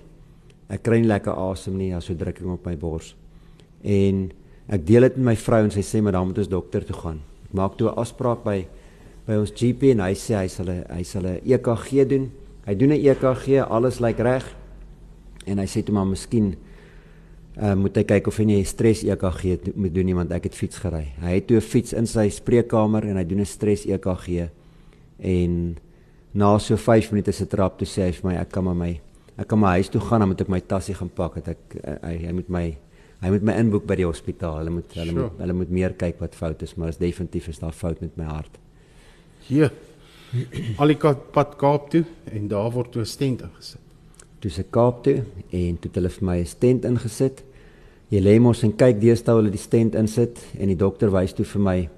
Ek 0.69 0.84
kry 0.84 0.99
nie 0.99 1.07
lekker 1.07 1.34
asem 1.34 1.77
nie 1.77 1.95
as 1.95 2.05
so 2.05 2.13
drukking 2.13 2.51
op 2.51 2.65
my 2.65 2.77
bors 2.77 3.15
en 3.83 4.31
ek 4.67 4.85
deel 4.85 5.01
dit 5.01 5.17
met 5.17 5.25
my 5.25 5.35
vrou 5.35 5.63
en 5.63 5.71
sy 5.71 5.81
sê 5.81 6.01
maar 6.01 6.11
dan 6.11 6.27
moet 6.27 6.37
ons 6.37 6.47
dokter 6.47 6.85
toe 6.85 6.95
gaan 6.95 7.19
ek 7.51 7.53
maak 7.53 7.77
toe 7.77 7.89
'n 7.89 7.99
afspraak 7.99 8.43
by 8.43 8.67
by 9.27 9.37
ons 9.37 9.51
GP 9.53 9.91
en 9.93 10.03
hy 10.05 10.13
sê 10.17 10.37
hy 10.39 10.47
sal 10.49 10.69
hy 10.71 11.03
sal 11.03 11.27
'n 11.27 11.41
EKG 11.45 12.07
doen. 12.07 12.31
Hy 12.65 12.75
doen 12.75 12.93
'n 12.93 13.01
EKG, 13.01 13.61
alles 13.69 13.99
lyk 13.99 14.19
reg. 14.19 14.45
En 15.45 15.57
hy 15.57 15.65
sê 15.65 15.83
toe 15.83 15.93
maar 15.93 16.05
miskien 16.05 16.55
uh, 17.57 17.75
moet 17.75 17.95
hy 17.95 18.03
kyk 18.03 18.27
of 18.27 18.37
hy 18.37 18.45
nie 18.45 18.63
stres 18.65 19.03
EKG 19.03 19.75
moet 19.75 19.93
doen 19.93 20.05
nie 20.05 20.15
want 20.15 20.31
ek 20.31 20.43
het 20.49 20.55
fiets 20.55 20.77
gery. 20.77 21.13
Hy 21.21 21.35
het 21.35 21.47
toe 21.47 21.57
'n 21.57 21.61
fiets 21.61 21.93
in 21.93 22.07
sy 22.07 22.29
spreekkamer 22.29 23.05
en 23.05 23.17
hy 23.17 23.23
doen 23.23 23.41
'n 23.41 23.45
stres 23.45 23.85
EKG. 23.85 24.49
En 25.19 25.77
na 26.33 26.57
so 26.57 26.77
5 26.77 27.11
minute 27.11 27.31
se 27.31 27.45
trap 27.45 27.77
toe 27.77 27.87
sê 27.87 28.07
hy 28.07 28.11
vir 28.11 28.31
my 28.31 28.35
ek 28.37 28.51
kan 28.51 28.63
maar 28.63 28.75
my 28.75 28.99
ek 29.37 29.47
kan 29.47 29.59
maar 29.59 29.75
huis 29.77 29.89
toe 29.89 30.01
gaan 30.01 30.19
dan 30.19 30.29
moet 30.29 30.41
ek 30.41 30.49
my 30.49 30.59
tasse 30.59 30.93
gaan 30.93 31.09
pak 31.09 31.35
dat 31.35 31.47
ek 31.47 31.75
uh, 31.83 31.97
hy, 32.07 32.17
hy 32.25 32.31
moet 32.31 32.49
my 32.49 32.77
hy 33.21 33.29
moet 33.29 33.43
my 33.43 33.53
inboek 33.53 33.86
by 33.86 33.95
die 33.95 34.05
hospitaal. 34.05 34.57
Hulle 34.57 34.69
moet 34.69 34.93
hulle 34.93 35.13
sure. 35.13 35.29
moet 35.29 35.39
hulle 35.45 35.53
moet 35.53 35.69
meer 35.69 35.93
kyk 35.93 36.19
wat 36.19 36.36
fout 36.36 36.62
is, 36.62 36.75
maar 36.75 36.89
is 36.89 36.97
definitief 36.97 37.47
is 37.47 37.60
daar 37.60 37.73
fout 37.73 38.01
met 38.01 38.17
my 38.17 38.25
hart 38.25 38.57
hier 39.51 39.71
Alika 40.79 41.12
pad 41.36 41.57
Kaap 41.60 41.89
toe 41.91 42.05
en 42.31 42.47
daar 42.47 42.71
word 42.71 42.91
toe 42.91 43.01
'n 43.01 43.05
stent 43.05 43.41
ingesit. 43.41 43.81
Toe 44.39 44.51
se 44.51 44.63
Kaap 44.63 45.03
toe 45.03 45.23
en 45.51 45.75
toe 45.79 45.89
het 45.89 45.95
hulle 45.95 46.10
vir 46.10 46.25
my 46.25 46.38
'n 46.39 46.45
stent 46.45 46.86
ingesit. 46.86 47.43
Jy 48.10 48.19
lê 48.21 48.39
mos 48.39 48.63
en 48.63 48.75
kyk 48.75 49.01
deesdae 49.01 49.36
hulle 49.36 49.51
die 49.51 49.57
stent 49.57 49.95
insit 49.95 50.39
en 50.60 50.67
die 50.67 50.75
dokter 50.75 51.12
wys 51.12 51.34
toe 51.34 51.45
vir 51.45 51.62
my 51.62 51.89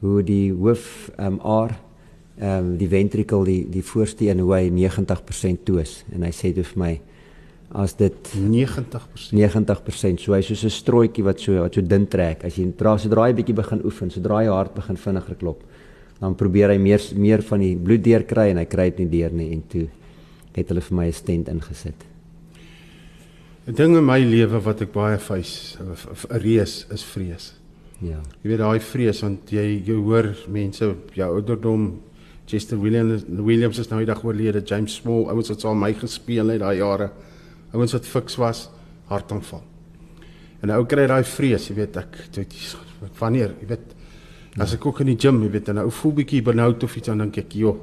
hoe 0.00 0.22
die 0.22 0.52
hoof 0.52 1.10
ehm 1.18 1.26
um, 1.26 1.40
aar 1.40 1.78
ehm 2.40 2.64
um, 2.64 2.76
die 2.76 2.88
ventricle 2.88 3.44
die 3.44 3.70
die 3.70 3.82
voorste 3.82 4.24
een 4.24 4.40
hoe 4.40 4.54
hy 4.54 4.70
90% 4.70 5.64
toe 5.64 5.80
is 5.80 6.04
en 6.12 6.22
hy 6.22 6.30
sê 6.30 6.54
toe 6.54 6.64
vir 6.64 6.78
my 6.78 7.00
as 7.74 7.96
dit 7.98 8.32
90% 8.38 9.34
90% 9.34 10.22
so 10.22 10.34
hy 10.34 10.42
soos 10.42 10.64
'n 10.64 10.70
strooitjie 10.70 11.24
wat 11.24 11.40
so 11.40 11.60
wat 11.60 11.74
so 11.74 11.82
dun 11.82 12.06
trek 12.06 12.44
as 12.44 12.56
jy 12.56 12.72
dra 12.78 12.96
sodra 12.98 13.28
jy 13.28 13.34
bietjie 13.34 13.54
begin 13.54 13.84
oefen 13.84 14.10
sodra 14.10 14.42
jy 14.42 14.50
hart 14.50 14.74
begin 14.74 14.96
vinniger 14.96 15.34
klop 15.34 15.62
dan 16.20 16.34
probeer 16.38 16.70
hy 16.70 16.78
meer 16.78 17.02
meer 17.16 17.42
van 17.42 17.60
die 17.60 17.74
bloed 17.76 18.02
deur 18.04 18.24
kry 18.24 18.50
en 18.52 18.60
hy 18.62 18.64
kry 18.70 18.90
dit 18.90 19.04
nie 19.04 19.10
deur 19.18 19.32
nie 19.32 19.50
en 19.52 19.62
toe 19.68 19.88
het 20.54 20.70
hulle 20.70 20.80
vir 20.80 20.96
my 20.96 21.06
'n 21.06 21.12
stent 21.12 21.48
ingesit. 21.48 22.00
'n 23.66 23.74
Ding 23.74 23.96
in 23.96 24.04
my 24.04 24.20
lewe 24.20 24.60
wat 24.60 24.82
ek 24.82 24.92
baie 24.92 25.18
face 25.18 25.76
'n 25.80 26.38
reus 26.38 26.86
is 26.90 27.02
vrees. 27.02 27.54
Ja. 28.00 28.20
Jy 28.42 28.50
weet 28.50 28.58
daai 28.58 28.80
vrees 28.80 29.20
want 29.22 29.50
jy 29.50 29.82
jy 29.86 29.94
hoor 29.94 30.36
mense 30.48 30.94
jou 31.14 31.34
ouderdom 31.34 32.00
Chester 32.46 32.78
Williams 32.78 33.24
Williams 33.28 33.78
is 33.78 33.88
nou 33.88 33.98
die 34.00 34.06
dag 34.06 34.24
oorlede 34.24 34.62
James 34.64 34.94
Small 34.94 35.28
ouens 35.28 35.48
wat 35.48 35.64
al 35.64 35.74
my 35.74 35.92
gespeel 35.92 36.48
het 36.48 36.60
daai 36.60 36.76
jare 36.76 37.10
ouens 37.74 37.92
wat 37.92 38.06
fiks 38.06 38.36
was 38.36 38.68
hartaanval. 39.10 39.62
En 40.62 40.68
nou 40.68 40.84
kry 40.86 41.04
jy 41.04 41.08
daai 41.08 41.24
vrees, 41.24 41.68
jy 41.68 41.74
weet 41.74 41.96
ek 41.96 42.16
wanneer 43.18 43.52
jy 43.60 43.68
weet 43.68 43.94
As 44.54 44.74
ek 44.76 44.84
ook 44.86 45.00
in 45.02 45.10
die 45.10 45.18
gym, 45.18 45.40
jy 45.42 45.50
weet, 45.50 45.68
en 45.72 45.80
nou 45.80 45.88
voel 45.90 46.12
bietjie 46.20 46.42
benoud 46.46 46.84
of 46.86 46.96
iets 46.96 47.10
dan 47.10 47.24
dink 47.24 47.38
ek, 47.38 47.52
"Jo." 47.52 47.76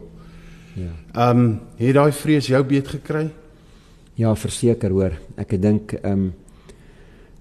Ja. 0.76 0.92
Ehm, 1.14 1.40
um, 1.40 1.60
het 1.76 1.96
daai 1.96 2.12
vrees 2.12 2.48
jou 2.48 2.64
beet 2.64 2.88
gekry? 2.88 3.30
Ja, 4.16 4.36
verseker 4.36 4.90
hoor. 4.90 5.12
Ek 5.36 5.62
dink 5.62 5.94
ehm 5.94 6.12
um, 6.12 6.34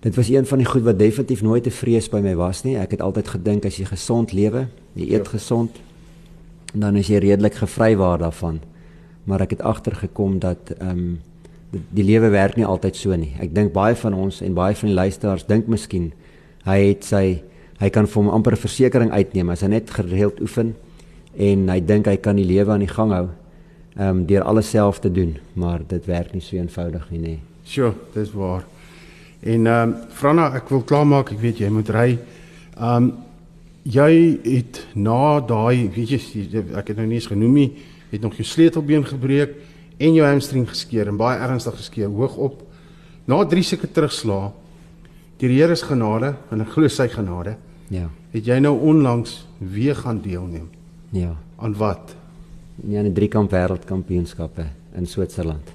dit 0.00 0.16
was 0.16 0.28
een 0.28 0.46
van 0.46 0.58
die 0.58 0.66
goed 0.66 0.82
wat 0.82 0.98
definitief 0.98 1.42
nooit 1.42 1.66
'n 1.66 1.70
vrees 1.70 2.08
by 2.08 2.20
my 2.20 2.34
was 2.34 2.64
nie. 2.64 2.76
Ek 2.76 2.90
het 2.90 3.00
altyd 3.00 3.28
gedink 3.28 3.64
as 3.64 3.76
jy 3.76 3.84
gesond 3.84 4.32
lewe, 4.32 4.68
jy 4.94 5.02
eet 5.02 5.24
ja. 5.24 5.30
gesond, 5.30 5.70
dan 6.74 6.96
is 6.96 7.06
jy 7.06 7.18
redelik 7.18 7.54
gevrywaar 7.54 8.18
daarvan. 8.18 8.60
Maar 9.24 9.40
ek 9.40 9.50
het 9.50 9.62
agtergekom 9.62 10.38
dat 10.38 10.70
ehm 10.78 10.90
um, 10.90 11.20
die, 11.70 12.04
lewe 12.04 12.30
werk 12.30 12.56
nie 12.59 12.66
altyd 12.66 12.96
so 12.98 13.16
nie. 13.16 13.33
Ek 13.42 13.54
dink 13.54 13.72
baie 13.72 13.96
van 13.98 14.14
ons 14.14 14.40
en 14.42 14.54
baie 14.56 14.76
van 14.76 14.90
die 14.90 14.96
luisteraars 14.96 15.46
dink 15.48 15.70
miskien 15.70 16.11
hy 16.66 16.78
het 16.90 17.06
sy 17.06 17.42
hy 17.80 17.88
kan 17.88 18.06
vir 18.06 18.20
hom 18.20 18.28
amper 18.28 18.52
'n 18.52 18.61
versekering 18.61 19.11
uitneem 19.11 19.50
as 19.50 19.62
hy 19.62 19.68
net 19.68 19.90
gereeld 19.90 20.40
oefen 20.40 20.74
en 21.37 21.68
hy 21.68 21.80
dink 21.80 22.06
hy 22.06 22.16
kan 22.16 22.37
die 22.37 22.44
lewe 22.44 22.72
aan 22.72 22.85
die 22.85 22.94
gang 22.94 23.12
hou. 23.12 23.28
Ehm 23.96 24.09
um, 24.09 24.26
deur 24.26 24.42
alles 24.42 24.70
self 24.70 25.00
te 25.00 25.11
doen, 25.11 25.38
maar 25.54 25.80
dit 25.88 26.04
werk 26.06 26.33
nie 26.35 26.40
so 26.40 26.56
eenvoudig 26.56 27.11
nie, 27.11 27.18
nê. 27.18 27.28
Nee. 27.28 27.40
Sjoe, 27.64 27.94
dis 28.14 28.30
waar. 28.33 28.64
En 29.40 29.66
ehm 29.66 29.88
um, 29.88 29.96
Franna, 30.11 30.54
ek 30.54 30.68
wil 30.68 30.83
klaarmaak, 30.83 31.33
ek 31.33 31.40
weet 31.40 31.59
jy 31.59 31.70
moet 31.70 31.88
ry. 31.88 32.18
Ehm 32.76 32.96
um, 32.96 33.12
jy 33.83 34.38
het 34.44 34.87
na 34.94 35.40
daai, 35.40 35.88
weet 35.94 36.11
jy, 36.11 36.20
ek 36.76 36.88
het 36.88 36.96
nou 36.96 37.06
nie 37.06 37.16
eens 37.16 37.26
genoem 37.26 37.54
nie, 37.54 37.72
het 38.11 38.20
nog 38.20 38.35
jou 38.37 38.44
sleutelbeen 38.44 39.06
gebreek 39.06 39.54
en 40.00 40.16
jou 40.16 40.26
hamstring 40.26 40.68
geskeur 40.68 41.10
en 41.10 41.18
baie 41.20 41.38
ernstig 41.44 41.76
geskeur 41.76 42.08
hoog 42.14 42.36
op. 42.40 42.62
Na 43.28 43.42
3 43.44 43.62
seker 43.62 43.90
terugslaa 43.92 44.50
deur 45.40 45.52
die 45.52 45.60
Here 45.60 45.76
se 45.76 45.86
genade 45.88 46.34
en 46.52 46.64
ek 46.64 46.72
glo 46.74 46.88
sy 46.88 47.08
genade. 47.08 47.56
Ja. 47.92 48.08
Het 48.32 48.46
jy 48.46 48.58
nou 48.62 48.74
onlangs 48.92 49.40
weer 49.58 49.96
gaan 49.96 50.20
deelneem? 50.24 50.68
Ja. 51.16 51.34
Aan 51.60 51.74
wat? 51.80 52.14
Nee, 52.80 52.98
aan 53.00 53.08
die 53.08 53.16
driekamp 53.16 53.52
wêreldkampioenskappe 53.52 54.66
in 54.96 55.08
Switserland. 55.08 55.72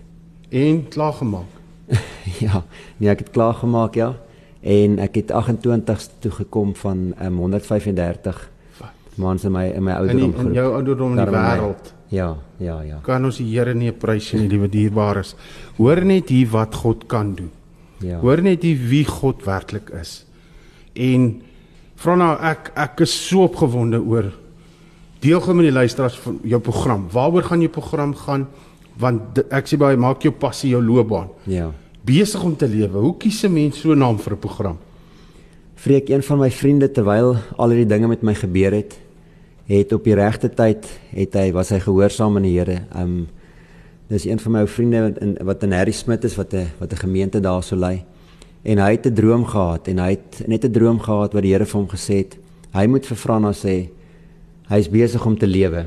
En 0.49 0.87
klaar 0.93 1.13
gemaak. 1.13 1.51
ja, 2.45 2.63
nee, 2.97 3.09
ek 3.09 3.25
het 3.25 3.33
klaar 3.33 3.57
gemaak, 3.61 3.97
ja. 3.97 4.13
En 4.65 4.99
ek 5.01 5.19
het 5.21 5.33
28ste 5.33 6.21
toe 6.23 6.31
gekom 6.39 6.73
van 6.81 7.11
um, 7.21 7.41
135 7.43 8.39
mans 9.21 9.45
in 9.45 9.53
my 9.53 9.65
in 9.71 9.83
my 9.83 9.91
ouderdom 9.99 10.33
groep. 10.33 10.47
In 10.47 10.57
jou 10.57 10.71
ouderdom 10.73 11.17
in 11.17 11.21
die 11.21 11.35
wêreld. 11.35 11.91
Ja, 12.09 12.37
ja, 12.61 12.81
ja. 12.85 12.99
Kan 13.03 13.25
ons 13.25 13.37
die 13.37 13.47
Here 13.49 13.73
nie 13.73 13.91
prys 13.91 14.31
nie, 14.33 14.47
liewe 14.49 14.69
dierbares. 14.69 15.35
Hoor 15.77 16.03
net 16.05 16.29
hier 16.29 16.47
wat 16.53 16.75
God 16.75 17.07
kan 17.11 17.33
doen. 17.35 17.51
Ja. 18.03 18.19
Hoor 18.19 18.41
net 18.45 18.63
hier 18.63 18.77
wie 18.89 19.05
God 19.07 19.43
werklik 19.45 19.89
is. 20.01 20.25
En 20.93 21.41
vra 21.99 22.15
nou 22.19 22.31
ek 22.43 22.71
ek 22.75 23.05
is 23.07 23.13
so 23.29 23.47
opgewonde 23.47 24.01
oor 24.03 24.29
deelgeneem 25.23 25.63
in 25.63 25.71
die 25.71 25.79
luisteraars 25.79 26.17
van 26.21 26.39
jou 26.43 26.59
program. 26.61 27.07
Waaroor 27.11 27.47
gaan 27.49 27.63
jou 27.63 27.71
program 27.71 28.13
gaan? 28.25 28.47
Want 29.01 29.41
ek 29.49 29.67
sê 29.67 29.79
baie 29.79 29.97
maak 29.99 30.23
jou 30.23 30.31
passie 30.31 30.71
jou 30.71 30.83
loopbaan. 30.83 31.31
Ja. 31.49 31.71
Besig 32.05 32.43
om 32.45 32.53
te 32.55 32.67
lewe. 32.69 32.99
Hoe 33.01 33.15
kies 33.17 33.43
'n 33.43 33.53
mens 33.53 33.81
so 33.81 33.91
'n 33.91 33.97
naam 33.99 34.19
vir 34.19 34.33
'n 34.33 34.39
program? 34.39 34.77
Vreek 35.75 36.09
een 36.09 36.23
van 36.23 36.39
my 36.39 36.51
vriende 36.51 36.91
terwyl 36.91 37.35
al 37.57 37.69
hierdie 37.69 37.87
dinge 37.87 38.07
met 38.07 38.21
my 38.23 38.33
gebeur 38.33 38.71
het, 38.71 38.97
het 39.65 39.93
op 39.93 40.03
die 40.03 40.15
regte 40.15 40.49
tyd 40.53 40.85
het 41.09 41.33
hy 41.33 41.49
was 41.55 41.71
hy 41.73 41.79
gehoorsaam 41.81 42.37
aan 42.37 42.45
die 42.45 42.53
Here. 42.57 42.83
Um 42.95 43.25
dis 44.09 44.27
een 44.27 44.37
van 44.37 44.53
my 44.53 44.59
ou 44.61 44.69
vriende 44.69 45.01
wat 45.01 45.15
in 45.25 45.31
wat 45.47 45.63
in 45.65 45.73
Harry 45.73 45.93
Smit 45.95 46.23
is 46.23 46.35
wat 46.37 46.53
'n 46.53 46.67
wat 46.79 46.93
'n 46.93 47.01
gemeente 47.01 47.39
daarso 47.39 47.75
lei. 47.75 48.05
En 48.63 48.77
hy 48.77 48.91
het 48.91 49.05
'n 49.07 49.13
droom 49.13 49.45
gehad 49.45 49.87
en 49.87 49.97
hy 49.97 50.09
het 50.09 50.47
net 50.47 50.65
'n 50.65 50.71
droom 50.71 50.99
gehad 50.99 51.33
wat 51.33 51.41
die 51.41 51.51
Here 51.51 51.65
vir 51.65 51.79
hom 51.79 51.89
gesê 51.89 52.15
het. 52.17 52.37
Hy 52.73 52.85
moet 52.87 53.05
vir 53.05 53.17
Franna 53.17 53.51
sê 53.51 53.89
hy's 54.69 54.89
besig 54.89 55.25
om 55.25 55.37
te 55.37 55.47
lewe 55.47 55.85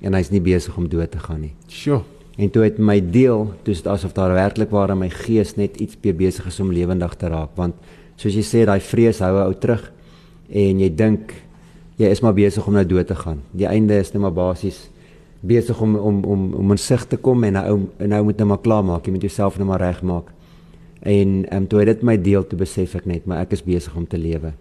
en 0.00 0.14
hy's 0.14 0.30
nie 0.30 0.40
besig 0.40 0.76
om 0.76 0.88
dood 0.88 1.10
te 1.10 1.18
gaan 1.18 1.40
nie. 1.40 1.54
Sjoe. 1.68 2.02
En 2.36 2.50
toe 2.50 2.62
het 2.62 2.78
my 2.78 3.10
deel, 3.10 3.52
toe 3.62 3.72
is 3.72 3.82
dit 3.82 3.92
asof 3.92 4.12
daar 4.12 4.32
werklik 4.32 4.70
waar 4.70 4.90
in 4.90 4.98
my 4.98 5.10
gees 5.10 5.56
net 5.56 5.76
iets 5.76 5.96
besig 6.00 6.46
is 6.46 6.60
om 6.60 6.72
lewendig 6.72 7.14
te 7.14 7.28
raak 7.28 7.50
want 7.54 7.74
soos 8.16 8.34
jy 8.34 8.42
sê 8.42 8.64
daai 8.64 8.80
vrees 8.80 9.18
hou 9.18 9.34
ou 9.44 9.54
terug 9.54 9.92
en 10.48 10.80
jy 10.80 10.94
dink 10.94 11.34
jy 12.00 12.08
is 12.08 12.22
maar 12.24 12.36
besig 12.36 12.66
om 12.66 12.76
nou 12.78 12.86
dood 12.86 13.06
te 13.10 13.16
gaan. 13.18 13.42
Die 13.52 13.68
einde 13.68 13.98
is 14.00 14.12
net 14.14 14.22
maar 14.22 14.36
basies 14.36 14.88
besig 15.40 15.80
om 15.80 15.96
om 15.96 16.22
om 16.24 16.46
om 16.54 16.70
in 16.70 16.78
sig 16.78 17.04
te 17.08 17.16
kom 17.16 17.44
en 17.44 17.52
nou 17.56 17.76
nou 17.98 18.22
moet 18.24 18.38
jy 18.38 18.46
maar 18.48 18.62
klaar 18.64 18.84
maak. 18.84 19.06
Jy 19.06 19.12
moet 19.16 19.26
jouself 19.28 19.58
nou 19.58 19.68
maar 19.68 19.80
regmaak. 19.80 20.32
En 21.00 21.44
ehm 21.48 21.56
um, 21.56 21.66
toe 21.68 21.80
het 21.80 21.88
dit 21.94 22.02
my 22.02 22.16
deel 22.20 22.46
te 22.46 22.56
besef 22.56 22.94
ek 22.94 23.06
net, 23.06 23.26
maar 23.26 23.40
ek 23.44 23.52
is 23.56 23.64
besig 23.64 23.96
om 23.96 24.06
te 24.06 24.18
lewe. 24.18 24.52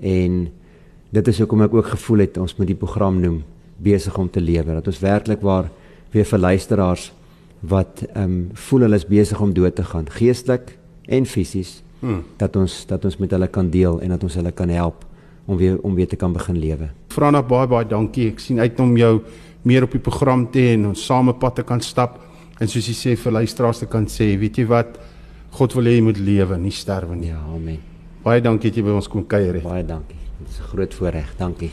En 0.00 0.48
dit 1.10 1.28
is 1.28 1.38
hoekom 1.38 1.62
ek 1.62 1.74
ook 1.74 1.92
gevoel 1.94 2.26
het 2.26 2.36
ons 2.38 2.56
moet 2.56 2.66
die 2.66 2.76
program 2.76 3.20
noem 3.20 3.42
besig 3.76 4.16
om 4.18 4.30
te 4.30 4.40
lewe. 4.40 4.74
Dat 4.74 4.86
ons 4.86 5.00
werklik 5.00 5.40
waar 5.40 5.70
weer 6.12 6.24
vir 6.24 6.38
luisteraars 6.38 7.12
wat 7.60 8.04
ehm 8.14 8.24
um, 8.24 8.48
voel 8.52 8.88
hulle 8.88 8.96
is 8.96 9.06
besig 9.06 9.40
om 9.40 9.52
dood 9.52 9.74
te 9.76 9.84
gaan, 9.84 10.08
geestelik 10.08 10.76
en 11.08 11.26
fisies, 11.26 11.82
hmm. 12.00 12.24
dat 12.36 12.56
ons 12.56 12.86
dat 12.86 13.04
ons 13.04 13.16
met 13.16 13.30
hulle 13.30 13.48
kan 13.48 13.70
deel 13.70 14.00
en 14.00 14.08
dat 14.08 14.22
ons 14.22 14.34
hulle 14.34 14.52
kan 14.52 14.68
help 14.68 15.09
om 15.46 15.56
weer 15.56 15.78
om 15.82 15.94
weer 15.94 16.08
te 16.08 16.16
kan 16.16 16.32
begin 16.32 16.58
lewe. 16.58 16.90
Frana 17.08 17.42
baie 17.42 17.68
baie 17.68 17.88
dankie. 17.88 18.28
Ek 18.32 18.40
sien 18.40 18.60
uit 18.60 18.80
om 18.80 18.96
jou 18.96 19.20
meer 19.62 19.84
op 19.84 19.92
die 19.92 20.02
program 20.02 20.46
te 20.50 20.58
hê 20.58 20.74
en 20.74 20.90
ons 20.92 21.06
same 21.06 21.34
pad 21.34 21.60
te 21.60 21.62
kan 21.62 21.80
stap 21.80 22.20
en 22.60 22.68
soos 22.68 22.88
jy 22.88 22.96
sê 22.96 23.16
vir 23.16 23.32
luisteraars 23.40 23.80
te 23.84 23.88
kan 23.88 24.06
sê, 24.06 24.34
weet 24.40 24.60
jy 24.60 24.66
wat? 24.68 24.98
God 25.56 25.74
wil 25.74 25.88
hê 25.90 25.96
jy 25.98 26.04
moet 26.06 26.20
lewe, 26.20 26.58
nie 26.60 26.74
sterwe 26.74 27.16
nie. 27.16 27.32
Ja, 27.32 27.40
amen. 27.54 27.80
Baie 28.24 28.44
dankie 28.44 28.70
dat 28.70 28.80
jy 28.80 28.84
by 28.84 28.96
ons 29.00 29.08
kom 29.08 29.24
kuier 29.26 29.54
het. 29.56 29.64
Baie 29.64 29.84
dankie. 29.84 30.20
Dit 30.38 30.48
is 30.48 30.60
'n 30.60 30.68
groot 30.72 30.94
voorreg. 30.94 31.36
Dankie. 31.38 31.72